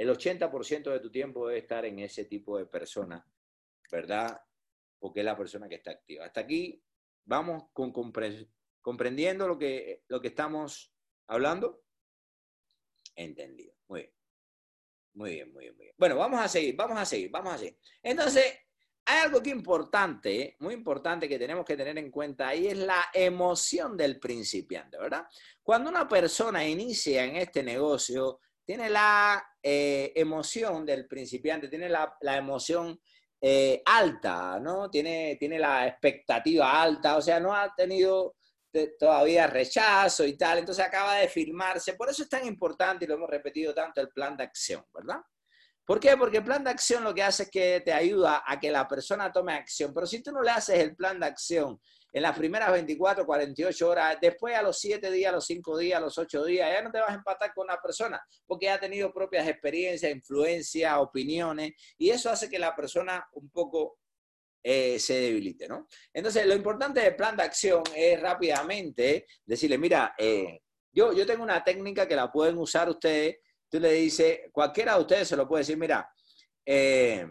el 0.00 0.08
80% 0.08 0.90
de 0.90 1.00
tu 1.00 1.10
tiempo 1.10 1.46
debe 1.46 1.60
estar 1.60 1.84
en 1.84 1.98
ese 1.98 2.24
tipo 2.24 2.56
de 2.56 2.64
persona, 2.64 3.22
¿verdad? 3.92 4.40
Porque 4.98 5.20
es 5.20 5.26
la 5.26 5.36
persona 5.36 5.68
que 5.68 5.74
está 5.74 5.90
activa. 5.90 6.24
Hasta 6.24 6.40
aquí 6.40 6.82
vamos 7.26 7.64
con 7.74 7.92
comprendiendo 8.80 9.46
lo 9.46 9.58
que, 9.58 10.04
lo 10.08 10.22
que 10.22 10.28
estamos 10.28 10.94
hablando. 11.26 11.82
Entendido. 13.14 13.74
Muy 13.88 14.00
bien. 14.00 14.14
Muy 15.12 15.30
bien, 15.32 15.52
muy 15.52 15.64
bien, 15.64 15.76
muy 15.76 15.84
bien. 15.84 15.94
Bueno, 15.98 16.16
vamos 16.16 16.40
a 16.40 16.48
seguir, 16.48 16.74
vamos 16.76 16.98
a 16.98 17.04
seguir, 17.04 17.30
vamos 17.30 17.52
a 17.52 17.58
seguir. 17.58 17.76
Entonces, 18.02 18.44
hay 19.04 19.18
algo 19.24 19.42
que 19.42 19.50
importante, 19.50 20.56
muy 20.60 20.72
importante 20.72 21.28
que 21.28 21.38
tenemos 21.38 21.66
que 21.66 21.76
tener 21.76 21.98
en 21.98 22.10
cuenta 22.10 22.54
y 22.54 22.68
es 22.68 22.78
la 22.78 23.06
emoción 23.12 23.98
del 23.98 24.18
principiante, 24.18 24.96
¿verdad? 24.96 25.26
Cuando 25.62 25.90
una 25.90 26.08
persona 26.08 26.66
inicia 26.66 27.24
en 27.24 27.36
este 27.36 27.62
negocio, 27.62 28.40
tiene 28.70 28.88
la 28.88 29.44
eh, 29.60 30.12
emoción 30.14 30.86
del 30.86 31.08
principiante, 31.08 31.66
tiene 31.66 31.88
la, 31.88 32.16
emoción 32.36 33.00
eh, 33.40 33.82
alta, 33.84 34.60
¿no? 34.60 34.88
Tiene, 34.88 35.36
tiene 35.40 35.58
la 35.58 35.88
expectativa 35.88 36.80
alta, 36.80 37.16
o 37.16 37.20
sea, 37.20 37.40
no 37.40 37.52
ha 37.52 37.74
tenido 37.74 38.36
todavía 38.96 39.48
rechazo 39.48 40.24
y 40.24 40.36
tal, 40.36 40.58
entonces 40.58 40.84
acaba 40.84 41.16
de 41.16 41.26
firmarse. 41.26 41.94
Por 41.94 42.10
eso 42.10 42.22
es 42.22 42.28
tan 42.28 42.46
importante, 42.46 43.04
y 43.04 43.08
lo 43.08 43.14
hemos 43.14 43.28
repetido 43.28 43.74
tanto, 43.74 44.00
el 44.00 44.10
plan 44.10 44.36
de 44.36 44.44
acción, 44.44 44.84
¿verdad? 44.94 45.18
¿Por 45.84 45.98
qué? 45.98 46.16
Porque 46.16 46.36
el 46.36 46.44
plan 46.44 46.62
de 46.62 46.70
acción 46.70 47.02
lo 47.02 47.12
que 47.12 47.24
hace 47.24 47.42
es 47.42 47.50
que 47.50 47.82
te 47.84 47.92
ayuda 47.92 48.44
a 48.46 48.60
que 48.60 48.70
la 48.70 48.86
persona 48.86 49.32
tome 49.32 49.52
acción, 49.52 49.92
pero 49.92 50.06
si 50.06 50.22
tú 50.22 50.30
no 50.30 50.42
le 50.42 50.52
haces 50.52 50.78
el 50.78 50.94
plan 50.94 51.18
de 51.18 51.26
acción 51.26 51.80
en 52.12 52.22
las 52.22 52.36
primeras 52.36 52.72
24, 52.72 53.24
48 53.24 53.88
horas, 53.88 54.18
después 54.20 54.54
a 54.56 54.62
los 54.62 54.78
7 54.78 55.10
días, 55.10 55.32
a 55.32 55.36
los 55.36 55.46
5 55.46 55.78
días, 55.78 55.98
a 55.98 56.00
los 56.00 56.18
8 56.18 56.44
días, 56.44 56.70
ya 56.72 56.82
no 56.82 56.90
te 56.90 57.00
vas 57.00 57.10
a 57.10 57.14
empatar 57.14 57.52
con 57.54 57.64
una 57.64 57.76
persona, 57.80 58.20
porque 58.46 58.66
ya 58.66 58.74
ha 58.74 58.80
tenido 58.80 59.12
propias 59.12 59.46
experiencias, 59.48 60.12
influencias, 60.12 60.98
opiniones, 60.98 61.72
y 61.96 62.10
eso 62.10 62.30
hace 62.30 62.48
que 62.48 62.58
la 62.58 62.74
persona 62.74 63.24
un 63.32 63.50
poco 63.50 63.98
eh, 64.62 64.98
se 64.98 65.14
debilite, 65.14 65.66
¿no? 65.68 65.88
Entonces, 66.12 66.44
lo 66.46 66.54
importante 66.54 67.00
del 67.00 67.16
plan 67.16 67.36
de 67.36 67.44
acción 67.44 67.82
es 67.94 68.20
rápidamente 68.20 69.26
decirle, 69.44 69.78
mira, 69.78 70.14
eh, 70.18 70.60
yo, 70.92 71.12
yo 71.12 71.24
tengo 71.24 71.42
una 71.42 71.64
técnica 71.64 72.06
que 72.06 72.16
la 72.16 72.30
pueden 72.30 72.58
usar 72.58 72.88
ustedes, 72.88 73.38
tú 73.70 73.80
le 73.80 73.92
dices, 73.92 74.40
cualquiera 74.52 74.94
de 74.94 75.00
ustedes 75.00 75.28
se 75.28 75.36
lo 75.36 75.48
puede 75.48 75.62
decir, 75.62 75.78
mira, 75.78 76.10
eh, 76.66 77.26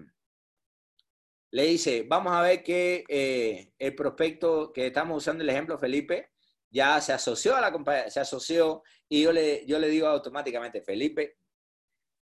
le 1.52 1.64
dice, 1.64 2.06
vamos 2.08 2.34
a 2.34 2.42
ver 2.42 2.64
que 2.64 3.74
el 3.78 3.96
prospecto 3.96 4.72
que 4.72 4.88
estamos 4.88 5.18
usando 5.18 5.44
el 5.44 5.50
ejemplo, 5.50 5.78
Felipe, 5.78 6.32
ya 6.72 7.02
se 7.02 7.14
asoció 7.14 7.56
a 7.56 7.62
la 7.62 7.72
compañía, 7.72 8.10
se 8.10 8.20
asoció 8.20 8.84
y 9.08 9.24
yo 9.24 9.32
le, 9.32 9.66
yo 9.66 9.80
le 9.80 9.88
digo 9.88 10.08
automáticamente, 10.08 10.82
Felipe, 10.82 11.38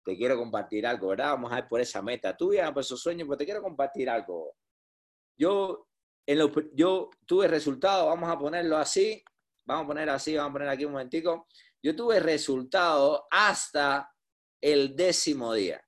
te 0.04 0.18
quiero 0.18 0.38
compartir 0.38 0.86
algo, 0.86 1.10
¿verdad? 1.10 1.32
Vamos 1.32 1.52
a 1.52 1.56
ver 1.56 1.68
por 1.68 1.80
esa 1.80 2.02
meta 2.02 2.36
tuya, 2.36 2.74
por 2.74 2.82
esos 2.82 3.00
sueños, 3.00 3.28
pero 3.28 3.38
te 3.38 3.46
quiero 3.46 3.62
compartir 3.62 4.10
algo. 4.10 4.56
Yo, 5.38 5.88
en 6.26 6.40
lo, 6.40 6.52
yo 6.74 7.10
tuve 7.26 7.48
resultados, 7.48 8.08
vamos 8.08 8.30
a 8.30 8.38
ponerlo 8.38 8.78
así, 8.78 9.24
vamos 9.66 9.86
a 9.86 9.88
poner 9.88 10.10
así, 10.10 10.36
vamos 10.36 10.50
a 10.50 10.54
poner 10.54 10.70
aquí 10.70 10.86
un 10.86 10.94
momentico. 10.94 11.48
Yo 11.82 11.96
tuve 11.96 12.20
resultados 12.20 13.22
hasta 13.30 14.10
el 14.62 14.96
décimo 14.96 15.54
día, 15.54 15.82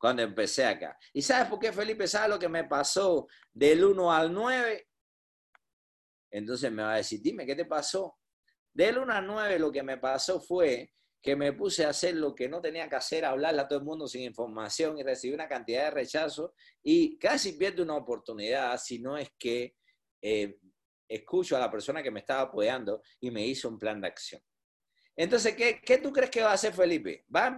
cuando 0.00 0.22
empecé 0.22 0.64
acá. 0.64 0.98
¿Y 1.12 1.20
sabes 1.20 1.48
por 1.48 1.58
qué, 1.58 1.72
Felipe? 1.72 2.08
¿Sabes 2.08 2.30
lo 2.30 2.38
que 2.38 2.48
me 2.48 2.64
pasó 2.64 3.28
del 3.52 3.84
1 3.84 4.10
al 4.10 4.32
9? 4.32 4.88
Entonces 6.30 6.72
me 6.72 6.82
va 6.82 6.94
a 6.94 6.96
decir, 6.96 7.20
dime, 7.22 7.44
¿qué 7.44 7.54
te 7.54 7.66
pasó? 7.66 8.18
Del 8.72 8.96
1 8.96 9.12
al 9.12 9.26
9 9.26 9.58
lo 9.58 9.70
que 9.70 9.82
me 9.82 9.98
pasó 9.98 10.40
fue 10.40 10.94
que 11.20 11.36
me 11.36 11.52
puse 11.52 11.84
a 11.84 11.90
hacer 11.90 12.14
lo 12.14 12.34
que 12.34 12.48
no 12.48 12.62
tenía 12.62 12.88
que 12.88 12.96
hacer, 12.96 13.26
hablarle 13.26 13.60
a 13.60 13.68
todo 13.68 13.78
el 13.78 13.84
mundo 13.84 14.08
sin 14.08 14.22
información 14.22 14.96
y 14.96 15.02
recibí 15.02 15.34
una 15.34 15.48
cantidad 15.48 15.84
de 15.84 15.90
rechazo 15.90 16.54
y 16.82 17.18
casi 17.18 17.52
pierdo 17.52 17.82
una 17.82 17.96
oportunidad 17.96 18.78
si 18.78 19.00
no 19.00 19.18
es 19.18 19.28
que 19.38 19.76
eh, 20.22 20.56
escucho 21.06 21.58
a 21.58 21.60
la 21.60 21.70
persona 21.70 22.02
que 22.02 22.10
me 22.10 22.20
estaba 22.20 22.42
apoyando 22.42 23.02
y 23.20 23.30
me 23.30 23.46
hizo 23.46 23.68
un 23.68 23.78
plan 23.78 24.00
de 24.00 24.08
acción. 24.08 24.40
Entonces, 25.14 25.54
¿qué, 25.54 25.82
qué 25.84 25.98
tú 25.98 26.10
crees 26.10 26.30
que 26.30 26.42
va 26.42 26.52
a 26.52 26.54
hacer 26.54 26.72
Felipe? 26.72 27.26
¿Va 27.34 27.48
a, 27.48 27.56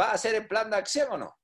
¿Va 0.00 0.06
a 0.06 0.14
hacer 0.14 0.34
el 0.34 0.48
plan 0.48 0.68
de 0.68 0.76
acción 0.76 1.12
o 1.12 1.18
no? 1.18 1.37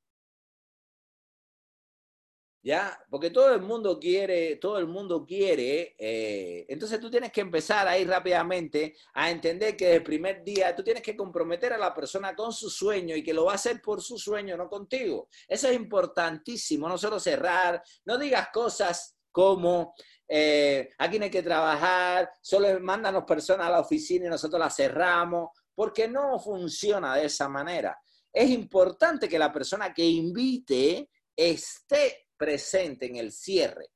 ¿Ya? 2.64 2.98
Porque 3.10 3.28
todo 3.28 3.54
el 3.54 3.60
mundo 3.60 4.00
quiere, 4.00 4.56
todo 4.56 4.78
el 4.78 4.86
mundo 4.86 5.26
quiere, 5.26 5.94
eh, 5.98 6.64
entonces 6.66 6.98
tú 6.98 7.10
tienes 7.10 7.30
que 7.30 7.42
empezar 7.42 7.86
ahí 7.86 8.06
rápidamente 8.06 8.96
a 9.12 9.30
entender 9.30 9.76
que 9.76 9.84
desde 9.84 9.98
el 9.98 10.02
primer 10.02 10.42
día 10.42 10.74
tú 10.74 10.82
tienes 10.82 11.02
que 11.02 11.14
comprometer 11.14 11.74
a 11.74 11.78
la 11.78 11.92
persona 11.92 12.34
con 12.34 12.54
su 12.54 12.70
sueño 12.70 13.14
y 13.14 13.22
que 13.22 13.34
lo 13.34 13.44
va 13.44 13.52
a 13.52 13.56
hacer 13.56 13.82
por 13.82 14.00
su 14.00 14.16
sueño, 14.16 14.56
no 14.56 14.70
contigo. 14.70 15.28
Eso 15.46 15.68
es 15.68 15.76
importantísimo, 15.76 16.88
no 16.88 16.96
solo 16.96 17.20
cerrar, 17.20 17.82
no 18.06 18.18
digas 18.18 18.48
cosas 18.52 19.14
como... 19.30 19.94
Eh, 20.26 20.88
aquí 20.96 21.18
no 21.18 21.26
hay 21.26 21.30
que 21.30 21.42
trabajar, 21.42 22.30
solo 22.40 22.80
mándanos 22.80 23.24
personas 23.24 23.66
a 23.66 23.72
la 23.72 23.80
oficina 23.80 24.24
y 24.24 24.30
nosotros 24.30 24.58
la 24.58 24.70
cerramos, 24.70 25.50
porque 25.74 26.08
no 26.08 26.38
funciona 26.38 27.14
de 27.14 27.26
esa 27.26 27.46
manera. 27.46 27.98
Es 28.32 28.48
importante 28.48 29.28
que 29.28 29.38
la 29.38 29.52
persona 29.52 29.92
que 29.92 30.02
invite 30.02 31.10
esté 31.36 32.23
presente 32.36 33.06
en 33.06 33.16
el 33.16 33.32
cierre, 33.32 33.90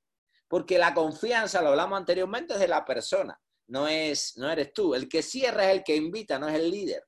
porque 0.48 0.78
la 0.78 0.94
confianza, 0.94 1.62
lo 1.62 1.68
hablamos 1.68 1.98
anteriormente, 1.98 2.54
es 2.54 2.60
de 2.60 2.68
la 2.68 2.84
persona, 2.84 3.38
no, 3.68 3.86
es, 3.86 4.36
no 4.36 4.50
eres 4.50 4.72
tú. 4.72 4.94
El 4.94 5.08
que 5.08 5.22
cierra 5.22 5.66
es 5.70 5.76
el 5.78 5.84
que 5.84 5.96
invita, 5.96 6.38
no 6.38 6.48
es 6.48 6.54
el 6.54 6.70
líder. 6.70 7.04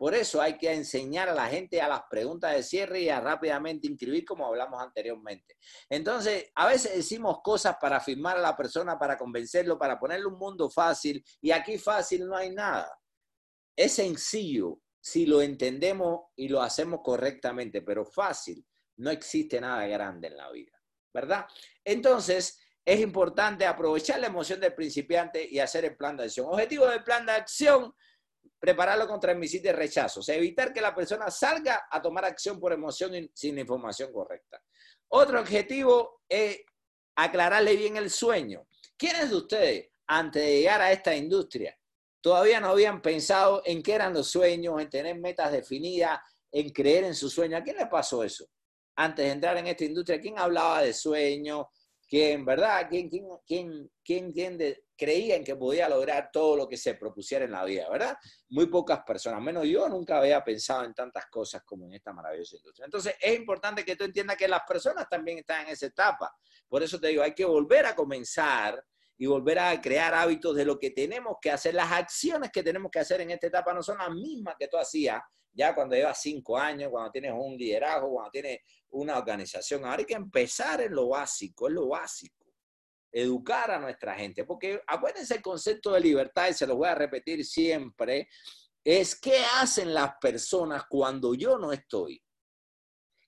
Por 0.00 0.14
eso 0.14 0.40
hay 0.40 0.56
que 0.56 0.72
enseñar 0.72 1.28
a 1.28 1.34
la 1.34 1.46
gente 1.46 1.82
a 1.82 1.86
las 1.86 2.04
preguntas 2.10 2.54
de 2.54 2.62
cierre 2.62 3.02
y 3.02 3.10
a 3.10 3.20
rápidamente 3.20 3.86
inscribir, 3.86 4.24
como 4.24 4.46
hablamos 4.46 4.80
anteriormente. 4.82 5.58
Entonces, 5.90 6.50
a 6.54 6.66
veces 6.66 6.96
decimos 6.96 7.40
cosas 7.44 7.76
para 7.78 8.00
firmar 8.00 8.38
a 8.38 8.40
la 8.40 8.56
persona, 8.56 8.98
para 8.98 9.18
convencerlo, 9.18 9.78
para 9.78 10.00
ponerle 10.00 10.24
un 10.24 10.38
mundo 10.38 10.70
fácil, 10.70 11.22
y 11.42 11.50
aquí 11.50 11.76
fácil 11.76 12.26
no 12.26 12.34
hay 12.34 12.48
nada. 12.48 12.90
Es 13.76 13.92
sencillo 13.92 14.80
si 14.98 15.26
lo 15.26 15.42
entendemos 15.42 16.28
y 16.34 16.48
lo 16.48 16.62
hacemos 16.62 17.00
correctamente, 17.04 17.82
pero 17.82 18.06
fácil 18.06 18.64
no 19.00 19.10
existe 19.10 19.60
nada 19.60 19.86
grande 19.86 20.28
en 20.28 20.36
la 20.36 20.50
vida, 20.50 20.72
¿verdad? 21.12 21.46
Entonces, 21.84 22.60
es 22.84 23.00
importante 23.00 23.66
aprovechar 23.66 24.20
la 24.20 24.26
emoción 24.26 24.60
del 24.60 24.74
principiante 24.74 25.46
y 25.48 25.58
hacer 25.58 25.84
el 25.84 25.96
plan 25.96 26.16
de 26.16 26.24
acción. 26.24 26.46
Objetivo 26.46 26.86
del 26.86 27.02
plan 27.02 27.24
de 27.24 27.32
acción, 27.32 27.94
prepararlo 28.58 29.06
contra 29.06 29.28
transmitir 29.28 29.62
de 29.62 29.72
rechazo, 29.72 30.20
evitar 30.28 30.72
que 30.72 30.82
la 30.82 30.94
persona 30.94 31.30
salga 31.30 31.86
a 31.90 32.00
tomar 32.02 32.26
acción 32.26 32.60
por 32.60 32.72
emoción 32.72 33.12
sin 33.34 33.58
información 33.58 34.12
correcta. 34.12 34.62
Otro 35.08 35.40
objetivo 35.40 36.22
es 36.28 36.60
aclararle 37.16 37.76
bien 37.76 37.96
el 37.96 38.10
sueño. 38.10 38.66
¿Quiénes 38.98 39.30
de 39.30 39.36
ustedes, 39.36 39.88
antes 40.06 40.42
de 40.42 40.58
llegar 40.58 40.80
a 40.82 40.92
esta 40.92 41.16
industria, 41.16 41.76
todavía 42.20 42.60
no 42.60 42.68
habían 42.68 43.00
pensado 43.00 43.62
en 43.64 43.82
qué 43.82 43.94
eran 43.94 44.12
los 44.12 44.28
sueños, 44.30 44.80
en 44.80 44.90
tener 44.90 45.18
metas 45.18 45.52
definidas, 45.52 46.20
en 46.52 46.68
creer 46.70 47.04
en 47.04 47.14
su 47.14 47.30
sueño? 47.30 47.56
¿A 47.56 47.62
quién 47.62 47.76
le 47.76 47.86
pasó 47.86 48.22
eso? 48.22 48.46
Antes 48.96 49.24
de 49.24 49.32
entrar 49.32 49.56
en 49.56 49.66
esta 49.66 49.84
industria, 49.84 50.20
¿quién 50.20 50.38
hablaba 50.38 50.82
de 50.82 50.92
sueños? 50.92 51.66
¿Quién, 52.08 52.44
verdad? 52.44 52.88
¿Quién, 52.90 53.08
quién, 53.08 53.24
quién, 54.04 54.32
quién, 54.32 54.58
creía 54.96 55.36
en 55.36 55.44
que 55.44 55.54
podía 55.54 55.88
lograr 55.88 56.30
todo 56.32 56.56
lo 56.56 56.68
que 56.68 56.76
se 56.76 56.94
propusiera 56.94 57.44
en 57.44 57.52
la 57.52 57.64
vida, 57.64 57.88
verdad? 57.88 58.16
Muy 58.48 58.66
pocas 58.66 59.00
personas, 59.06 59.40
menos 59.40 59.64
yo, 59.64 59.88
nunca 59.88 60.18
había 60.18 60.42
pensado 60.42 60.84
en 60.84 60.92
tantas 60.92 61.26
cosas 61.26 61.62
como 61.64 61.86
en 61.86 61.94
esta 61.94 62.12
maravillosa 62.12 62.56
industria. 62.56 62.84
Entonces, 62.84 63.14
es 63.20 63.38
importante 63.38 63.84
que 63.84 63.94
tú 63.94 64.04
entiendas 64.04 64.36
que 64.36 64.48
las 64.48 64.62
personas 64.66 65.08
también 65.08 65.38
están 65.38 65.66
en 65.66 65.72
esa 65.72 65.86
etapa. 65.86 66.34
Por 66.68 66.82
eso 66.82 66.98
te 66.98 67.08
digo, 67.08 67.22
hay 67.22 67.32
que 67.32 67.44
volver 67.44 67.86
a 67.86 67.94
comenzar 67.94 68.84
y 69.16 69.26
volver 69.26 69.58
a 69.58 69.80
crear 69.80 70.12
hábitos 70.12 70.56
de 70.56 70.64
lo 70.64 70.78
que 70.78 70.90
tenemos 70.90 71.36
que 71.40 71.50
hacer. 71.50 71.74
Las 71.74 71.92
acciones 71.92 72.50
que 72.50 72.62
tenemos 72.62 72.90
que 72.90 72.98
hacer 72.98 73.20
en 73.20 73.30
esta 73.30 73.46
etapa 73.46 73.72
no 73.72 73.82
son 73.82 73.98
las 73.98 74.10
mismas 74.10 74.56
que 74.58 74.66
tú 74.66 74.76
hacías 74.76 75.20
ya 75.52 75.74
cuando 75.74 75.96
llevas 75.96 76.20
cinco 76.20 76.56
años, 76.56 76.90
cuando 76.90 77.10
tienes 77.10 77.32
un 77.34 77.56
liderazgo, 77.56 78.10
cuando 78.10 78.30
tienes 78.30 78.60
una 78.90 79.18
organización. 79.18 79.84
Ahora 79.84 79.98
hay 79.98 80.04
que 80.04 80.14
empezar 80.14 80.80
en 80.80 80.94
lo 80.94 81.08
básico, 81.08 81.68
en 81.68 81.74
lo 81.74 81.88
básico. 81.88 82.46
Educar 83.12 83.70
a 83.72 83.78
nuestra 83.80 84.14
gente, 84.14 84.44
porque 84.44 84.80
acuérdense 84.86 85.34
el 85.34 85.42
concepto 85.42 85.92
de 85.92 86.00
libertad, 86.00 86.48
y 86.48 86.54
se 86.54 86.66
lo 86.66 86.76
voy 86.76 86.88
a 86.88 86.94
repetir 86.94 87.44
siempre, 87.44 88.28
es 88.84 89.18
qué 89.20 89.44
hacen 89.60 89.92
las 89.92 90.14
personas 90.20 90.84
cuando 90.88 91.34
yo 91.34 91.58
no 91.58 91.72
estoy. 91.72 92.22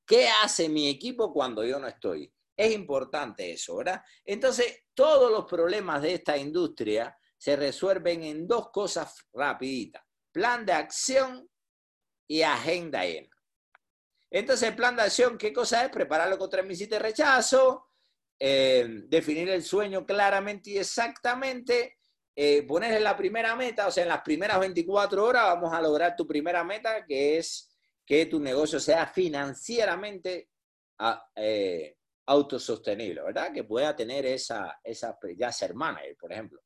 ¿Qué 0.07 0.29
hace 0.29 0.69
mi 0.69 0.89
equipo 0.89 1.33
cuando 1.33 1.65
yo 1.65 1.79
no 1.79 1.89
estoy? 1.89 2.33
Es 2.57 2.73
importante 2.73 3.53
eso, 3.53 3.77
¿verdad? 3.77 4.03
Entonces, 4.25 4.85
todos 4.95 5.31
los 5.31 5.47
problemas 5.47 6.03
de 6.03 6.15
esta 6.15 6.37
industria 6.37 7.17
se 7.37 7.57
resuelven 7.57 8.23
en 8.23 8.47
dos 8.47 8.71
cosas 8.71 9.27
rapiditas. 9.33 10.03
Plan 10.31 10.65
de 10.65 10.73
acción 10.73 11.49
y 12.27 12.43
agenda 12.43 13.05
llena. 13.05 13.29
Entonces, 14.31 14.69
el 14.71 14.77
plan 14.77 14.97
de 14.97 15.03
acción, 15.03 15.37
¿qué 15.37 15.53
cosa 15.53 15.85
es? 15.85 15.91
Prepararlo 15.91 16.39
contra 16.39 16.63
el 16.63 16.89
de 16.89 16.99
rechazo, 16.99 17.89
eh, 18.39 18.87
definir 19.07 19.49
el 19.51 19.63
sueño 19.63 20.07
claramente 20.07 20.71
y 20.71 20.79
exactamente, 20.79 21.99
eh, 22.35 22.63
ponerle 22.63 23.01
la 23.01 23.17
primera 23.17 23.55
meta, 23.55 23.87
o 23.87 23.91
sea, 23.91 24.05
en 24.05 24.09
las 24.09 24.23
primeras 24.23 24.59
24 24.59 25.23
horas 25.23 25.45
vamos 25.45 25.73
a 25.75 25.83
lograr 25.83 26.17
tu 26.17 26.27
primera 26.27 26.65
meta, 26.65 27.05
que 27.05 27.37
es 27.37 27.77
que 28.07 28.25
tu 28.27 28.41
negocio 28.41 28.81
sea 28.81 29.07
financieramente 29.07 30.49
eh, 31.37 31.97
autosostenible, 32.27 33.23
¿verdad? 33.23 33.53
Que 33.53 33.65
pueda 33.65 33.95
tener 33.95 34.25
esa, 34.25 34.81
esa, 34.83 35.19
ya 35.37 35.53
ser 35.53 35.75
manager, 35.75 36.17
por 36.17 36.33
ejemplo 36.33 36.63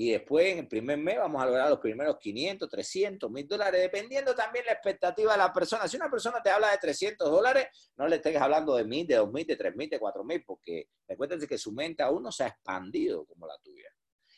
y 0.00 0.12
después 0.12 0.46
en 0.46 0.58
el 0.58 0.68
primer 0.68 0.96
mes 0.96 1.18
vamos 1.18 1.42
a 1.42 1.46
lograr 1.46 1.68
los 1.68 1.80
primeros 1.80 2.18
500, 2.18 2.68
300, 2.70 3.28
1000 3.28 3.48
dólares, 3.48 3.80
dependiendo 3.80 4.32
también 4.32 4.64
la 4.64 4.74
expectativa 4.74 5.32
de 5.32 5.38
la 5.38 5.52
persona. 5.52 5.88
Si 5.88 5.96
una 5.96 6.08
persona 6.08 6.40
te 6.40 6.50
habla 6.50 6.70
de 6.70 6.78
300 6.78 7.28
dólares, 7.28 7.66
no 7.96 8.06
le 8.06 8.14
estés 8.14 8.36
hablando 8.36 8.76
de 8.76 8.84
1000, 8.84 9.08
de 9.08 9.16
2000, 9.16 9.46
de 9.48 9.56
3000, 9.56 9.90
de 9.90 9.98
4000, 9.98 10.44
porque 10.44 10.88
recuérdense 11.08 11.48
que 11.48 11.58
su 11.58 11.72
mente 11.72 12.04
aún 12.04 12.22
no 12.22 12.30
se 12.30 12.44
ha 12.44 12.46
expandido 12.46 13.26
como 13.26 13.48
la 13.48 13.58
tuya. 13.58 13.88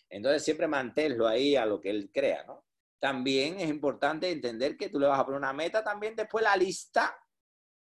Entonces 0.09 0.43
siempre 0.43 0.67
manténlo 0.67 1.29
ahí 1.29 1.57
a 1.57 1.67
lo 1.67 1.79
que 1.79 1.91
él 1.91 2.11
crea, 2.11 2.43
¿no? 2.45 2.65
También 2.99 3.61
es 3.61 3.69
importante 3.69 4.31
entender 4.31 4.79
que 4.79 4.89
tú 4.89 4.99
le 4.99 5.09
vas 5.09 5.21
a 5.21 5.27
poner 5.27 5.41
una 5.41 5.53
meta, 5.53 5.85
también 5.85 6.17
después 6.17 6.43
la 6.43 6.57
lista, 6.57 7.15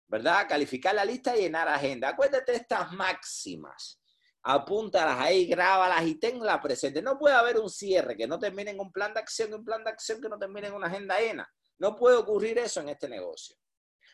¿verdad? 0.07 0.49
Calificar 0.49 0.95
la 0.95 1.05
lista 1.05 1.37
y 1.37 1.43
llenar 1.43 1.69
agenda. 1.69 2.09
Acuérdate 2.09 2.53
de 2.53 2.59
estas 2.59 2.91
máximas 2.93 4.01
apúntalas 4.49 5.19
ahí, 5.19 5.47
grábalas 5.47 6.07
y 6.07 6.15
tenlas 6.21 6.61
presente. 6.61 7.03
No 7.03 7.19
puede 7.19 7.35
haber 7.35 7.59
un 7.59 7.69
cierre 7.69 8.17
que 8.17 8.29
no 8.29 8.39
termine 8.39 8.71
en 8.71 8.79
un 8.79 8.93
plan 8.93 9.13
de 9.13 9.19
acción, 9.19 9.53
un 9.53 9.65
plan 9.65 9.83
de 9.83 9.91
acción 9.91 10.21
que 10.21 10.29
no 10.29 10.39
termine 10.39 10.69
en 10.69 10.75
una 10.75 10.87
agenda 10.87 11.19
llena. 11.19 11.53
No 11.79 11.97
puede 11.97 12.17
ocurrir 12.17 12.57
eso 12.59 12.81
en 12.81 12.91
este 12.91 13.09
negocio. 13.09 13.57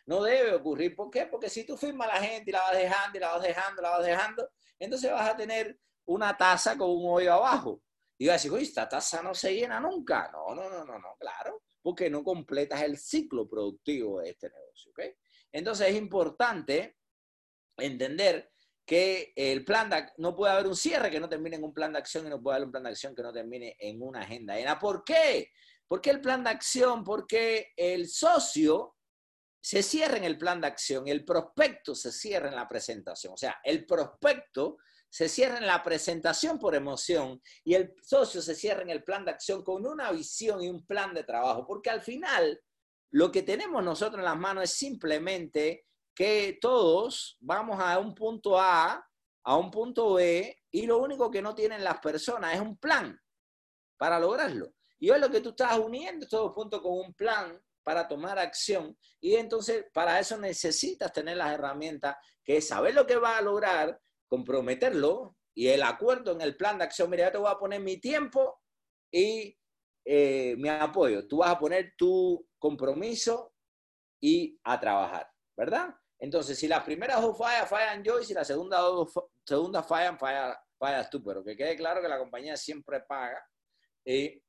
No 0.06 0.22
debe 0.22 0.54
ocurrir. 0.54 0.96
¿Por 0.96 1.10
qué? 1.10 1.26
Porque 1.26 1.50
si 1.50 1.66
tú 1.66 1.76
firmas 1.76 2.08
a 2.08 2.14
la 2.14 2.20
gente 2.20 2.50
y 2.50 2.52
la 2.52 2.62
vas 2.62 2.72
dejando 2.72 3.18
y 3.18 3.20
la 3.20 3.32
vas 3.32 3.42
dejando, 3.42 3.82
la 3.82 3.90
vas 3.90 4.06
dejando, 4.06 4.48
entonces 4.78 5.12
vas 5.12 5.28
a 5.28 5.36
tener 5.36 5.78
una 6.06 6.34
taza 6.34 6.78
con 6.78 6.88
un 6.88 7.12
hoyo 7.12 7.34
abajo. 7.34 7.82
Y 8.16 8.26
vas 8.26 8.32
a 8.32 8.36
decir, 8.36 8.52
oye, 8.52 8.62
esta 8.62 8.88
taza 8.88 9.22
no 9.22 9.34
se 9.34 9.54
llena 9.54 9.80
nunca. 9.80 10.30
No, 10.32 10.54
no, 10.54 10.70
no, 10.70 10.82
no, 10.82 10.98
no, 10.98 11.14
claro, 11.20 11.62
porque 11.82 12.08
no 12.08 12.24
completas 12.24 12.80
el 12.80 12.96
ciclo 12.96 13.46
productivo 13.46 14.20
de 14.20 14.30
este 14.30 14.48
negocio. 14.48 14.92
¿ok? 14.92 15.14
Entonces 15.52 15.88
es 15.88 15.94
importante 15.94 16.96
entender 17.76 18.50
que 18.84 19.32
el 19.36 19.64
plan 19.64 19.88
de, 19.88 20.10
no 20.18 20.34
puede 20.34 20.52
haber 20.52 20.66
un 20.66 20.76
cierre 20.76 21.10
que 21.10 21.20
no 21.20 21.28
termine 21.28 21.56
en 21.56 21.64
un 21.64 21.72
plan 21.72 21.92
de 21.92 21.98
acción 21.98 22.26
y 22.26 22.30
no 22.30 22.42
puede 22.42 22.56
haber 22.56 22.66
un 22.66 22.72
plan 22.72 22.84
de 22.84 22.90
acción 22.90 23.14
que 23.14 23.22
no 23.22 23.32
termine 23.32 23.76
en 23.78 24.02
una 24.02 24.22
agenda 24.22 24.78
¿Por 24.78 25.04
qué? 25.04 25.50
¿Por 25.86 26.00
qué 26.00 26.10
el 26.10 26.20
plan 26.20 26.42
de 26.42 26.50
acción? 26.50 27.04
Porque 27.04 27.72
el 27.76 28.08
socio 28.08 28.96
se 29.60 29.82
cierra 29.82 30.16
en 30.16 30.24
el 30.24 30.36
plan 30.36 30.60
de 30.60 30.66
acción 30.66 31.06
y 31.06 31.10
el 31.10 31.24
prospecto 31.24 31.94
se 31.94 32.10
cierra 32.10 32.48
en 32.48 32.56
la 32.56 32.68
presentación. 32.68 33.34
O 33.34 33.36
sea, 33.36 33.60
el 33.62 33.86
prospecto 33.86 34.78
se 35.08 35.28
cierra 35.28 35.58
en 35.58 35.66
la 35.66 35.82
presentación 35.82 36.58
por 36.58 36.74
emoción 36.74 37.40
y 37.62 37.74
el 37.74 37.94
socio 38.02 38.42
se 38.42 38.54
cierra 38.54 38.82
en 38.82 38.90
el 38.90 39.04
plan 39.04 39.24
de 39.24 39.30
acción 39.30 39.62
con 39.62 39.86
una 39.86 40.10
visión 40.10 40.62
y 40.62 40.68
un 40.68 40.84
plan 40.84 41.14
de 41.14 41.22
trabajo. 41.22 41.66
Porque 41.66 41.90
al 41.90 42.00
final, 42.00 42.60
lo 43.10 43.30
que 43.30 43.42
tenemos 43.42 43.84
nosotros 43.84 44.18
en 44.18 44.24
las 44.24 44.38
manos 44.38 44.64
es 44.64 44.72
simplemente 44.72 45.86
que 46.14 46.58
todos 46.60 47.36
vamos 47.40 47.78
a 47.80 47.98
un 47.98 48.14
punto 48.14 48.58
A, 48.58 49.04
a 49.44 49.56
un 49.56 49.70
punto 49.70 50.14
B, 50.14 50.56
y 50.70 50.86
lo 50.86 50.98
único 50.98 51.30
que 51.30 51.42
no 51.42 51.54
tienen 51.54 51.84
las 51.84 51.98
personas 51.98 52.54
es 52.54 52.60
un 52.60 52.76
plan 52.76 53.18
para 53.96 54.18
lograrlo. 54.18 54.74
Y 54.98 55.10
hoy 55.10 55.20
lo 55.20 55.30
que 55.30 55.40
tú 55.40 55.50
estás 55.50 55.78
uniendo 55.78 56.26
todos 56.26 56.52
puntos 56.52 56.80
con 56.80 56.92
un 56.92 57.14
plan 57.14 57.60
para 57.82 58.06
tomar 58.06 58.38
acción. 58.38 58.96
Y 59.20 59.34
entonces 59.34 59.86
para 59.92 60.18
eso 60.18 60.38
necesitas 60.38 61.12
tener 61.12 61.36
las 61.36 61.52
herramientas 61.52 62.16
que 62.44 62.58
es 62.58 62.68
saber 62.68 62.94
lo 62.94 63.06
que 63.06 63.16
va 63.16 63.38
a 63.38 63.42
lograr, 63.42 64.00
comprometerlo 64.28 65.36
y 65.54 65.68
el 65.68 65.82
acuerdo 65.82 66.32
en 66.32 66.40
el 66.40 66.56
plan 66.56 66.78
de 66.78 66.84
acción. 66.84 67.10
Mira, 67.10 67.26
yo 67.26 67.32
te 67.32 67.38
voy 67.38 67.50
a 67.50 67.58
poner 67.58 67.80
mi 67.80 67.98
tiempo 67.98 68.60
y 69.10 69.56
eh, 70.04 70.54
mi 70.56 70.68
apoyo. 70.68 71.26
Tú 71.26 71.38
vas 71.38 71.50
a 71.50 71.58
poner 71.58 71.94
tu 71.96 72.46
compromiso 72.58 73.54
y 74.20 74.58
a 74.62 74.78
trabajar, 74.78 75.30
¿verdad? 75.56 75.94
Entonces, 76.22 76.56
si 76.56 76.68
las 76.68 76.84
primeras 76.84 77.20
dos 77.20 77.36
fallan, 77.36 77.66
fallan 77.66 78.04
yo, 78.04 78.20
y 78.20 78.24
si 78.24 78.32
las 78.32 78.46
segunda 78.46 78.78
dos 78.78 79.12
fallan, 79.88 80.16
fallas 80.16 81.10
tú. 81.10 81.20
Pero 81.20 81.42
que 81.42 81.56
quede 81.56 81.76
claro 81.76 82.00
que 82.00 82.08
la 82.08 82.16
compañía 82.16 82.56
siempre 82.56 83.00
paga 83.00 83.44
y 84.04 84.40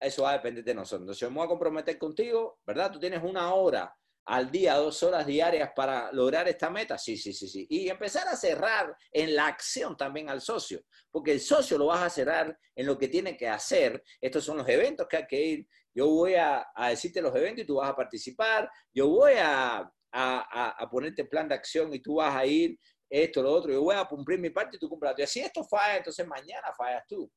eso 0.00 0.22
va 0.22 0.30
a 0.30 0.38
depender 0.38 0.64
de 0.64 0.74
nosotros. 0.74 1.02
Entonces, 1.02 1.20
yo 1.20 1.30
me 1.30 1.36
voy 1.36 1.44
a 1.44 1.48
comprometer 1.48 1.98
contigo, 1.98 2.58
¿verdad? 2.66 2.90
Tú 2.90 2.98
tienes 2.98 3.22
una 3.22 3.52
hora 3.52 3.94
al 4.24 4.50
día, 4.50 4.76
dos 4.76 5.02
horas 5.02 5.26
diarias 5.26 5.72
para 5.76 6.10
lograr 6.10 6.48
esta 6.48 6.70
meta? 6.70 6.96
Sí, 6.96 7.18
sí, 7.18 7.34
sí, 7.34 7.48
sí. 7.48 7.66
Y 7.68 7.90
empezar 7.90 8.26
a 8.26 8.36
cerrar 8.36 8.96
en 9.12 9.36
la 9.36 9.46
acción 9.46 9.98
también 9.98 10.30
al 10.30 10.40
socio, 10.40 10.84
porque 11.10 11.32
el 11.32 11.40
socio 11.40 11.76
lo 11.76 11.86
vas 11.86 12.02
a 12.02 12.08
cerrar 12.08 12.58
en 12.74 12.86
lo 12.86 12.96
que 12.96 13.08
tiene 13.08 13.36
que 13.36 13.46
hacer. 13.46 14.02
Estos 14.18 14.42
son 14.42 14.56
los 14.56 14.68
eventos 14.70 15.06
que 15.06 15.18
hay 15.18 15.26
que 15.26 15.42
ir. 15.42 15.68
Yo 15.92 16.06
voy 16.08 16.34
a, 16.34 16.66
decirte 16.88 17.20
los 17.20 17.34
eventos 17.36 17.64
y 17.64 17.66
tú 17.66 17.74
vas 17.74 17.90
a 17.90 17.96
participar. 17.96 18.70
Yo 18.94 19.08
voy 19.08 19.32
a, 19.36 19.90
a, 20.12 20.88
ponerte 20.90 21.24
plan 21.24 21.48
de 21.48 21.54
acción 21.54 21.92
y 21.94 22.00
tú 22.00 22.16
vas 22.16 22.34
a 22.34 22.44
ir 22.46 22.78
esto, 23.08 23.42
lo 23.42 23.52
otro. 23.52 23.72
Yo 23.72 23.82
voy 23.82 23.96
a 23.96 24.04
cumplir 24.04 24.38
mi 24.38 24.50
parte 24.50 24.76
y 24.76 24.78
tú 24.78 24.88
cumples 24.88 25.10
la 25.10 25.14
tuya. 25.14 25.26
Si 25.26 25.40
esto 25.40 25.64
falla, 25.64 25.96
entonces 25.96 26.26
mañana 26.26 26.72
fallas 26.76 27.04
tú, 27.08 27.30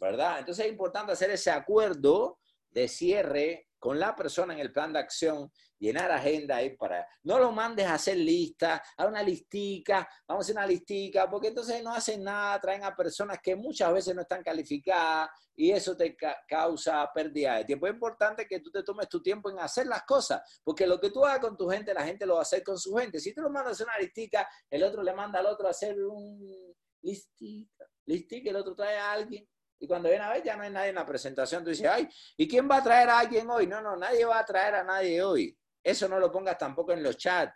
¿verdad? 0.00 0.40
Entonces 0.40 0.66
es 0.66 0.72
importante 0.72 1.12
hacer 1.12 1.30
ese 1.30 1.50
acuerdo 1.50 2.38
de 2.70 2.88
cierre 2.88 3.68
con 3.84 4.00
la 4.00 4.16
persona 4.16 4.54
en 4.54 4.60
el 4.60 4.72
plan 4.72 4.94
de 4.94 4.98
acción, 4.98 5.52
llenar 5.78 6.10
agenda 6.10 6.56
ahí 6.56 6.74
para... 6.74 7.06
No 7.22 7.38
lo 7.38 7.52
mandes 7.52 7.84
a 7.84 7.96
hacer 7.96 8.16
lista, 8.16 8.82
a 8.96 9.06
una 9.06 9.22
listica, 9.22 10.08
vamos 10.26 10.40
a 10.40 10.44
hacer 10.46 10.56
una 10.56 10.66
listica, 10.66 11.28
porque 11.30 11.48
entonces 11.48 11.82
no 11.82 11.92
hacen 11.92 12.24
nada, 12.24 12.58
traen 12.58 12.82
a 12.82 12.96
personas 12.96 13.40
que 13.42 13.54
muchas 13.54 13.92
veces 13.92 14.14
no 14.14 14.22
están 14.22 14.42
calificadas 14.42 15.28
y 15.54 15.70
eso 15.70 15.94
te 15.94 16.16
causa 16.48 17.06
pérdida 17.12 17.56
de 17.56 17.66
tiempo. 17.66 17.86
Es 17.86 17.92
importante 17.92 18.46
que 18.48 18.60
tú 18.60 18.70
te 18.70 18.82
tomes 18.82 19.06
tu 19.06 19.20
tiempo 19.20 19.50
en 19.50 19.58
hacer 19.58 19.86
las 19.86 20.04
cosas, 20.04 20.40
porque 20.64 20.86
lo 20.86 20.98
que 20.98 21.10
tú 21.10 21.22
hagas 21.22 21.40
con 21.40 21.54
tu 21.54 21.68
gente, 21.68 21.92
la 21.92 22.06
gente 22.06 22.24
lo 22.24 22.36
va 22.36 22.38
a 22.38 22.42
hacer 22.44 22.64
con 22.64 22.78
su 22.78 22.94
gente. 22.94 23.20
Si 23.20 23.34
tú 23.34 23.42
lo 23.42 23.50
mandas 23.50 23.72
a 23.72 23.72
hacer 23.72 23.86
una 23.86 23.98
listica, 23.98 24.48
el 24.70 24.82
otro 24.82 25.02
le 25.02 25.12
manda 25.12 25.40
al 25.40 25.46
otro 25.46 25.66
a 25.66 25.72
hacer 25.72 26.02
un 26.02 26.74
listica, 27.02 27.84
listica, 28.06 28.48
el 28.48 28.56
otro 28.56 28.74
trae 28.74 28.96
a 28.96 29.12
alguien 29.12 29.46
y 29.78 29.86
cuando 29.86 30.08
viene 30.08 30.24
a 30.24 30.30
ver, 30.30 30.42
ya 30.42 30.56
no 30.56 30.62
hay 30.62 30.70
nadie 30.70 30.90
en 30.90 30.94
la 30.94 31.06
presentación. 31.06 31.62
Tú 31.62 31.70
dices, 31.70 31.86
ay, 31.86 32.08
¿y 32.36 32.48
quién 32.48 32.68
va 32.70 32.78
a 32.78 32.82
traer 32.82 33.08
a 33.08 33.18
alguien 33.18 33.48
hoy? 33.50 33.66
No, 33.66 33.80
no, 33.80 33.96
nadie 33.96 34.24
va 34.24 34.38
a 34.38 34.44
traer 34.44 34.76
a 34.76 34.84
nadie 34.84 35.22
hoy. 35.22 35.56
Eso 35.82 36.08
no 36.08 36.18
lo 36.18 36.32
pongas 36.32 36.56
tampoco 36.56 36.92
en 36.92 37.02
los 37.02 37.16
chats. 37.18 37.52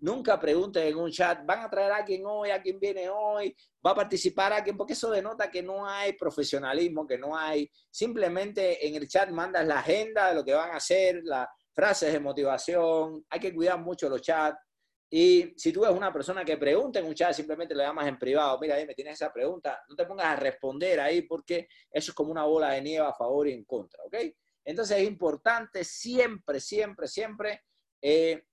Nunca 0.00 0.40
preguntes 0.40 0.82
en 0.82 0.96
un 0.96 1.10
chat, 1.10 1.44
¿van 1.44 1.60
a 1.60 1.70
traer 1.70 1.92
a 1.92 1.96
alguien 1.96 2.22
hoy? 2.24 2.50
¿A 2.50 2.62
quién 2.62 2.80
viene 2.80 3.10
hoy? 3.10 3.54
¿Va 3.84 3.90
a 3.90 3.94
participar 3.94 4.50
alguien? 4.50 4.76
Porque 4.76 4.94
eso 4.94 5.10
denota 5.10 5.50
que 5.50 5.62
no 5.62 5.86
hay 5.86 6.14
profesionalismo, 6.14 7.06
que 7.06 7.18
no 7.18 7.36
hay. 7.36 7.70
Simplemente 7.90 8.86
en 8.86 8.94
el 8.94 9.06
chat 9.06 9.28
mandas 9.28 9.66
la 9.66 9.80
agenda 9.80 10.30
de 10.30 10.34
lo 10.36 10.44
que 10.44 10.54
van 10.54 10.70
a 10.70 10.76
hacer, 10.76 11.20
las 11.24 11.46
frases 11.74 12.14
de 12.14 12.18
motivación. 12.18 13.26
Hay 13.28 13.40
que 13.40 13.54
cuidar 13.54 13.78
mucho 13.78 14.08
los 14.08 14.22
chats. 14.22 14.58
Y 15.12 15.54
si 15.56 15.72
tú 15.72 15.80
ves 15.80 15.90
una 15.90 16.12
persona 16.12 16.44
que 16.44 16.56
pregunta 16.56 17.00
en 17.00 17.06
un 17.06 17.14
chat, 17.14 17.32
simplemente 17.32 17.74
le 17.74 17.82
llamas 17.82 18.06
en 18.06 18.16
privado, 18.16 18.58
mira, 18.60 18.76
me 18.86 18.94
tienes 18.94 19.14
esa 19.14 19.32
pregunta, 19.32 19.82
no 19.88 19.96
te 19.96 20.06
pongas 20.06 20.26
a 20.26 20.36
responder 20.36 21.00
ahí 21.00 21.22
porque 21.22 21.68
eso 21.90 22.12
es 22.12 22.14
como 22.14 22.30
una 22.30 22.44
bola 22.44 22.70
de 22.70 22.82
nieve 22.82 23.06
a 23.06 23.12
favor 23.12 23.48
y 23.48 23.52
en 23.52 23.64
contra, 23.64 24.04
¿ok? 24.04 24.14
Entonces 24.64 24.98
es 24.98 25.08
importante 25.08 25.82
siempre, 25.82 26.60
siempre, 26.60 27.08
siempre 27.08 27.62
eh, 28.00 28.44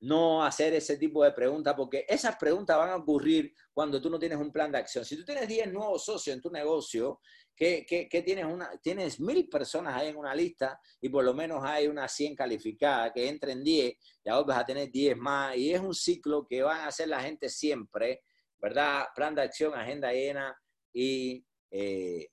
no 0.00 0.42
hacer 0.42 0.72
ese 0.74 0.96
tipo 0.96 1.22
de 1.22 1.32
preguntas 1.32 1.74
porque 1.76 2.06
esas 2.08 2.36
preguntas 2.36 2.76
van 2.76 2.90
a 2.90 2.96
ocurrir 2.96 3.54
cuando 3.72 4.00
tú 4.00 4.08
no 4.08 4.18
tienes 4.18 4.38
un 4.38 4.50
plan 4.50 4.72
de 4.72 4.78
acción. 4.78 5.04
Si 5.04 5.16
tú 5.16 5.24
tienes 5.24 5.46
10 5.46 5.72
nuevos 5.72 6.04
socios 6.04 6.34
en 6.34 6.40
tu 6.40 6.50
negocio, 6.50 7.20
que, 7.54 8.08
tienes, 8.24 8.46
una, 8.46 8.70
tienes 8.82 9.20
mil 9.20 9.46
personas 9.46 9.94
ahí 9.94 10.08
en 10.08 10.16
una 10.16 10.34
lista 10.34 10.80
y 10.98 11.10
por 11.10 11.22
lo 11.22 11.34
menos 11.34 11.62
hay 11.62 11.86
unas 11.88 12.10
100 12.12 12.34
calificadas, 12.34 13.12
que 13.14 13.28
entren 13.28 13.62
10, 13.62 13.94
ya 14.24 14.40
vas 14.40 14.58
a 14.58 14.64
tener 14.64 14.90
10 14.90 15.16
más, 15.18 15.54
y 15.56 15.74
es 15.74 15.80
un 15.80 15.94
ciclo 15.94 16.46
que 16.46 16.62
van 16.62 16.80
a 16.80 16.86
hacer 16.86 17.08
la 17.08 17.20
gente 17.20 17.50
siempre, 17.50 18.22
¿verdad? 18.58 19.04
Plan 19.14 19.34
de 19.34 19.42
acción, 19.42 19.74
agenda 19.74 20.10
llena 20.10 20.58
y 20.90 21.44
eh, 21.70 22.28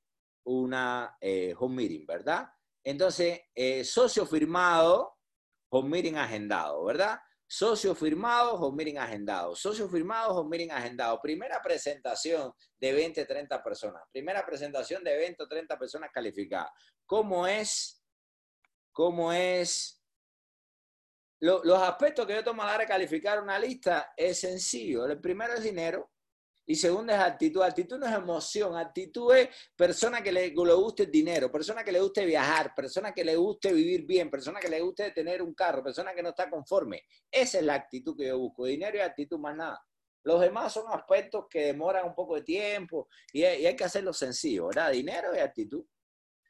una 0.46 1.18
eh, 1.20 1.54
home 1.60 1.76
meeting, 1.76 2.06
¿verdad? 2.06 2.48
Entonces, 2.82 3.42
eh, 3.54 3.84
socio 3.84 4.26
firmado, 4.26 5.18
home 5.70 5.90
meeting 5.90 6.16
agendado, 6.16 6.86
¿verdad? 6.86 7.20
Socio 7.48 7.96
firmado 7.96 8.56
o 8.56 8.72
meeting 8.72 8.98
agendado. 8.98 9.56
Socio 9.56 9.88
firmado 9.88 10.36
o 10.36 10.44
meeting 10.44 10.70
agendado. 10.70 11.20
Primera 11.22 11.62
presentación 11.62 12.54
de 12.78 12.92
20, 12.92 13.26
30 13.26 13.64
personas. 13.64 14.04
Primera 14.12 14.46
presentación 14.46 15.04
de 15.04 15.16
20 15.16 15.44
o 15.44 15.48
30 15.48 15.80
personas 15.80 16.10
calificadas. 16.12 16.72
¿Cómo 17.06 17.48
es? 17.48 18.04
¿Cómo 18.92 19.32
es? 19.32 19.94
los 21.40 21.80
aspectos 21.84 22.26
que 22.26 22.34
yo 22.34 22.44
tomo 22.44 22.64
a 22.64 22.66
la 22.66 22.72
hora 22.74 22.82
de 22.82 22.88
calificar 22.88 23.42
una 23.42 23.60
lista 23.60 24.12
es 24.18 24.40
sencillo. 24.40 25.06
El 25.06 25.22
primero 25.22 25.54
es 25.54 25.64
dinero. 25.64 26.10
Y 26.70 26.76
segundo 26.76 27.14
es 27.14 27.20
actitud. 27.20 27.62
Actitud 27.62 27.98
no 27.98 28.06
es 28.06 28.14
emoción, 28.14 28.76
actitud 28.76 29.34
es 29.34 29.50
persona 29.74 30.22
que 30.22 30.34
le, 30.34 30.50
le, 30.50 30.74
guste 30.74 31.04
el 31.04 31.12
dinero, 31.12 31.50
persona 31.50 31.82
que 31.82 31.94
le 31.94 32.02
guste 32.02 32.26
viajar, 32.26 32.76
persona 32.76 33.14
que 33.14 33.24
le 33.24 33.38
guste 33.38 33.72
vivir 33.72 34.06
bien, 34.06 34.30
persona 34.30 34.60
que 34.60 34.68
le 34.68 34.82
guste 34.82 35.12
tener 35.12 35.42
un 35.42 35.54
carro, 35.54 35.82
persona 35.82 36.14
que 36.14 36.22
no 36.22 36.30
está 36.30 36.50
conforme. 36.50 37.04
Esa 37.32 37.60
es 37.60 37.64
la 37.64 37.76
actitud 37.76 38.18
que 38.18 38.28
yo 38.28 38.38
busco. 38.38 38.66
Dinero 38.66 38.98
y 38.98 39.00
actitud 39.00 39.40
más 39.40 39.56
nada. 39.56 39.82
Los 40.24 40.42
demás 40.42 40.74
son 40.74 40.92
aspectos 40.92 41.46
que 41.50 41.68
demoran 41.68 42.06
un 42.06 42.14
poco 42.14 42.36
de 42.36 42.42
tiempo 42.42 43.08
y 43.32 43.44
hay, 43.44 43.74
que 43.78 43.86
hacerlo 43.86 44.12
sencillo, 44.12 44.68
¿verdad? 44.68 44.92
Dinero 44.92 45.34
y 45.34 45.40
actitud. 45.40 45.86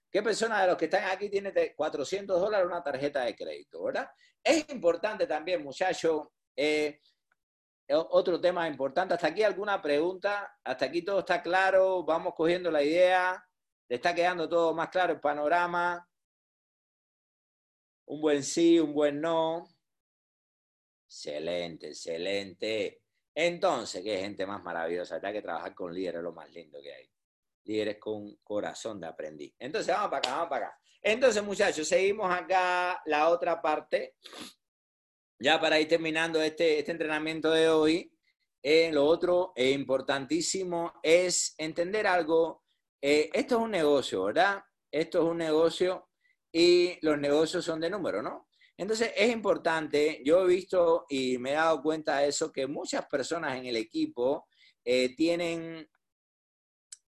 ¿Qué 0.09 0.23
persona 0.23 0.61
de 0.61 0.67
los 0.69 0.77
que 0.77 0.85
están 0.85 1.05
aquí 1.11 1.29
tiene 1.29 1.53
400 1.75 2.41
dólares 2.41 2.65
una 2.65 2.81
tarjeta 2.81 3.23
de 3.23 3.35
crédito, 3.35 3.83
verdad? 3.83 4.09
Es 4.43 4.67
importante 4.69 5.27
también, 5.27 5.63
muchachos, 5.63 6.27
eh, 6.55 7.01
otro 7.89 8.39
tema 8.39 8.67
importante. 8.67 9.13
¿Hasta 9.13 9.27
aquí 9.27 9.43
alguna 9.43 9.81
pregunta? 9.81 10.57
¿Hasta 10.63 10.85
aquí 10.85 11.01
todo 11.01 11.19
está 11.19 11.41
claro? 11.41 12.03
¿Vamos 12.03 12.33
cogiendo 12.35 12.69
la 12.69 12.83
idea? 12.83 13.43
¿Le 13.87 13.95
está 13.95 14.13
quedando 14.13 14.49
todo 14.49 14.73
más 14.73 14.89
claro 14.89 15.13
el 15.13 15.19
panorama? 15.19 16.07
Un 18.05 18.21
buen 18.21 18.43
sí, 18.43 18.79
un 18.79 18.93
buen 18.93 19.21
no. 19.21 19.67
Excelente, 21.05 21.87
excelente. 21.87 23.01
Entonces, 23.33 24.03
qué 24.03 24.17
gente 24.17 24.45
más 24.45 24.61
maravillosa. 24.63 25.21
Ya 25.21 25.31
que 25.31 25.41
trabajar 25.41 25.73
con 25.73 25.93
líderes 25.93 26.19
es 26.19 26.23
lo 26.23 26.33
más 26.33 26.51
lindo 26.51 26.81
que 26.81 26.93
hay. 26.93 27.09
Líderes 27.63 27.97
con 27.97 28.35
corazón 28.37 28.99
de 28.99 29.07
aprendiz. 29.07 29.53
Entonces, 29.59 29.93
vamos 29.93 30.09
para 30.09 30.19
acá, 30.19 30.31
vamos 30.31 30.49
para 30.49 30.67
acá. 30.67 30.79
Entonces, 31.01 31.43
muchachos, 31.43 31.87
seguimos 31.87 32.33
acá 32.33 33.01
la 33.05 33.29
otra 33.29 33.61
parte 33.61 34.15
ya 35.39 35.59
para 35.59 35.79
ir 35.79 35.87
terminando 35.87 36.41
este, 36.41 36.79
este 36.79 36.91
entrenamiento 36.91 37.51
de 37.51 37.69
hoy, 37.69 38.11
eh, 38.61 38.91
lo 38.91 39.05
otro 39.05 39.53
eh, 39.55 39.71
importantísimo 39.71 40.93
es 41.03 41.53
entender 41.57 42.07
algo. 42.07 42.63
Eh, 43.01 43.29
esto 43.31 43.57
es 43.57 43.61
un 43.61 43.71
negocio, 43.71 44.25
¿verdad? 44.25 44.61
Esto 44.91 45.19
es 45.19 45.25
un 45.25 45.37
negocio 45.37 46.09
y 46.51 46.97
los 47.05 47.19
negocios 47.19 47.63
son 47.63 47.79
de 47.79 47.89
número, 47.89 48.21
¿no? 48.21 48.49
Entonces 48.75 49.11
es 49.15 49.31
importante, 49.31 50.21
yo 50.25 50.43
he 50.43 50.47
visto 50.47 51.05
y 51.09 51.37
me 51.37 51.51
he 51.51 51.53
dado 51.53 51.81
cuenta 51.81 52.19
de 52.19 52.27
eso, 52.27 52.51
que 52.51 52.67
muchas 52.67 53.05
personas 53.07 53.57
en 53.57 53.65
el 53.65 53.75
equipo 53.75 54.47
tienen, 55.15 55.89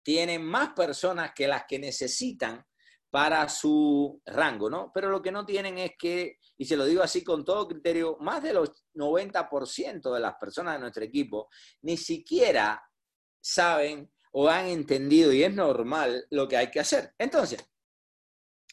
tienen 0.02 0.44
más 0.46 0.70
personas 0.74 1.34
que 1.36 1.48
las 1.48 1.66
que 1.68 1.78
necesitan 1.78 2.66
para 3.10 3.48
su 3.50 4.22
rango, 4.26 4.70
¿no? 4.70 4.92
Pero 4.94 5.10
lo 5.10 5.22
que 5.22 5.32
no 5.32 5.46
tienen 5.46 5.78
es 5.78 5.92
que, 5.98 6.40
y 6.58 6.66
se 6.66 6.76
lo 6.76 6.86
digo 6.86 7.02
así 7.02 7.24
con 7.24 7.46
todo 7.46 7.68
criterio, 7.68 8.18
más 8.20 8.44
de 8.44 8.54
los 8.54 8.86
90% 8.94 10.14
de 10.14 10.20
las 10.20 10.36
personas 10.36 10.74
de 10.74 10.80
nuestro 10.80 11.04
equipo 11.04 11.50
ni 11.82 11.98
siquiera 11.98 12.82
saben 13.40 14.12
o 14.32 14.50
han 14.50 14.68
entendido, 14.68 15.32
y 15.32 15.44
es 15.44 15.54
normal, 15.54 16.28
lo 16.30 16.48
que 16.48 16.58
hay 16.58 16.70
que 16.70 16.80
hacer. 16.80 17.14
Entonces, 17.18 17.66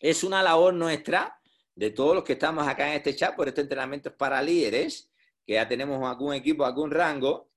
es 0.01 0.25
una 0.25 0.43
labor 0.43 0.75
nuestra, 0.75 1.41
de 1.75 1.91
todos 1.91 2.15
los 2.15 2.25
que 2.25 2.35
estamos 2.35 2.67
acá 2.67 2.89
en 2.89 2.97
este 2.97 3.17
chat, 3.17 3.35
por 3.35 3.49
este 3.49 3.63
entrenamiento 3.63 4.11
es 4.11 4.15
para 4.15 4.43
líderes, 4.43 5.11
que 5.47 5.55
ya 5.55 5.67
tenemos 5.67 6.07
algún 6.07 6.35
equipo, 6.35 6.65
algún 6.65 6.91
rango, 6.91 7.51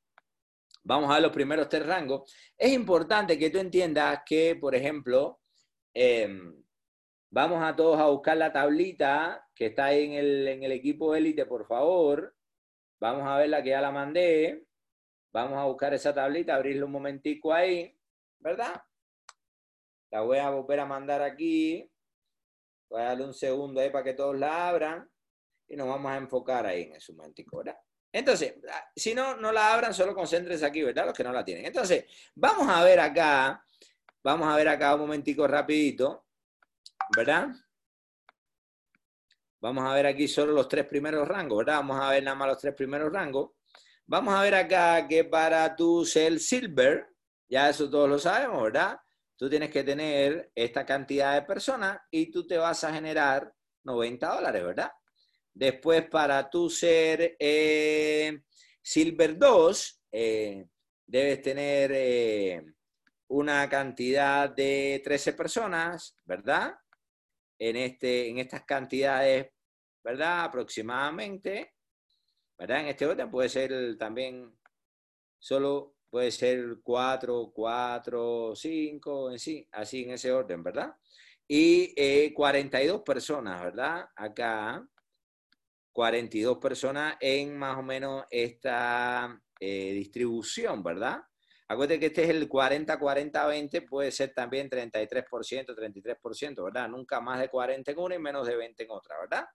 vamos 0.84 1.09
a 1.09 1.15
ver 1.15 1.23
los 1.23 1.34
primeros 1.34 1.67
tres 1.67 1.86
rangos. 1.86 2.34
Es 2.57 2.71
importante 2.71 3.38
que 3.38 3.49
tú 3.49 3.57
entiendas 3.57 4.21
que, 4.25 4.55
por 4.55 4.73
ejemplo, 4.73 5.41
eh, 5.93 6.30
Vamos 7.30 7.61
a 7.61 7.75
todos 7.75 7.99
a 7.99 8.05
buscar 8.05 8.38
la 8.38 8.53
tablita 8.53 9.47
que 9.53 9.67
está 9.67 9.86
ahí 9.86 10.05
en 10.05 10.13
el, 10.13 10.47
en 10.47 10.63
el 10.63 10.71
equipo 10.71 11.15
élite, 11.15 11.45
por 11.45 11.67
favor. 11.67 12.36
Vamos 12.99 13.28
a 13.28 13.38
ver 13.38 13.49
la 13.49 13.61
que 13.61 13.69
ya 13.69 13.82
la 13.82 13.91
mandé. 13.91 14.65
Vamos 15.32 15.57
a 15.57 15.65
buscar 15.65 15.93
esa 15.93 16.13
tablita, 16.13 16.55
abrirle 16.55 16.84
un 16.84 16.91
momentico 16.91 17.53
ahí, 17.53 17.95
¿verdad? 18.39 18.82
La 20.09 20.21
voy 20.21 20.38
a 20.38 20.49
volver 20.49 20.80
a 20.80 20.86
mandar 20.86 21.21
aquí. 21.21 21.91
Voy 22.89 23.01
a 23.01 23.05
darle 23.05 23.25
un 23.25 23.34
segundo 23.34 23.82
ahí 23.82 23.89
para 23.89 24.03
que 24.03 24.13
todos 24.13 24.38
la 24.38 24.69
abran. 24.69 25.09
Y 25.67 25.75
nos 25.75 25.88
vamos 25.88 26.11
a 26.11 26.17
enfocar 26.17 26.65
ahí 26.65 26.84
en 26.84 26.95
ese 26.95 27.13
momentico, 27.13 27.57
¿verdad? 27.57 27.78
Entonces, 28.11 28.55
si 28.95 29.13
no, 29.13 29.36
no 29.36 29.51
la 29.51 29.73
abran, 29.73 29.93
solo 29.93 30.15
concéntrense 30.15 30.65
aquí, 30.65 30.82
¿verdad? 30.82 31.07
Los 31.07 31.13
que 31.13 31.25
no 31.25 31.34
la 31.34 31.43
tienen. 31.43 31.65
Entonces, 31.65 32.05
vamos 32.34 32.67
a 32.69 32.84
ver 32.84 32.99
acá, 33.01 33.63
vamos 34.23 34.47
a 34.47 34.55
ver 34.55 34.69
acá 34.69 34.95
un 34.95 35.01
momentico 35.01 35.45
rapidito. 35.45 36.26
¿Verdad? 37.16 37.49
Vamos 39.60 39.84
a 39.86 39.93
ver 39.95 40.05
aquí 40.05 40.28
solo 40.28 40.53
los 40.53 40.68
tres 40.68 40.86
primeros 40.86 41.28
rangos, 41.28 41.60
¿verdad? 41.60 41.78
Vamos 41.78 41.99
a 41.99 42.12
ver 42.12 42.24
nada 42.24 42.36
más 42.36 42.47
los 42.49 42.60
tres 42.60 42.76
primeros 42.76 43.12
rangos. 43.12 43.51
Vamos 44.05 44.34
a 44.34 44.41
ver 44.41 44.55
acá 44.55 45.08
que 45.08 45.26
para 45.26 45.76
tu 45.76 46.05
ser 46.05 46.39
silver, 46.39 47.08
ya 47.49 47.70
eso 47.70 47.89
todos 47.89 48.10
lo 48.10 48.20
sabemos, 48.20 48.64
¿verdad? 48.64 48.99
Tú 49.36 49.49
tienes 49.49 49.70
que 49.70 49.84
tener 49.84 50.51
esta 50.55 50.86
cantidad 50.86 51.34
de 51.34 51.41
personas 51.41 51.99
y 52.10 52.32
tú 52.32 52.45
te 52.47 52.58
vas 52.58 52.84
a 52.84 52.93
generar 52.93 53.51
90 53.84 54.36
dólares, 54.36 54.64
¿verdad? 54.64 54.91
Después, 55.53 56.08
para 56.08 56.49
tú 56.49 56.70
ser 56.70 57.36
eh, 57.39 58.41
Silver 58.82 59.38
2, 59.38 60.01
eh, 60.12 60.66
debes 61.05 61.41
tener 61.41 61.91
eh, 61.93 62.64
una 63.28 63.68
cantidad 63.68 64.49
de 64.49 65.01
13 65.03 65.34
personas, 65.34 66.16
¿verdad? 66.26 66.76
En, 67.60 67.76
este, 67.76 68.30
en 68.30 68.38
estas 68.38 68.64
cantidades, 68.64 69.51
¿verdad? 70.03 70.43
Aproximadamente, 70.43 71.74
¿verdad? 72.58 72.82
En 72.82 72.88
este 72.88 73.05
orden 73.05 73.32
puede 73.32 73.49
ser 73.49 73.97
también 73.97 74.58
solo, 75.39 75.95
puede 76.10 76.32
ser 76.32 76.78
4, 76.84 77.51
4, 77.53 78.55
5, 78.55 79.32
en 79.32 79.39
sí, 79.39 79.68
así 79.72 80.03
en 80.03 80.12
ese 80.12 80.32
orden, 80.32 80.64
¿verdad? 80.64 80.95
Y 81.47 82.34
42 82.34 83.01
personas, 83.01 83.62
¿verdad? 83.62 84.10
Acá 84.16 84.88
42 85.97 86.60
personas 86.60 87.18
en 87.20 87.58
más 87.58 87.76
o 87.76 87.82
menos 87.82 88.26
esta 88.30 89.41
eh, 89.60 89.93
distribución, 89.93 90.84
¿verdad? 90.84 91.22
Acuérdate 91.70 91.99
que 91.99 92.05
este 92.07 92.24
es 92.24 92.30
el 92.30 92.47
40-40-20, 92.47 93.88
puede 93.89 94.11
ser 94.11 94.34
también 94.34 94.70
33%, 94.70 95.76
33%, 95.76 96.63
¿verdad? 96.63 96.88
Nunca 96.88 97.20
más 97.20 97.39
de 97.39 97.49
40 97.49 97.91
en 97.91 97.99
una 97.99 98.15
y 98.15 98.20
menos 98.20 98.47
de 98.47 98.55
20 98.55 98.84
en 98.84 98.91
otra, 98.91 99.20
¿verdad? 99.20 99.45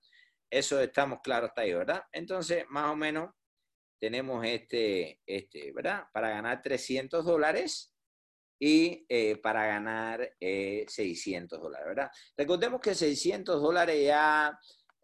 Eso 0.50 0.78
estamos 0.80 1.20
claros 1.22 1.48
hasta 1.48 1.62
ahí, 1.62 1.72
¿verdad? 1.72 2.02
Entonces, 2.12 2.64
más 2.68 2.90
o 2.92 2.96
menos 2.96 3.30
tenemos 3.98 4.44
este, 4.44 5.20
este 5.24 5.72
¿verdad? 5.72 6.04
Para 6.12 6.28
ganar 6.28 6.60
300 6.60 7.24
dólares 7.24 7.94
y 8.60 9.06
eh, 9.08 9.38
para 9.38 9.66
ganar 9.66 10.34
600 10.38 11.58
eh, 11.58 11.62
dólares, 11.62 11.86
¿verdad? 11.86 12.10
Recordemos 12.36 12.80
que 12.80 12.94
600 12.94 13.62
dólares 13.62 14.04
ya 14.04 14.58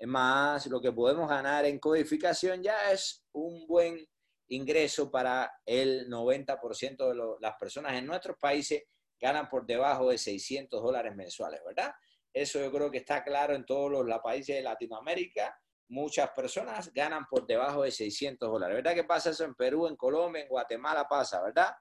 más 0.06 0.66
lo 0.66 0.80
que 0.80 0.92
podemos 0.92 1.28
ganar 1.28 1.64
en 1.64 1.78
codificación 1.78 2.62
ya 2.62 2.92
es 2.92 3.24
un 3.32 3.66
buen 3.66 4.06
ingreso 4.48 5.10
para 5.10 5.60
el 5.64 6.08
90% 6.08 7.08
de 7.08 7.36
las 7.40 7.56
personas 7.56 7.94
en 7.94 8.06
nuestros 8.06 8.36
países 8.38 8.84
ganan 9.20 9.48
por 9.48 9.66
debajo 9.66 10.10
de 10.10 10.18
600 10.18 10.82
dólares 10.82 11.14
mensuales, 11.14 11.60
¿verdad? 11.64 11.92
Eso 12.32 12.60
yo 12.60 12.70
creo 12.70 12.90
que 12.90 12.98
está 12.98 13.24
claro 13.24 13.54
en 13.54 13.64
todos 13.64 13.90
los, 13.90 14.18
países 14.20 14.56
de 14.56 14.62
Latinoamérica. 14.62 15.58
Muchas 15.88 16.30
personas 16.30 16.92
ganan 16.92 17.26
por 17.26 17.46
debajo 17.46 17.82
de 17.82 17.90
600 17.90 18.48
dólares. 18.48 18.76
¿Verdad 18.76 18.94
que 18.94 19.04
pasa 19.04 19.30
eso 19.30 19.44
en 19.44 19.54
Perú, 19.54 19.86
en 19.86 19.96
Colombia, 19.96 20.42
en 20.42 20.48
Guatemala 20.48 21.08
pasa, 21.08 21.42
¿verdad? 21.42 21.74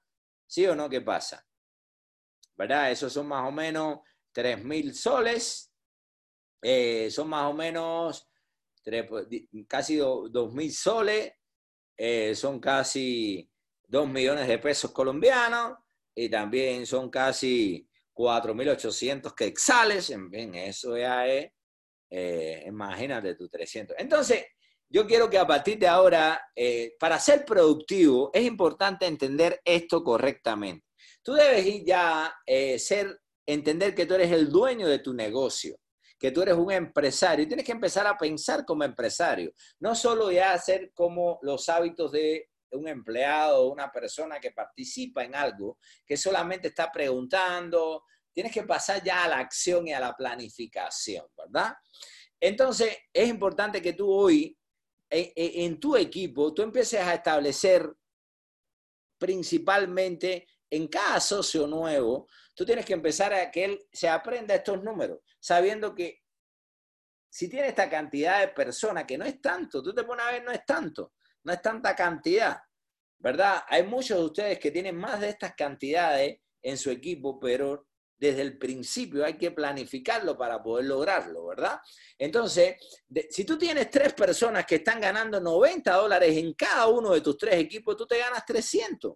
¿Sí 0.46 0.66
o 0.66 0.76
no? 0.76 0.90
¿Qué 0.90 1.02
pasa? 1.02 1.46
¿Verdad? 2.56 2.92
Esos 2.92 3.14
son 3.14 3.28
más 3.28 3.48
o 3.48 3.52
menos 3.52 4.00
3 4.32 4.64
mil 4.64 4.96
soles 4.96 5.72
eh, 6.62 7.10
son 7.12 7.30
más 7.30 7.46
o 7.46 7.54
menos 7.54 8.28
casi 9.68 9.98
2.000 9.98 10.72
soles, 10.72 11.34
eh, 11.98 12.36
son 12.36 12.60
casi 12.60 13.50
2 13.88 14.08
millones 14.08 14.48
de 14.48 14.60
pesos 14.60 14.92
colombianos 14.92 15.78
y 16.16 16.30
también 16.30 16.86
son 16.86 17.10
casi 17.10 17.88
4.800 18.14 19.34
quexales, 19.36 20.10
en 20.12 20.30
fin, 20.32 20.56
eso 20.56 20.98
ya 20.98 21.28
es, 21.28 21.52
eh, 22.10 22.64
imagínate 22.68 23.36
tú, 23.36 23.50
300. 23.50 23.96
Entonces, 24.00 24.46
yo 24.90 25.06
quiero 25.06 25.30
que 25.30 25.38
a 25.38 25.46
partir 25.46 25.78
de 25.78 25.88
ahora, 25.88 26.42
para 26.98 27.20
ser 27.20 27.44
productivo, 27.44 28.32
es 28.34 28.46
importante 28.46 29.06
entender 29.06 29.60
esto 29.66 30.02
correctamente. 30.04 30.86
Tú 31.22 31.34
debes 31.34 31.66
ir 31.66 31.84
ya 31.86 32.34
ser, 32.78 33.20
entender 33.46 33.94
que 33.94 34.06
tú 34.06 34.14
eres 34.14 34.32
el 34.32 34.50
dueño 34.50 34.88
de 34.88 35.00
tu 35.00 35.14
negocio 35.14 35.78
que 36.18 36.32
tú 36.32 36.42
eres 36.42 36.56
un 36.56 36.72
empresario 36.72 37.44
y 37.44 37.48
tienes 37.48 37.66
que 37.66 37.72
empezar 37.72 38.08
a 38.08 38.18
pensar 38.18 38.66
como 38.66 38.84
empresario, 38.84 39.52
no 39.80 39.96
solo 39.96 40.32
ya 40.32 40.54
hacer 40.54 40.92
como 40.94 41.40
los 41.42 41.70
hábitos 41.70 42.12
de 42.12 42.50
un 42.72 42.88
empleado 42.88 43.62
o 43.62 43.72
una 43.72 43.92
persona 43.92 44.40
que 44.40 44.52
participa 44.52 45.24
en 45.24 45.36
algo, 45.36 45.78
que 46.06 46.18
solamente 46.18 46.70
está 46.70 46.92
preguntando, 46.92 48.04
tienes 48.34 48.52
que 48.52 48.64
pasar 48.64 49.04
ya 49.04 49.24
a 49.24 49.28
la 49.28 49.40
acción 49.40 49.88
y 49.88 49.94
a 49.94 50.00
la 50.00 50.16
planificación, 50.16 51.26
¿verdad? 51.36 51.74
Entonces, 52.40 52.98
es 53.12 53.28
importante 53.30 53.82
que 53.82 53.94
tú 53.94 54.12
hoy, 54.12 54.58
en, 55.10 55.80
tu 55.80 55.96
equipo, 55.96 56.54
tú 56.54 56.62
empieces 56.62 57.00
a 57.00 57.16
establecer 57.16 57.92
principalmente 59.18 60.48
en 60.70 60.88
cada 60.88 61.20
socio 61.20 61.66
nuevo, 61.66 62.28
tú 62.58 62.66
tienes 62.66 62.86
que 62.86 62.94
empezar 62.94 63.32
a 63.36 63.52
que 63.52 63.66
él 63.66 63.88
se 63.94 64.10
aprenda 64.10 64.56
estos 64.56 64.84
números, 64.84 65.20
sabiendo 65.40 65.94
que 65.94 66.24
si 67.30 67.48
tiene 67.48 67.68
esta 67.68 67.88
cantidad 67.88 68.40
de 68.40 68.48
personas, 68.48 69.06
que 69.06 69.16
no 69.16 69.26
es 69.26 69.40
tanto, 69.40 69.84
tú 69.84 69.94
te 69.94 70.04
pones 70.04 70.26
a 70.26 70.32
ver, 70.32 70.44
no 70.44 70.52
es 70.52 70.66
tanto, 70.66 71.14
no 71.44 71.54
es 71.54 71.62
tanta 71.62 71.96
cantidad, 71.96 72.58
¿verdad? 73.20 73.62
Hay 73.68 73.84
muchos 73.84 74.18
de 74.18 74.26
ustedes 74.26 74.60
que 74.60 74.72
tienen 74.72 74.96
más 74.96 75.22
de 75.22 75.30
estas 75.30 75.54
cantidades 75.54 76.40
en 76.64 76.78
su 76.80 76.90
equipo, 76.90 77.40
pero 77.40 77.90
desde 78.18 78.42
el 78.42 78.58
principio 78.58 79.24
hay 79.24 79.38
que 79.38 79.52
planificarlo 79.52 80.36
para 80.36 80.64
poder 80.64 80.86
lograrlo, 80.86 81.46
¿verdad? 81.46 81.80
Entonces, 82.18 82.78
si 83.30 83.46
tú 83.46 83.56
tienes 83.60 83.92
tres 83.92 84.14
personas 84.14 84.66
que 84.66 84.78
están 84.78 85.00
ganando 85.00 85.40
90 85.40 85.94
dólares 85.94 86.36
en 86.36 86.56
cada 86.56 86.88
uno 86.88 87.14
de 87.14 87.22
tus 87.22 87.38
tres 87.38 87.58
equipos, 87.58 87.96
tú 87.96 88.08
te 88.08 88.18
ganas 88.18 88.44
300. 88.44 89.14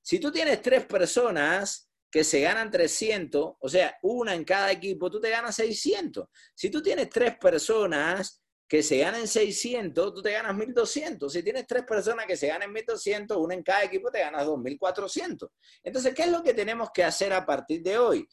Si 0.00 0.20
tú 0.20 0.30
tienes 0.30 0.62
tres 0.62 0.86
personas 0.86 1.87
que 2.10 2.24
se 2.24 2.40
ganan 2.40 2.70
300, 2.70 3.52
o 3.58 3.68
sea, 3.68 3.96
una 4.02 4.34
en 4.34 4.44
cada 4.44 4.72
equipo, 4.72 5.10
tú 5.10 5.20
te 5.20 5.30
ganas 5.30 5.54
600. 5.56 6.26
Si 6.54 6.70
tú 6.70 6.82
tienes 6.82 7.10
tres 7.10 7.36
personas 7.38 8.42
que 8.66 8.82
se 8.82 8.98
ganan 8.98 9.26
600, 9.26 10.14
tú 10.14 10.22
te 10.22 10.32
ganas 10.32 10.54
1200. 10.54 11.32
Si 11.32 11.42
tienes 11.42 11.66
tres 11.66 11.84
personas 11.84 12.26
que 12.26 12.36
se 12.36 12.48
ganan 12.48 12.72
1200, 12.72 13.36
una 13.36 13.54
en 13.54 13.62
cada 13.62 13.84
equipo, 13.84 14.10
te 14.10 14.20
ganas 14.20 14.44
2400. 14.44 15.48
Entonces, 15.82 16.14
¿qué 16.14 16.22
es 16.22 16.30
lo 16.30 16.42
que 16.42 16.54
tenemos 16.54 16.90
que 16.92 17.04
hacer 17.04 17.32
a 17.32 17.44
partir 17.44 17.82
de 17.82 17.98
hoy? 17.98 18.28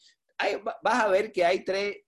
vas 0.82 1.02
a 1.02 1.08
ver 1.08 1.32
que 1.32 1.44
hay 1.44 1.64
tres, 1.64 2.04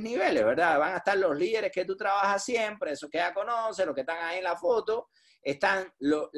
niveles, 0.00 0.44
¿verdad? 0.44 0.78
Van 0.78 0.94
a 0.94 0.98
estar 0.98 1.16
los 1.16 1.36
líderes 1.36 1.70
que 1.72 1.84
tú 1.84 1.96
trabajas 1.96 2.44
siempre, 2.44 2.92
esos 2.92 3.08
que 3.08 3.18
ya 3.18 3.32
conoces, 3.32 3.86
los 3.86 3.94
que 3.94 4.00
están 4.00 4.18
ahí 4.20 4.38
en 4.38 4.44
la 4.44 4.56
foto, 4.56 5.08
están 5.40 5.92
los 6.00 6.28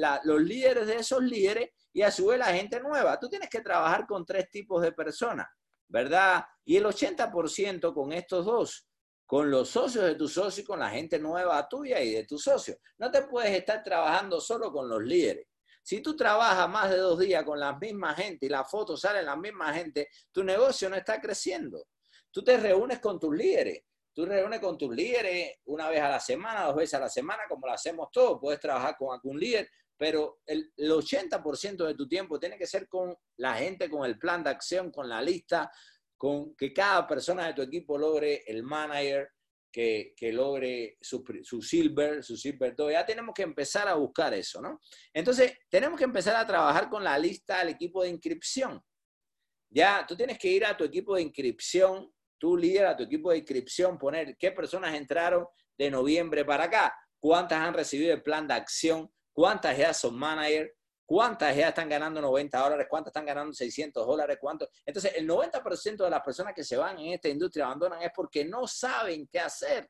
líderes 0.41 0.85
de 0.85 0.97
esos 0.97 1.23
líderes 1.23 1.71
y 1.93 2.01
a 2.01 2.11
su 2.11 2.27
vez 2.27 2.39
la 2.39 2.53
gente 2.53 2.79
nueva. 2.79 3.19
Tú 3.19 3.29
tienes 3.29 3.49
que 3.49 3.61
trabajar 3.61 4.05
con 4.05 4.25
tres 4.25 4.49
tipos 4.49 4.81
de 4.81 4.91
personas, 4.91 5.47
¿verdad? 5.87 6.45
Y 6.65 6.77
el 6.77 6.85
80% 6.85 7.93
con 7.93 8.13
estos 8.13 8.45
dos, 8.45 8.87
con 9.25 9.49
los 9.49 9.69
socios 9.69 10.05
de 10.05 10.15
tu 10.15 10.27
socio 10.27 10.63
y 10.63 10.65
con 10.65 10.79
la 10.79 10.89
gente 10.89 11.19
nueva 11.19 11.67
tuya 11.67 12.01
y 12.01 12.11
de 12.11 12.25
tu 12.25 12.37
socio. 12.37 12.77
No 12.97 13.11
te 13.11 13.23
puedes 13.23 13.51
estar 13.51 13.83
trabajando 13.83 14.41
solo 14.41 14.71
con 14.71 14.89
los 14.89 15.01
líderes. 15.01 15.47
Si 15.83 16.01
tú 16.01 16.15
trabajas 16.15 16.69
más 16.69 16.89
de 16.91 16.97
dos 16.97 17.17
días 17.19 17.43
con 17.43 17.59
la 17.59 17.77
misma 17.77 18.13
gente 18.13 18.45
y 18.45 18.49
las 18.49 18.69
fotos 18.69 19.01
salen 19.01 19.25
la 19.25 19.35
misma 19.35 19.73
gente, 19.73 20.09
tu 20.31 20.43
negocio 20.43 20.89
no 20.89 20.95
está 20.95 21.19
creciendo. 21.19 21.87
Tú 22.29 22.43
te 22.43 22.57
reúnes 22.57 22.99
con 22.99 23.19
tus 23.19 23.35
líderes. 23.35 23.83
Tú 24.13 24.25
reúnes 24.25 24.59
con 24.59 24.77
tus 24.77 24.93
líderes 24.93 25.59
una 25.65 25.89
vez 25.89 26.01
a 26.01 26.09
la 26.09 26.19
semana, 26.19 26.65
dos 26.65 26.75
veces 26.75 26.95
a 26.95 26.99
la 26.99 27.09
semana, 27.09 27.43
como 27.47 27.65
lo 27.65 27.73
hacemos 27.73 28.09
todos. 28.11 28.39
Puedes 28.39 28.59
trabajar 28.59 28.95
con 28.97 29.13
algún 29.13 29.39
líder, 29.39 29.69
pero 30.01 30.39
el, 30.47 30.73
80% 30.79 31.85
de 31.85 31.93
tu 31.93 32.07
tiempo 32.07 32.39
tiene 32.39 32.57
que 32.57 32.65
ser 32.65 32.87
con 32.87 33.15
la 33.37 33.53
gente, 33.53 33.87
con 33.87 34.03
el 34.03 34.17
plan 34.17 34.43
de 34.43 34.49
acción, 34.49 34.89
con 34.89 35.07
la 35.07 35.21
lista, 35.21 35.71
con 36.17 36.55
que 36.55 36.73
cada 36.73 37.07
persona 37.07 37.45
de 37.45 37.53
tu 37.53 37.61
equipo 37.61 37.99
logre 37.99 38.43
el 38.47 38.63
manager, 38.63 39.29
que, 39.71 40.15
logre 40.33 40.97
su, 40.99 41.23
su, 41.43 41.61
silver, 41.61 42.23
su 42.23 42.35
silver 42.35 42.75
2. 42.75 42.93
Ya 42.93 43.05
tenemos 43.05 43.35
que 43.35 43.43
empezar 43.43 43.87
a 43.87 43.93
buscar 43.93 44.33
eso, 44.33 44.59
¿no? 44.59 44.81
Entonces, 45.13 45.53
tenemos 45.69 45.99
que 45.99 46.05
empezar 46.05 46.35
a 46.35 46.47
trabajar 46.47 46.89
con 46.89 47.03
la 47.03 47.15
lista 47.19 47.59
del 47.59 47.69
equipo 47.69 48.01
de 48.01 48.09
inscripción. 48.09 48.83
Ya, 49.69 50.03
tú 50.07 50.15
tienes 50.15 50.39
que 50.39 50.47
ir 50.47 50.65
a 50.65 50.75
tu 50.75 50.83
equipo 50.83 51.13
de 51.13 51.21
inscripción, 51.21 52.11
tú 52.39 52.57
líder 52.57 52.87
a 52.87 52.97
tu 52.97 53.03
equipo 53.03 53.29
de 53.29 53.37
inscripción, 53.37 53.99
poner 53.99 54.35
qué 54.35 54.51
personas 54.51 54.95
entraron 54.95 55.45
de 55.77 55.91
noviembre 55.91 56.43
para 56.43 56.63
acá, 56.63 56.91
cuántas 57.19 57.59
han 57.59 57.75
recibido 57.75 58.15
el 58.15 58.23
plan 58.23 58.47
de 58.47 58.55
acción, 58.55 59.07
cuántas 59.33 59.77
ya 59.77 59.93
son 59.93 60.17
manager, 60.17 60.73
cuántas 61.05 61.55
ya 61.55 61.69
están 61.69 61.89
ganando 61.89 62.21
90 62.21 62.57
dólares, 62.57 62.87
cuántas 62.89 63.11
están 63.11 63.25
ganando 63.25 63.53
600 63.53 64.05
dólares, 64.05 64.37
cuánto. 64.39 64.69
Entonces, 64.85 65.13
el 65.15 65.27
90% 65.27 66.03
de 66.03 66.09
las 66.09 66.21
personas 66.21 66.53
que 66.53 66.63
se 66.63 66.77
van 66.77 66.99
en 66.99 67.13
esta 67.13 67.29
industria 67.29 67.65
abandonan 67.65 68.01
es 68.01 68.11
porque 68.15 68.45
no 68.45 68.65
saben 68.67 69.27
qué 69.27 69.39
hacer. 69.39 69.89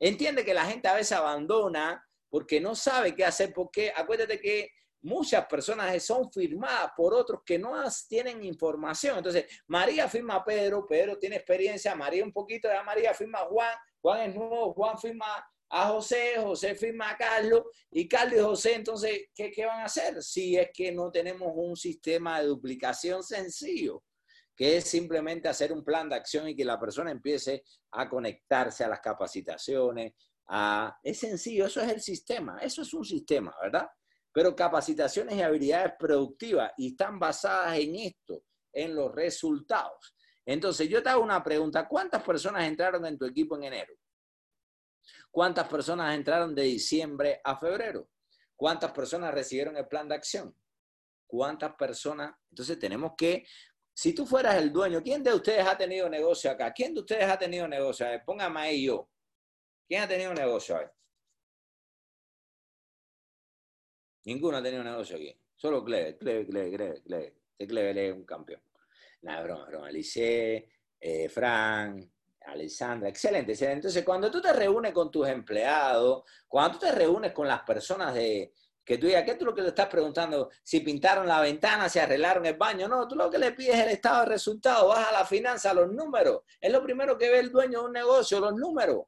Entiende 0.00 0.44
que 0.44 0.54
la 0.54 0.64
gente 0.64 0.88
a 0.88 0.94
veces 0.94 1.12
abandona 1.12 2.02
porque 2.30 2.60
no 2.60 2.74
sabe 2.74 3.14
qué 3.14 3.24
hacer, 3.24 3.52
porque 3.52 3.92
acuérdate 3.94 4.40
que 4.40 4.70
muchas 5.02 5.46
personas 5.46 6.02
son 6.02 6.32
firmadas 6.32 6.92
por 6.96 7.14
otros 7.14 7.42
que 7.44 7.58
no 7.58 7.74
tienen 8.08 8.42
información. 8.42 9.18
Entonces, 9.18 9.44
María 9.66 10.08
firma 10.08 10.36
a 10.36 10.44
Pedro, 10.44 10.86
Pedro 10.86 11.18
tiene 11.18 11.36
experiencia, 11.36 11.94
María 11.94 12.24
un 12.24 12.32
poquito, 12.32 12.68
ya 12.68 12.82
María 12.82 13.12
firma 13.14 13.40
a 13.40 13.44
Juan, 13.44 13.76
Juan 14.00 14.30
es 14.30 14.34
nuevo, 14.34 14.72
Juan 14.72 14.98
firma 14.98 15.46
a 15.76 15.88
José, 15.88 16.34
José 16.40 16.76
firma 16.76 17.10
a 17.10 17.16
Carlos 17.16 17.62
y 17.90 18.06
Carlos 18.06 18.38
y 18.38 18.42
José, 18.42 18.74
entonces, 18.76 19.22
¿qué, 19.34 19.50
¿qué, 19.50 19.66
van 19.66 19.80
a 19.80 19.86
hacer? 19.86 20.22
Si 20.22 20.56
es 20.56 20.70
que 20.72 20.92
no 20.92 21.10
tenemos 21.10 21.50
un 21.52 21.74
sistema 21.74 22.40
de 22.40 22.46
duplicación 22.46 23.24
sencillo, 23.24 24.04
que 24.54 24.76
es 24.76 24.84
simplemente 24.84 25.48
hacer 25.48 25.72
un 25.72 25.82
plan 25.82 26.08
de 26.08 26.14
acción 26.14 26.48
y 26.48 26.54
que 26.54 26.64
la 26.64 26.78
persona 26.78 27.10
empiece 27.10 27.64
a 27.90 28.08
conectarse 28.08 28.84
a 28.84 28.88
las 28.88 29.00
capacitaciones, 29.00 30.12
a... 30.46 30.96
Es 31.02 31.18
sencillo, 31.18 31.66
eso 31.66 31.80
es 31.80 31.90
el 31.90 32.00
sistema, 32.00 32.58
eso 32.62 32.82
es 32.82 32.94
un 32.94 33.04
sistema, 33.04 33.52
¿verdad? 33.60 33.88
Pero 34.32 34.54
capacitaciones 34.54 35.34
y 35.34 35.42
habilidades 35.42 35.94
productivas 35.98 36.70
y 36.76 36.90
están 36.90 37.18
basadas 37.18 37.76
en 37.80 37.96
esto, 37.96 38.44
en 38.72 38.94
los 38.94 39.12
resultados. 39.12 40.14
Entonces, 40.46 40.88
yo 40.88 41.02
te 41.02 41.08
hago 41.08 41.24
una 41.24 41.42
pregunta, 41.42 41.88
¿cuántas 41.88 42.22
personas 42.22 42.62
entraron 42.68 43.04
en 43.06 43.18
tu 43.18 43.24
equipo 43.24 43.56
en 43.56 43.64
enero? 43.64 43.92
¿Cuántas 45.34 45.66
personas 45.66 46.14
entraron 46.14 46.54
de 46.54 46.62
diciembre 46.62 47.40
a 47.42 47.58
febrero? 47.58 48.08
¿Cuántas 48.54 48.92
personas 48.92 49.34
recibieron 49.34 49.76
el 49.76 49.88
plan 49.88 50.08
de 50.08 50.14
acción? 50.14 50.56
¿Cuántas 51.26 51.74
personas? 51.74 52.36
Entonces 52.50 52.78
tenemos 52.78 53.14
que, 53.18 53.44
si 53.92 54.14
tú 54.14 54.26
fueras 54.26 54.54
el 54.54 54.72
dueño, 54.72 55.02
¿quién 55.02 55.24
de 55.24 55.34
ustedes 55.34 55.66
ha 55.66 55.76
tenido 55.76 56.08
negocio 56.08 56.52
acá? 56.52 56.72
¿Quién 56.72 56.94
de 56.94 57.00
ustedes 57.00 57.24
ha 57.24 57.36
tenido 57.36 57.66
negocio? 57.66 58.06
póngame 58.24 58.60
ahí 58.60 58.86
yo. 58.86 59.10
¿Quién 59.88 60.02
ha 60.02 60.06
tenido 60.06 60.32
negocio 60.32 60.76
ahí? 60.76 60.86
Ninguno 64.26 64.58
ha 64.58 64.62
tenido 64.62 64.84
negocio 64.84 65.16
aquí. 65.16 65.36
Solo 65.56 65.84
Cleve, 65.84 66.16
Cleve, 66.16 66.46
Cleve, 66.46 66.70
Cleve, 66.76 67.02
Cleve. 67.02 67.36
Este 67.58 67.66
Cleve 67.66 68.06
es 68.06 68.14
un 68.14 68.24
campeón. 68.24 68.62
Nada, 69.22 69.42
broma, 69.42 69.66
broma. 69.66 69.88
Alice, 69.88 70.70
eh, 71.00 71.28
Frank, 71.28 72.08
Alessandra, 72.46 73.08
excelente, 73.08 73.52
excelente. 73.52 73.78
Entonces, 73.78 74.04
cuando 74.04 74.30
tú 74.30 74.40
te 74.40 74.52
reúnes 74.52 74.92
con 74.92 75.10
tus 75.10 75.26
empleados, 75.28 76.24
cuando 76.46 76.78
tú 76.78 76.86
te 76.86 76.92
reúnes 76.92 77.32
con 77.32 77.48
las 77.48 77.62
personas 77.62 78.14
de 78.14 78.52
que 78.84 78.98
tú 78.98 79.06
digas, 79.06 79.24
¿qué 79.24 79.34
tú 79.34 79.46
lo 79.46 79.54
que 79.54 79.62
le 79.62 79.68
estás 79.68 79.88
preguntando? 79.88 80.50
Si 80.62 80.80
pintaron 80.80 81.26
la 81.26 81.40
ventana, 81.40 81.88
si 81.88 81.98
arreglaron 81.98 82.44
el 82.44 82.56
baño. 82.56 82.86
No, 82.86 83.08
tú 83.08 83.16
lo 83.16 83.30
que 83.30 83.38
le 83.38 83.52
pides 83.52 83.76
es 83.76 83.86
el 83.86 83.90
estado 83.90 84.20
de 84.20 84.26
resultados, 84.26 84.88
vas 84.88 85.08
a 85.08 85.12
la 85.12 85.24
finanza, 85.24 85.72
los 85.72 85.90
números. 85.90 86.42
Es 86.60 86.70
lo 86.70 86.82
primero 86.82 87.16
que 87.16 87.30
ve 87.30 87.38
el 87.38 87.50
dueño 87.50 87.80
de 87.80 87.86
un 87.86 87.92
negocio, 87.92 88.40
los 88.40 88.54
números. 88.54 89.04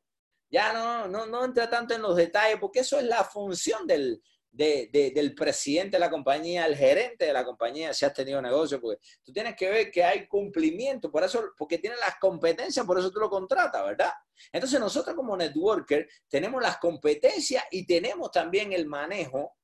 Ya 0.48 0.72
no, 0.72 1.08
no, 1.08 1.26
no 1.26 1.44
entra 1.44 1.68
tanto 1.68 1.94
en 1.94 2.02
los 2.02 2.16
detalles, 2.16 2.58
porque 2.58 2.80
eso 2.80 2.98
es 2.98 3.04
la 3.04 3.22
función 3.24 3.86
del, 3.86 4.22
del 4.56 5.34
presidente 5.34 5.96
de 5.96 5.98
la 5.98 6.10
compañía, 6.10 6.66
el 6.66 6.76
gerente 6.76 7.26
de 7.26 7.32
la 7.32 7.44
compañía, 7.44 7.92
si 7.92 8.04
has 8.04 8.14
tenido 8.14 8.40
negocio, 8.40 8.80
porque 8.80 9.00
tú 9.22 9.32
tienes 9.32 9.54
que 9.54 9.68
ver 9.68 9.90
que 9.90 10.02
hay 10.02 10.26
cumplimiento, 10.26 11.10
por 11.10 11.22
eso, 11.24 11.52
porque 11.56 11.78
tiene 11.78 11.96
las 11.96 12.16
competencias, 12.18 12.86
por 12.86 12.98
eso 12.98 13.10
tú 13.10 13.20
lo 13.20 13.28
contratas, 13.28 13.84
¿verdad? 13.84 14.12
Entonces 14.52 14.80
nosotros 14.80 15.14
como 15.14 15.36
networker 15.36 16.08
tenemos 16.28 16.62
las 16.62 16.78
competencias 16.78 17.64
y 17.70 17.86
tenemos 17.86 18.30
también 18.30 18.72
el 18.72 18.86
manejo. 18.86 19.56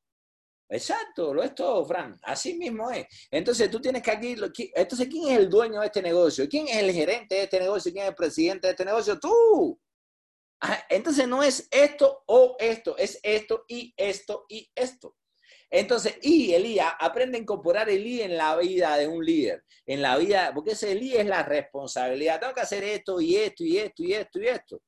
Exacto, 0.69 1.35
lo 1.35 1.43
es 1.43 1.55
todo, 1.55 1.85
Fran. 1.85 2.19
Así 2.23 2.55
mismo 2.55 2.91
es. 2.91 3.07
Entonces 3.31 3.71
tú 3.71 3.79
tienes 3.81 4.03
que 4.03 4.11
aquí, 4.11 4.37
entonces 4.75 5.09
¿quién 5.09 5.29
es 5.29 5.39
el 5.39 5.51
dueño 5.51 5.81
de 5.81 5.87
este 5.87 6.01
negocio? 6.01 6.49
¿Quién 6.49 6.67
es 6.69 6.77
el 6.77 6.93
gerente 6.93 7.35
de 7.35 7.43
este 7.43 7.61
negocio? 7.61 7.93
¿Quién 7.93 8.05
es 8.05 8.11
el 8.11 8.15
presidente 8.15 8.67
de 8.69 8.71
este 8.71 8.85
negocio? 8.85 9.19
Tú. 9.19 9.79
Entonces 10.89 11.27
no 11.27 11.43
es 11.43 11.69
esto 11.71 12.23
o 12.27 12.57
esto, 12.59 12.97
es 12.97 13.19
esto 13.23 13.65
y 13.69 13.93
esto 13.97 14.47
y 14.49 14.71
esto. 14.75 15.17
Entonces, 15.71 16.19
y 16.21 16.53
el 16.53 16.79
aprende 17.01 17.39
a 17.39 17.41
incorporar 17.41 17.89
el 17.89 18.07
I 18.07 18.23
en 18.23 18.37
la 18.37 18.57
vida 18.57 18.97
de 18.97 19.09
un 19.09 19.25
líder, 19.25 19.65
en 19.87 20.03
la 20.03 20.19
vida, 20.19 20.53
porque 20.55 20.73
ese 20.73 20.95
I 20.95 21.17
es 21.17 21.27
la 21.27 21.43
responsabilidad. 21.43 22.39
Tengo 22.39 22.55
que 22.55 22.61
hacer 22.61 22.85
esto 22.85 23.21
y 23.21 23.37
esto 23.37 23.65
y 23.65 23.79
esto 23.79 24.03
y 24.03 24.13
esto 24.13 24.39
y 24.39 24.47
esto. 24.49 24.83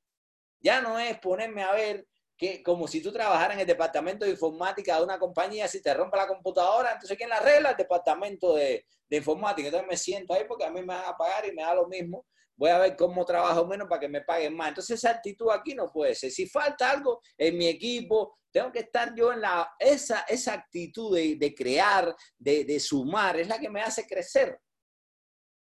Ya 0.60 0.80
no 0.82 0.98
es 0.98 1.18
ponerme 1.18 1.62
a 1.62 1.72
ver 1.72 2.06
que 2.36 2.62
como 2.62 2.86
si 2.86 3.00
tú 3.00 3.12
trabajaras 3.12 3.54
en 3.54 3.60
el 3.60 3.66
departamento 3.66 4.24
de 4.26 4.32
informática 4.32 4.98
de 4.98 5.04
una 5.04 5.18
compañía, 5.18 5.68
si 5.68 5.80
te 5.80 5.94
rompe 5.94 6.18
la 6.18 6.26
computadora, 6.26 6.92
entonces 6.92 7.16
¿quién 7.16 7.30
la 7.30 7.36
arregla? 7.36 7.70
El 7.70 7.76
departamento 7.76 8.54
de, 8.54 8.86
de 9.08 9.16
informática. 9.16 9.68
Entonces 9.68 9.88
me 9.88 9.96
siento 9.96 10.34
ahí 10.34 10.44
porque 10.46 10.64
a 10.64 10.70
mí 10.70 10.80
me 10.80 10.94
van 10.94 11.06
a 11.06 11.16
pagar 11.16 11.46
y 11.46 11.52
me 11.52 11.62
da 11.62 11.74
lo 11.74 11.88
mismo 11.88 12.26
voy 12.56 12.70
a 12.70 12.78
ver 12.78 12.96
cómo 12.96 13.24
trabajo 13.24 13.66
menos 13.66 13.88
para 13.88 14.00
que 14.00 14.08
me 14.08 14.22
paguen 14.22 14.56
más. 14.56 14.68
Entonces 14.68 14.98
esa 14.98 15.10
actitud 15.10 15.50
aquí 15.50 15.74
no 15.74 15.90
puede 15.92 16.14
ser. 16.14 16.30
Si 16.30 16.46
falta 16.48 16.90
algo 16.90 17.20
en 17.36 17.56
mi 17.58 17.66
equipo, 17.66 18.38
tengo 18.52 18.70
que 18.70 18.80
estar 18.80 19.14
yo 19.14 19.32
en 19.32 19.40
la, 19.40 19.74
esa, 19.78 20.20
esa 20.28 20.54
actitud 20.54 21.16
de, 21.16 21.54
crear, 21.56 22.14
de, 22.38 22.64
de, 22.64 22.78
sumar, 22.78 23.36
es 23.36 23.48
la 23.48 23.58
que 23.58 23.68
me 23.68 23.82
hace 23.82 24.06
crecer. 24.06 24.58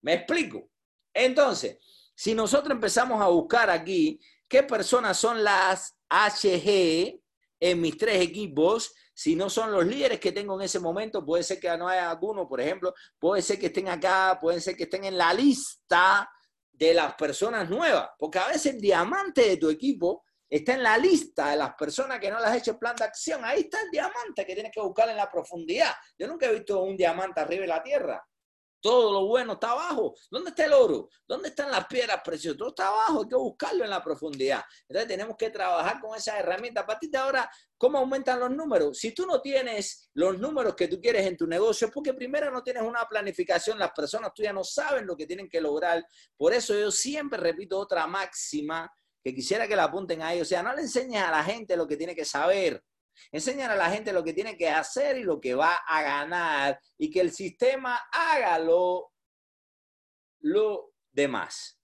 ¿Me 0.03 0.13
explico? 0.13 0.69
Entonces, 1.13 1.78
si 2.15 2.36
nosotros 2.36 2.71
empezamos 2.71 3.21
a 3.21 3.28
buscar 3.28 3.69
aquí 3.69 4.19
qué 4.47 4.61
personas 4.61 5.17
son 5.17 5.43
las 5.43 5.97
HG 6.09 7.19
en 7.59 7.82
mis 7.82 7.97
tres 7.97 8.21
equipos, 8.21 8.93
si 9.11 9.36
no 9.36 9.49
son 9.49 9.71
los 9.71 9.84
líderes 9.84 10.19
que 10.19 10.32
tengo 10.32 10.59
en 10.59 10.65
ese 10.65 10.80
momento, 10.80 11.25
puede 11.25 11.41
ser 11.41 11.59
que 11.59 11.75
no 11.75 11.88
haya 11.88 12.11
alguno, 12.11 12.47
por 12.47 12.61
ejemplo, 12.61 12.93
puede 13.17 13.41
ser 13.41 13.57
que 13.57 13.65
estén 13.65 13.89
acá, 13.89 14.38
puede 14.39 14.61
ser 14.61 14.78
que 14.78 14.84
estén 14.84 15.05
en 15.05 15.17
la 15.17 15.34
lista 15.34 16.30
de 16.78 16.93
las 16.93 17.15
personas 17.15 17.69
nuevas, 17.69 18.09
porque 18.17 18.39
a 18.39 18.47
veces 18.47 18.75
el 18.75 18.82
diamante 18.82 19.41
de 19.41 19.57
tu 19.57 19.69
equipo 19.69 20.23
está 20.49 20.73
en 20.73 20.84
la 20.84 20.97
lista 20.97 21.49
de 21.49 21.57
las 21.57 21.73
personas 21.75 22.19
que 22.19 22.30
no 22.30 22.38
les 22.38 22.47
has 22.47 22.57
hecho 22.57 22.78
plan 22.78 22.95
de 22.95 23.03
acción. 23.03 23.43
Ahí 23.43 23.61
está 23.61 23.82
el 23.82 23.89
diamante 23.89 24.45
que 24.45 24.53
tienes 24.53 24.71
que 24.71 24.82
buscar 24.82 25.09
en 25.09 25.17
la 25.17 25.30
profundidad. 25.30 25.91
Yo 26.17 26.28
nunca 26.28 26.45
he 26.45 26.53
visto 26.53 26.84
un 26.84 26.95
diamante 26.95 27.41
arriba 27.41 27.61
de 27.61 27.67
la 27.67 27.84
tierra. 27.84 28.23
Todo 28.80 29.11
lo 29.11 29.28
bueno 29.28 29.53
está 29.53 29.71
abajo. 29.71 30.15
¿Dónde 30.30 30.49
está 30.49 30.65
el 30.65 30.73
oro? 30.73 31.09
¿Dónde 31.28 31.49
están 31.49 31.71
las 31.71 31.88
piedras 31.88 32.21
preciosas? 32.23 32.57
Todo 32.57 32.69
está 32.69 32.88
abajo, 32.88 33.23
hay 33.23 33.30
que 33.30 33.36
buscarlo 33.36 33.84
en 33.84 33.89
la 33.89 34.03
profundidad. 34.03 34.63
Entonces 34.88 35.07
tenemos 35.07 35.36
que 35.38 35.49
trabajar 35.49 35.99
con 35.99 36.15
esas 36.15 36.39
herramientas. 36.39 36.84
A 36.84 36.88
partir 36.88 37.09
de 37.09 37.17
ahora, 37.17 37.49
¿cómo 37.78 37.97
aumentan 37.97 38.39
los 38.39 38.51
números? 38.51 38.97
Si 38.97 39.13
tú 39.13 39.25
no 39.25 39.41
tienes 39.41 40.09
los 40.13 40.38
números 40.38 40.75
que 40.75 40.88
tú 40.88 41.01
quieres 41.01 41.25
en 41.25 41.38
tu 41.38 41.47
negocio, 41.47 41.88
es 41.88 41.93
porque 41.93 42.13
primero 42.13 42.51
no 42.51 42.63
tienes 42.63 42.84
una 42.84 43.05
planificación, 43.05 43.80
las 43.80 43.91
personas 43.91 44.34
tuyas 44.34 44.53
no 44.53 44.63
saben 44.63 45.05
lo 45.07 45.15
que 45.17 45.25
tienen 45.25 45.49
que 45.49 45.61
lograr. 45.61 46.05
Por 46.36 46.53
eso 46.53 46.78
yo 46.78 46.91
siempre 46.91 47.39
repito 47.39 47.78
otra 47.80 48.05
máxima 48.07 48.91
que 49.23 49.34
quisiera 49.34 49.67
que 49.67 49.75
la 49.75 49.86
apunten 49.86 50.21
ahí. 50.21 50.39
O 50.39 50.45
sea, 50.45 50.63
no 50.63 50.73
le 50.73 50.84
enseñes 50.84 51.21
a 51.21 51.32
la 51.32 51.43
gente 51.43 51.75
lo 51.75 51.88
que 51.88 51.97
tiene 51.97 52.15
que 52.15 52.25
saber. 52.25 52.84
Enseñan 53.32 53.72
a 53.72 53.76
la 53.76 53.89
gente 53.89 54.13
lo 54.13 54.24
que 54.24 54.34
tiene 54.34 54.57
que 54.57 54.70
hacer 54.70 55.18
y 55.18 55.24
lo 55.24 55.39
que 55.39 55.55
va 55.55 55.76
a 55.88 56.01
ganar 56.01 56.80
y 56.97 57.09
que 57.09 57.22
el 57.22 57.32
sistema 57.32 57.99
haga 58.11 58.59
lo, 58.59 59.11
lo 60.41 60.93
demás. 61.11 61.80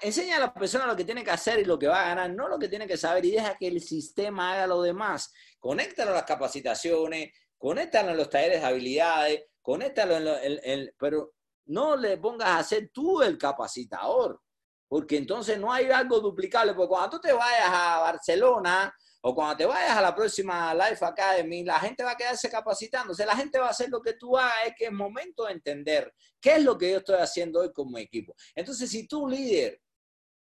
Enseña 0.00 0.36
a 0.36 0.40
la 0.40 0.54
persona 0.54 0.86
lo 0.86 0.96
que 0.96 1.04
tiene 1.04 1.22
que 1.22 1.30
hacer 1.30 1.60
y 1.60 1.64
lo 1.64 1.78
que 1.78 1.88
va 1.88 2.02
a 2.02 2.08
ganar, 2.08 2.30
no 2.32 2.48
lo 2.48 2.58
que 2.58 2.68
tiene 2.68 2.86
que 2.86 2.96
saber 2.96 3.24
y 3.24 3.32
deja 3.32 3.56
que 3.56 3.68
el 3.68 3.80
sistema 3.80 4.52
haga 4.52 4.66
lo 4.66 4.82
demás. 4.82 5.32
Conéctalo 5.58 6.12
a 6.12 6.14
las 6.14 6.24
capacitaciones, 6.24 7.32
conéctalo 7.58 8.10
en 8.10 8.16
los 8.16 8.30
talleres 8.30 8.60
de 8.60 8.66
habilidades, 8.66 9.44
conéctalo 9.62 10.16
en, 10.16 10.60
el, 10.62 10.94
pero 10.98 11.34
no 11.66 11.96
le 11.96 12.18
pongas 12.18 12.60
a 12.60 12.64
ser 12.64 12.90
tú 12.92 13.22
el 13.22 13.38
capacitador, 13.38 14.40
porque 14.88 15.16
entonces 15.16 15.58
no 15.58 15.72
hay 15.72 15.86
algo 15.90 16.20
duplicable, 16.20 16.74
porque 16.74 16.88
cuando 16.88 17.10
tú 17.10 17.20
te 17.20 17.32
vayas 17.32 17.68
a 17.68 17.98
Barcelona 18.00 18.94
o 19.26 19.34
cuando 19.34 19.56
te 19.56 19.64
vayas 19.64 19.96
a 19.96 20.02
la 20.02 20.14
próxima 20.14 20.74
Life 20.74 21.02
Academy, 21.02 21.64
la 21.64 21.80
gente 21.80 22.04
va 22.04 22.10
a 22.10 22.16
quedarse 22.16 22.50
capacitándose, 22.50 23.24
la 23.24 23.34
gente 23.34 23.58
va 23.58 23.68
a 23.68 23.70
hacer 23.70 23.88
lo 23.88 24.02
que 24.02 24.12
tú 24.14 24.36
hagas, 24.36 24.66
es 24.66 24.74
que 24.76 24.84
es 24.84 24.92
momento 24.92 25.46
de 25.46 25.52
entender 25.52 26.12
qué 26.38 26.56
es 26.56 26.62
lo 26.62 26.76
que 26.76 26.90
yo 26.90 26.98
estoy 26.98 27.16
haciendo 27.16 27.60
hoy 27.60 27.72
como 27.72 27.96
equipo. 27.96 28.34
Entonces, 28.54 28.90
si 28.90 29.08
tu 29.08 29.26
líder 29.26 29.80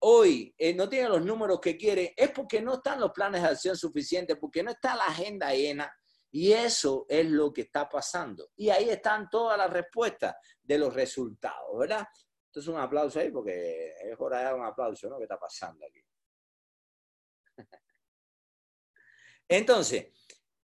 hoy 0.03 0.55
eh, 0.57 0.73
no 0.73 0.89
tiene 0.89 1.09
los 1.09 1.25
números 1.25 1.59
que 1.61 1.77
quiere, 1.77 2.15
es 2.17 2.31
porque 2.31 2.63
no 2.63 2.75
están 2.75 3.01
los 3.01 3.11
planes 3.11 3.43
de 3.43 3.49
acción 3.49 3.77
suficientes, 3.77 4.37
porque 4.41 4.63
no 4.63 4.71
está 4.71 4.95
la 4.95 5.07
agenda 5.07 5.53
llena. 5.53 5.93
Y 6.31 6.53
eso 6.53 7.07
es 7.09 7.27
lo 7.27 7.53
que 7.53 7.63
está 7.63 7.89
pasando. 7.89 8.51
Y 8.55 8.71
ahí 8.71 8.89
están 8.89 9.29
todas 9.29 9.59
las 9.59 9.69
respuestas 9.69 10.37
de 10.63 10.79
los 10.79 10.95
resultados, 10.95 11.77
¿verdad? 11.77 12.07
Entonces 12.47 12.73
un 12.73 12.79
aplauso 12.79 13.19
ahí 13.19 13.33
porque 13.33 13.95
es 14.01 14.15
hora 14.17 14.39
de 14.39 14.45
dar 14.45 14.55
un 14.55 14.65
aplauso, 14.65 15.09
¿no? 15.09 15.19
¿Qué 15.19 15.25
está 15.25 15.41
pasando 15.41 15.85
aquí? 15.85 16.01
Entonces, 19.51 20.07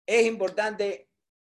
es 0.06 0.26
importante 0.26 1.10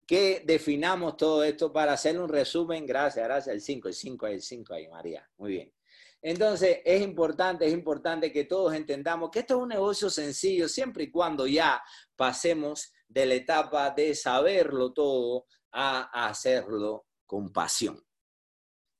que 0.06 0.44
definamos 0.46 1.18
todo 1.18 1.44
esto 1.44 1.74
para 1.74 1.94
hacer 1.94 2.20
un 2.20 2.30
resumen. 2.30 2.86
Gracias, 2.86 3.26
gracias. 3.26 3.56
El 3.56 3.62
5, 3.62 3.88
el 3.88 3.94
5, 3.96 4.28
el 4.28 4.42
5 4.42 4.74
ahí, 4.76 4.88
María. 4.88 5.28
Muy 5.38 5.54
bien. 5.54 5.74
Entonces, 6.22 6.80
es 6.86 7.02
importante, 7.02 7.66
es 7.66 7.74
importante 7.74 8.32
que 8.32 8.44
todos 8.44 8.76
entendamos 8.76 9.32
que 9.32 9.40
esto 9.40 9.56
es 9.56 9.62
un 9.64 9.70
negocio 9.70 10.10
sencillo 10.12 10.70
siempre 10.70 11.06
y 11.06 11.12
cuando 11.12 11.48
ya 11.48 11.82
pasemos 12.16 12.94
de 13.08 13.26
la 13.26 13.34
etapa 13.34 13.90
de 13.90 14.14
saberlo 14.14 14.94
todo 14.94 15.48
a 15.72 16.28
hacerlo 16.28 17.08
con 17.26 17.52
pasión. 17.52 18.00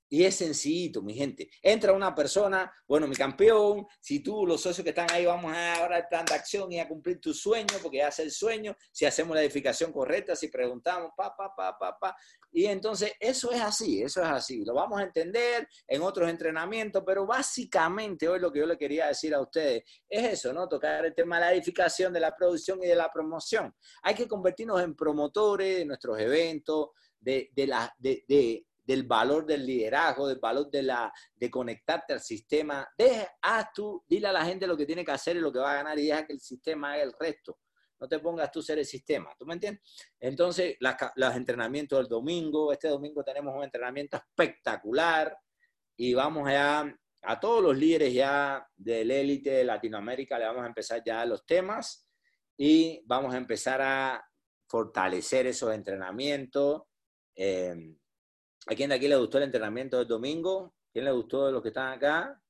Y 0.08 0.24
es 0.24 0.36
sencillito, 0.36 1.02
mi 1.02 1.14
gente. 1.14 1.48
Entra 1.60 1.92
una 1.92 2.14
persona, 2.14 2.72
bueno, 2.86 3.08
mi 3.08 3.16
campeón, 3.16 3.86
si 4.00 4.20
tú, 4.20 4.46
los 4.46 4.60
socios 4.60 4.84
que 4.84 4.90
están 4.90 5.10
ahí, 5.10 5.26
vamos 5.26 5.52
a 5.52 5.74
ahora 5.76 6.06
de 6.08 6.34
acción 6.34 6.70
y 6.70 6.78
a 6.78 6.88
cumplir 6.88 7.20
tu 7.20 7.34
sueño, 7.34 7.76
porque 7.82 7.98
ya 7.98 8.08
hace 8.08 8.22
el 8.22 8.30
sueño, 8.30 8.76
si 8.92 9.04
hacemos 9.04 9.34
la 9.34 9.42
edificación 9.42 9.92
correcta, 9.92 10.36
si 10.36 10.48
preguntamos, 10.48 11.10
pa, 11.16 11.34
pa, 11.36 11.54
pa, 11.56 11.76
pa, 11.78 11.98
pa. 11.98 12.16
Y 12.52 12.66
entonces, 12.66 13.12
eso 13.18 13.50
es 13.50 13.60
así, 13.60 14.02
eso 14.02 14.22
es 14.22 14.28
así. 14.28 14.64
Lo 14.64 14.74
vamos 14.74 15.00
a 15.00 15.02
entender 15.02 15.68
en 15.86 16.02
otros 16.02 16.30
entrenamientos, 16.30 17.02
pero 17.04 17.26
básicamente 17.26 18.28
hoy 18.28 18.38
lo 18.38 18.52
que 18.52 18.60
yo 18.60 18.66
le 18.66 18.78
quería 18.78 19.08
decir 19.08 19.34
a 19.34 19.40
ustedes 19.40 19.82
es 20.08 20.24
eso, 20.32 20.52
¿no? 20.52 20.68
Tocar 20.68 21.04
el 21.04 21.14
tema 21.14 21.36
de 21.36 21.40
la 21.46 21.52
edificación, 21.52 22.12
de 22.12 22.20
la 22.20 22.34
producción 22.34 22.82
y 22.82 22.86
de 22.86 22.94
la 22.94 23.10
promoción. 23.10 23.74
Hay 24.02 24.14
que 24.14 24.28
convertirnos 24.28 24.80
en 24.80 24.94
promotores 24.94 25.78
de 25.78 25.84
nuestros 25.84 26.18
eventos, 26.18 26.90
de, 27.20 27.50
de, 27.52 27.66
la, 27.66 27.94
de, 27.98 28.24
de 28.28 28.66
del 28.86 29.02
valor 29.02 29.44
del 29.44 29.66
liderazgo, 29.66 30.28
del 30.28 30.38
valor 30.38 30.70
de, 30.70 30.82
la, 30.82 31.12
de 31.34 31.50
conectarte 31.50 32.12
al 32.12 32.20
sistema. 32.20 32.88
Deja, 32.96 33.28
haz 33.42 33.72
tú, 33.74 34.04
dile 34.06 34.28
a 34.28 34.32
la 34.32 34.44
gente 34.44 34.66
lo 34.66 34.76
que 34.76 34.86
tiene 34.86 35.04
que 35.04 35.10
hacer 35.10 35.36
y 35.36 35.40
lo 35.40 35.52
que 35.52 35.58
va 35.58 35.72
a 35.72 35.76
ganar 35.76 35.98
y 35.98 36.06
deja 36.06 36.26
que 36.26 36.32
el 36.32 36.40
sistema 36.40 36.92
haga 36.92 37.02
el 37.02 37.12
resto. 37.18 37.58
No 37.98 38.06
te 38.06 38.18
pongas 38.18 38.52
tú 38.52 38.62
ser 38.62 38.78
el 38.78 38.84
sistema, 38.84 39.34
¿tú 39.38 39.46
me 39.46 39.54
entiendes? 39.54 39.82
Entonces, 40.20 40.76
los 41.16 41.34
entrenamientos 41.34 41.98
del 41.98 42.08
domingo, 42.08 42.72
este 42.72 42.88
domingo 42.88 43.24
tenemos 43.24 43.54
un 43.56 43.64
entrenamiento 43.64 44.18
espectacular 44.18 45.36
y 45.96 46.12
vamos 46.12 46.48
a, 46.48 46.94
a 47.22 47.40
todos 47.40 47.62
los 47.62 47.76
líderes 47.76 48.12
ya 48.12 48.64
del 48.76 49.10
élite 49.10 49.50
de 49.50 49.64
Latinoamérica, 49.64 50.38
le 50.38 50.44
vamos 50.44 50.62
a 50.62 50.68
empezar 50.68 51.02
ya 51.04 51.24
los 51.24 51.44
temas 51.46 52.06
y 52.56 53.02
vamos 53.06 53.34
a 53.34 53.38
empezar 53.38 53.80
a 53.80 54.22
fortalecer 54.68 55.46
esos 55.46 55.74
entrenamientos. 55.74 56.82
Eh, 57.34 57.96
¿A 58.68 58.74
quién 58.74 58.90
de 58.90 58.96
aquí 58.96 59.06
le 59.06 59.16
gustó 59.16 59.38
el 59.38 59.44
entrenamiento 59.44 59.98
del 59.98 60.08
domingo? 60.08 60.74
¿Quién 60.92 61.04
le 61.04 61.12
gustó 61.12 61.46
de 61.46 61.52
los 61.52 61.62
que 61.62 61.68
están 61.68 61.92
acá? 61.92 62.42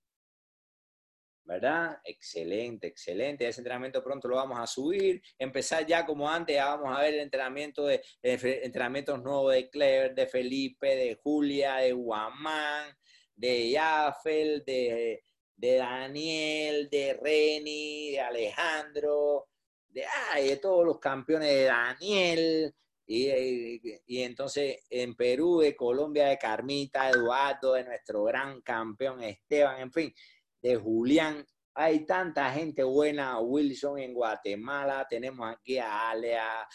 ¿Verdad? 1.45 2.01
Excelente, 2.05 2.87
excelente. 2.87 3.47
Ese 3.47 3.61
entrenamiento 3.61 4.03
pronto 4.03 4.27
lo 4.27 4.37
vamos 4.37 4.59
a 4.59 4.67
subir. 4.67 5.21
Empezar 5.39 5.87
ya 5.87 6.07
como 6.07 6.29
antes, 6.29 6.57
ya 6.57 6.75
vamos 6.75 6.97
a 6.97 7.03
ver 7.03 7.15
el 7.15 7.21
entrenamiento 7.21 7.85
de, 7.85 8.03
entrenamientos 8.23 9.23
nuevos 9.23 9.53
de 9.53 9.69
Clever, 9.69 10.15
de 10.15 10.27
Felipe, 10.27 10.97
de 10.97 11.15
Julia, 11.23 11.77
de 11.77 11.93
Guamán, 11.93 12.97
de 13.35 13.71
Yafel, 13.71 14.65
de, 14.65 15.23
de 15.55 15.77
Daniel, 15.77 16.89
de 16.89 17.13
Reni, 17.23 18.13
de 18.13 18.21
Alejandro, 18.21 19.49
de, 19.89 20.05
de 20.43 20.57
todos 20.57 20.85
los 20.87 20.99
campeones 20.99 21.51
de 21.51 21.65
Daniel, 21.65 22.75
y, 23.07 24.23
entonces 24.23 24.79
en 24.91 25.15
Perú, 25.15 25.61
de 25.61 25.77
Colombia, 25.77 26.27
de 26.27 26.39
Carmita, 26.39 27.09
Eduardo, 27.09 27.75
de 27.75 27.85
nuestro 27.85 28.25
gran 28.25 28.61
campeón 28.63 29.23
Esteban, 29.23 29.81
en 29.81 29.93
fin, 29.93 30.15
de 30.61 30.77
Julián. 30.77 31.47
Hay 31.75 32.07
tanta 32.07 32.51
gente 32.53 32.83
buena, 32.83 33.39
Wilson 33.39 33.99
en 33.99 34.15
Guatemala, 34.15 35.07
tenemos 35.09 35.49
aquí 35.49 35.79
a 35.79 36.11
Alea, 36.11 36.67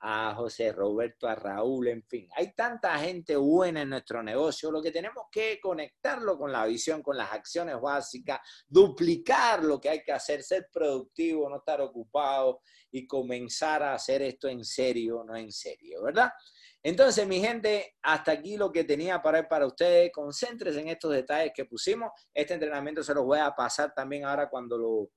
a 0.00 0.34
José 0.34 0.72
Roberto, 0.72 1.28
a 1.28 1.34
Raúl, 1.34 1.88
en 1.88 2.02
fin. 2.04 2.28
Hay 2.34 2.54
tanta 2.54 2.98
gente 2.98 3.36
buena 3.36 3.82
en 3.82 3.90
nuestro 3.90 4.22
negocio. 4.22 4.70
Lo 4.70 4.82
que 4.82 4.90
tenemos 4.90 5.24
que 5.30 5.60
conectarlo 5.60 6.38
con 6.38 6.50
la 6.50 6.64
visión, 6.64 7.02
con 7.02 7.16
las 7.16 7.30
acciones 7.32 7.78
básicas, 7.80 8.40
duplicar 8.66 9.62
lo 9.62 9.78
que 9.78 9.90
hay 9.90 10.02
que 10.02 10.12
hacer, 10.12 10.42
ser 10.42 10.68
productivo, 10.72 11.48
no 11.50 11.58
estar 11.58 11.80
ocupado 11.82 12.62
y 12.90 13.06
comenzar 13.06 13.82
a 13.82 13.94
hacer 13.94 14.22
esto 14.22 14.48
en 14.48 14.64
serio, 14.64 15.22
no 15.26 15.36
en 15.36 15.52
serio, 15.52 16.02
¿verdad? 16.02 16.30
Entonces, 16.82 17.26
mi 17.26 17.40
gente, 17.40 17.96
hasta 18.02 18.32
aquí 18.32 18.56
lo 18.56 18.72
que 18.72 18.84
tenía 18.84 19.20
para, 19.20 19.46
para 19.46 19.66
ustedes. 19.66 20.10
Concéntrese 20.12 20.80
en 20.80 20.88
estos 20.88 21.12
detalles 21.12 21.52
que 21.54 21.66
pusimos. 21.66 22.10
Este 22.32 22.54
entrenamiento 22.54 23.02
se 23.02 23.12
los 23.12 23.24
voy 23.24 23.38
a 23.38 23.54
pasar 23.54 23.92
también 23.94 24.24
ahora 24.24 24.48
cuando 24.48 24.78
lo 24.78 25.10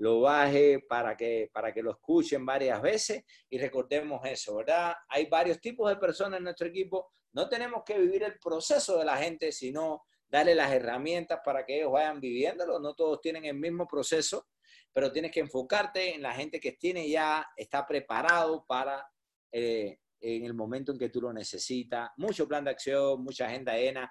lo 0.00 0.22
baje 0.22 0.80
para 0.88 1.14
que, 1.14 1.50
para 1.52 1.74
que 1.74 1.82
lo 1.82 1.90
escuchen 1.90 2.44
varias 2.46 2.80
veces 2.80 3.22
y 3.50 3.58
recordemos 3.58 4.22
eso, 4.24 4.56
¿verdad? 4.56 4.94
Hay 5.10 5.26
varios 5.26 5.60
tipos 5.60 5.90
de 5.90 5.96
personas 5.96 6.38
en 6.38 6.44
nuestro 6.44 6.68
equipo. 6.68 7.12
No 7.34 7.50
tenemos 7.50 7.82
que 7.84 7.98
vivir 7.98 8.22
el 8.22 8.38
proceso 8.38 8.98
de 8.98 9.04
la 9.04 9.18
gente, 9.18 9.52
sino 9.52 10.04
darle 10.26 10.54
las 10.54 10.72
herramientas 10.72 11.40
para 11.44 11.66
que 11.66 11.76
ellos 11.76 11.92
vayan 11.92 12.18
viviéndolo. 12.18 12.80
No 12.80 12.94
todos 12.94 13.20
tienen 13.20 13.44
el 13.44 13.56
mismo 13.56 13.86
proceso, 13.86 14.46
pero 14.90 15.12
tienes 15.12 15.30
que 15.32 15.40
enfocarte 15.40 16.14
en 16.14 16.22
la 16.22 16.32
gente 16.32 16.60
que 16.60 16.72
tiene 16.72 17.06
ya, 17.06 17.46
está 17.54 17.86
preparado 17.86 18.64
para 18.66 19.06
eh, 19.52 19.98
en 20.18 20.44
el 20.46 20.54
momento 20.54 20.92
en 20.92 20.98
que 20.98 21.10
tú 21.10 21.20
lo 21.20 21.30
necesitas. 21.30 22.08
Mucho 22.16 22.48
plan 22.48 22.64
de 22.64 22.70
acción, 22.70 23.22
mucha 23.22 23.48
agenda 23.48 23.76
llena. 23.76 24.10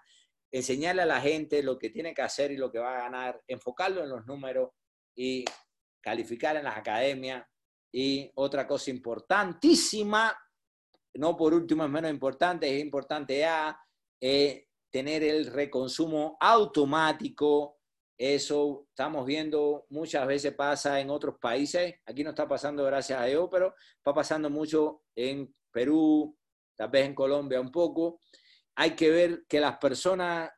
Enseñarle 0.51 1.01
a 1.01 1.07
la 1.07 1.19
gente 1.19 1.63
lo 1.63 1.79
que 1.79 1.89
tiene 1.89 2.13
que 2.13 2.21
hacer 2.21 2.51
y 2.51 2.57
lo 2.57 2.71
que 2.71 2.77
va 2.77 2.95
a 2.95 3.01
ganar, 3.01 3.41
enfocarlo 3.47 4.03
en 4.03 4.09
los 4.09 4.27
números 4.27 4.69
y 5.15 5.43
calificar 6.01 6.55
en 6.55 6.63
las 6.63 6.77
academias 6.77 7.45
y 7.91 8.31
otra 8.35 8.67
cosa 8.67 8.91
importantísima, 8.91 10.37
no 11.15 11.35
por 11.35 11.53
último 11.53 11.83
es 11.83 11.89
menos 11.89 12.11
importante, 12.11 12.73
es 12.73 12.81
importante 12.81 13.39
ya, 13.39 13.79
eh, 14.21 14.67
tener 14.89 15.23
el 15.23 15.47
reconsumo 15.47 16.37
automático. 16.39 17.77
Eso 18.17 18.85
estamos 18.89 19.25
viendo 19.25 19.85
muchas 19.89 20.27
veces 20.27 20.53
pasa 20.53 20.99
en 20.99 21.09
otros 21.09 21.37
países. 21.39 21.95
Aquí 22.05 22.23
no 22.23 22.31
está 22.31 22.47
pasando 22.47 22.83
gracias 22.83 23.19
a 23.19 23.25
Dios, 23.25 23.47
pero 23.49 23.73
está 23.97 24.13
pasando 24.13 24.49
mucho 24.49 25.03
en 25.15 25.53
Perú, 25.71 26.35
tal 26.75 26.89
vez 26.89 27.05
en 27.05 27.15
Colombia 27.15 27.61
un 27.61 27.71
poco. 27.71 28.21
Hay 28.75 28.91
que 28.91 29.09
ver 29.09 29.45
que 29.47 29.59
las 29.59 29.77
personas 29.77 30.49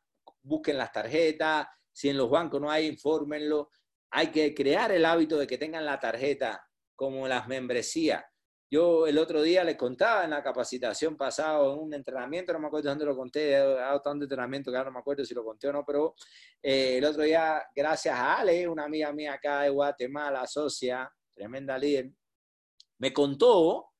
busquen 0.42 0.76
las 0.76 0.92
tarjetas. 0.92 1.66
Si 1.92 2.08
en 2.08 2.16
los 2.16 2.30
bancos 2.30 2.60
no 2.60 2.70
hay, 2.70 2.86
infórmenlo 2.86 3.70
hay 4.12 4.28
que 4.28 4.54
crear 4.54 4.92
el 4.92 5.04
hábito 5.06 5.38
de 5.38 5.46
que 5.46 5.58
tengan 5.58 5.86
la 5.86 5.98
tarjeta 5.98 6.62
como 6.94 7.26
las 7.26 7.48
membresías. 7.48 8.22
Yo 8.70 9.06
el 9.06 9.18
otro 9.18 9.42
día 9.42 9.64
les 9.64 9.76
contaba 9.76 10.24
en 10.24 10.30
la 10.30 10.42
capacitación 10.42 11.16
pasado, 11.16 11.72
en 11.72 11.78
un 11.80 11.94
entrenamiento, 11.94 12.52
no 12.52 12.58
me 12.58 12.66
acuerdo 12.68 12.90
dónde 12.90 13.04
lo 13.04 13.16
conté, 13.16 13.54
he 13.54 13.58
dado 13.58 14.00
tanto 14.00 14.24
entrenamiento 14.24 14.70
que 14.70 14.76
ahora 14.76 14.90
no 14.90 14.94
me 14.94 15.00
acuerdo 15.00 15.24
si 15.24 15.34
lo 15.34 15.44
conté 15.44 15.68
o 15.68 15.72
no, 15.72 15.84
pero 15.84 16.14
eh, 16.62 16.98
el 16.98 17.04
otro 17.04 17.22
día, 17.22 17.62
gracias 17.74 18.14
a 18.14 18.38
Ale, 18.38 18.68
una 18.68 18.84
amiga 18.84 19.12
mía 19.12 19.34
acá 19.34 19.62
de 19.62 19.70
Guatemala, 19.70 20.46
socia, 20.46 21.10
tremenda 21.34 21.76
líder, 21.76 22.10
me 22.98 23.12
contó 23.12 23.92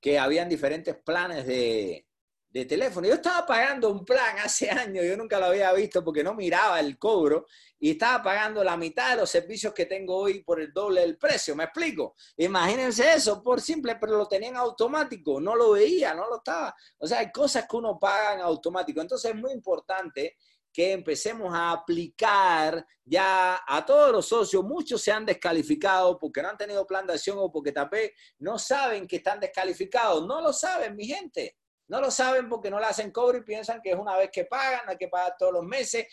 que 0.00 0.18
habían 0.18 0.48
diferentes 0.48 0.96
planes 1.02 1.46
de, 1.46 2.06
de 2.50 2.64
teléfono. 2.64 3.06
Yo 3.06 3.14
estaba 3.14 3.46
pagando 3.46 3.90
un 3.90 4.04
plan 4.04 4.38
hace 4.38 4.70
años, 4.70 5.04
yo 5.04 5.16
nunca 5.16 5.38
lo 5.38 5.46
había 5.46 5.72
visto 5.72 6.04
porque 6.04 6.24
no 6.24 6.34
miraba 6.34 6.80
el 6.80 6.98
cobro 6.98 7.46
y 7.78 7.92
estaba 7.92 8.22
pagando 8.22 8.62
la 8.64 8.76
mitad 8.76 9.10
de 9.10 9.20
los 9.20 9.30
servicios 9.30 9.72
que 9.72 9.86
tengo 9.86 10.16
hoy 10.16 10.42
por 10.42 10.60
el 10.60 10.72
doble 10.72 11.02
del 11.02 11.16
precio. 11.16 11.54
¿Me 11.54 11.64
explico? 11.64 12.14
Imagínense 12.36 13.14
eso, 13.14 13.42
por 13.42 13.60
simple, 13.60 13.96
pero 13.96 14.18
lo 14.18 14.26
tenían 14.26 14.56
automático, 14.56 15.40
no 15.40 15.54
lo 15.54 15.72
veía, 15.72 16.12
no 16.12 16.28
lo 16.28 16.38
estaba. 16.38 16.74
O 16.98 17.06
sea, 17.06 17.20
hay 17.20 17.30
cosas 17.30 17.66
que 17.68 17.76
uno 17.76 17.98
paga 17.98 18.34
en 18.34 18.40
automático. 18.40 19.00
Entonces 19.00 19.30
es 19.30 19.36
muy 19.36 19.52
importante 19.52 20.36
que 20.72 20.92
empecemos 20.92 21.52
a 21.54 21.72
aplicar 21.72 22.84
ya 23.04 23.60
a 23.66 23.84
todos 23.84 24.12
los 24.12 24.26
socios. 24.26 24.62
Muchos 24.64 25.00
se 25.02 25.12
han 25.12 25.24
descalificado 25.24 26.18
porque 26.18 26.42
no 26.42 26.48
han 26.48 26.58
tenido 26.58 26.86
plan 26.86 27.06
de 27.06 27.14
acción 27.14 27.38
o 27.40 27.50
porque 27.50 27.72
tal 27.72 27.88
vez 27.88 28.12
no 28.38 28.58
saben 28.58 29.06
que 29.06 29.16
están 29.16 29.40
descalificados. 29.40 30.26
No 30.26 30.40
lo 30.40 30.52
saben, 30.52 30.94
mi 30.96 31.06
gente. 31.06 31.56
No 31.90 32.00
lo 32.00 32.08
saben 32.12 32.48
porque 32.48 32.70
no 32.70 32.78
le 32.78 32.86
hacen 32.86 33.10
cobro 33.10 33.38
y 33.38 33.42
piensan 33.42 33.80
que 33.82 33.90
es 33.90 33.96
una 33.96 34.16
vez 34.16 34.30
que 34.32 34.44
pagan, 34.44 34.82
hay 34.86 34.96
que 34.96 35.08
pagar 35.08 35.34
todos 35.36 35.54
los 35.54 35.64
meses. 35.64 36.06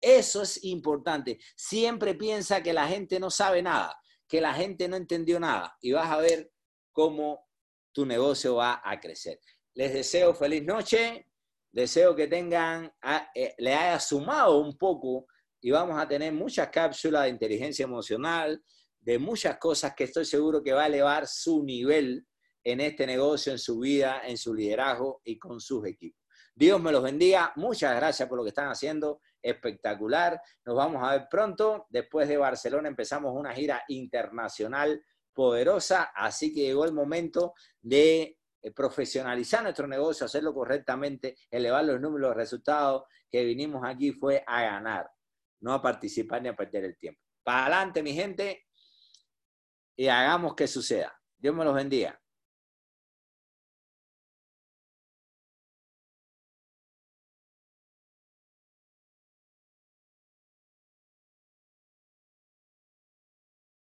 Eso 0.00 0.42
es 0.42 0.62
importante. 0.62 1.40
Siempre 1.56 2.14
piensa 2.14 2.62
que 2.62 2.72
la 2.72 2.86
gente 2.86 3.18
no 3.18 3.28
sabe 3.28 3.60
nada, 3.60 3.98
que 4.28 4.40
la 4.40 4.54
gente 4.54 4.86
no 4.86 4.94
entendió 4.94 5.40
nada 5.40 5.76
y 5.80 5.90
vas 5.90 6.08
a 6.12 6.18
ver 6.18 6.52
cómo 6.92 7.44
tu 7.90 8.06
negocio 8.06 8.54
va 8.54 8.80
a 8.84 9.00
crecer. 9.00 9.40
Les 9.74 9.92
deseo 9.92 10.32
feliz 10.32 10.62
noche, 10.62 11.26
deseo 11.72 12.14
que 12.14 12.28
tengan, 12.28 12.94
eh, 13.34 13.52
le 13.58 13.74
haya 13.74 13.98
sumado 13.98 14.60
un 14.60 14.78
poco 14.78 15.26
y 15.60 15.72
vamos 15.72 16.00
a 16.00 16.06
tener 16.06 16.32
muchas 16.32 16.68
cápsulas 16.68 17.24
de 17.24 17.30
inteligencia 17.30 17.82
emocional, 17.82 18.62
de 19.00 19.18
muchas 19.18 19.58
cosas 19.58 19.92
que 19.96 20.04
estoy 20.04 20.24
seguro 20.24 20.62
que 20.62 20.72
va 20.72 20.84
a 20.84 20.86
elevar 20.86 21.26
su 21.26 21.64
nivel 21.64 22.24
en 22.66 22.80
este 22.80 23.06
negocio, 23.06 23.52
en 23.52 23.60
su 23.60 23.78
vida, 23.78 24.22
en 24.24 24.36
su 24.36 24.52
liderazgo 24.52 25.20
y 25.22 25.38
con 25.38 25.60
sus 25.60 25.86
equipos. 25.86 26.20
Dios 26.52 26.80
me 26.80 26.90
los 26.90 27.00
bendiga. 27.00 27.52
Muchas 27.54 27.94
gracias 27.94 28.28
por 28.28 28.38
lo 28.38 28.42
que 28.42 28.48
están 28.48 28.68
haciendo. 28.68 29.20
Espectacular. 29.40 30.40
Nos 30.64 30.74
vamos 30.74 31.00
a 31.04 31.12
ver 31.12 31.28
pronto. 31.30 31.86
Después 31.90 32.28
de 32.28 32.36
Barcelona 32.36 32.88
empezamos 32.88 33.32
una 33.36 33.54
gira 33.54 33.84
internacional 33.86 35.00
poderosa. 35.32 36.10
Así 36.12 36.52
que 36.52 36.62
llegó 36.62 36.84
el 36.84 36.92
momento 36.92 37.54
de 37.80 38.36
eh, 38.60 38.70
profesionalizar 38.72 39.62
nuestro 39.62 39.86
negocio, 39.86 40.26
hacerlo 40.26 40.52
correctamente, 40.52 41.36
elevar 41.48 41.84
los 41.84 42.00
números, 42.00 42.30
los 42.30 42.36
resultados 42.36 43.04
que 43.30 43.44
vinimos 43.44 43.84
aquí 43.84 44.10
fue 44.10 44.42
a 44.44 44.62
ganar, 44.62 45.08
no 45.60 45.72
a 45.72 45.80
participar 45.80 46.42
ni 46.42 46.48
a 46.48 46.56
perder 46.56 46.84
el 46.84 46.98
tiempo. 46.98 47.20
Para 47.44 47.66
adelante, 47.66 48.02
mi 48.02 48.12
gente, 48.12 48.66
y 49.94 50.08
hagamos 50.08 50.56
que 50.56 50.66
suceda. 50.66 51.16
Dios 51.38 51.54
me 51.54 51.64
los 51.64 51.74
bendiga. 51.74 52.20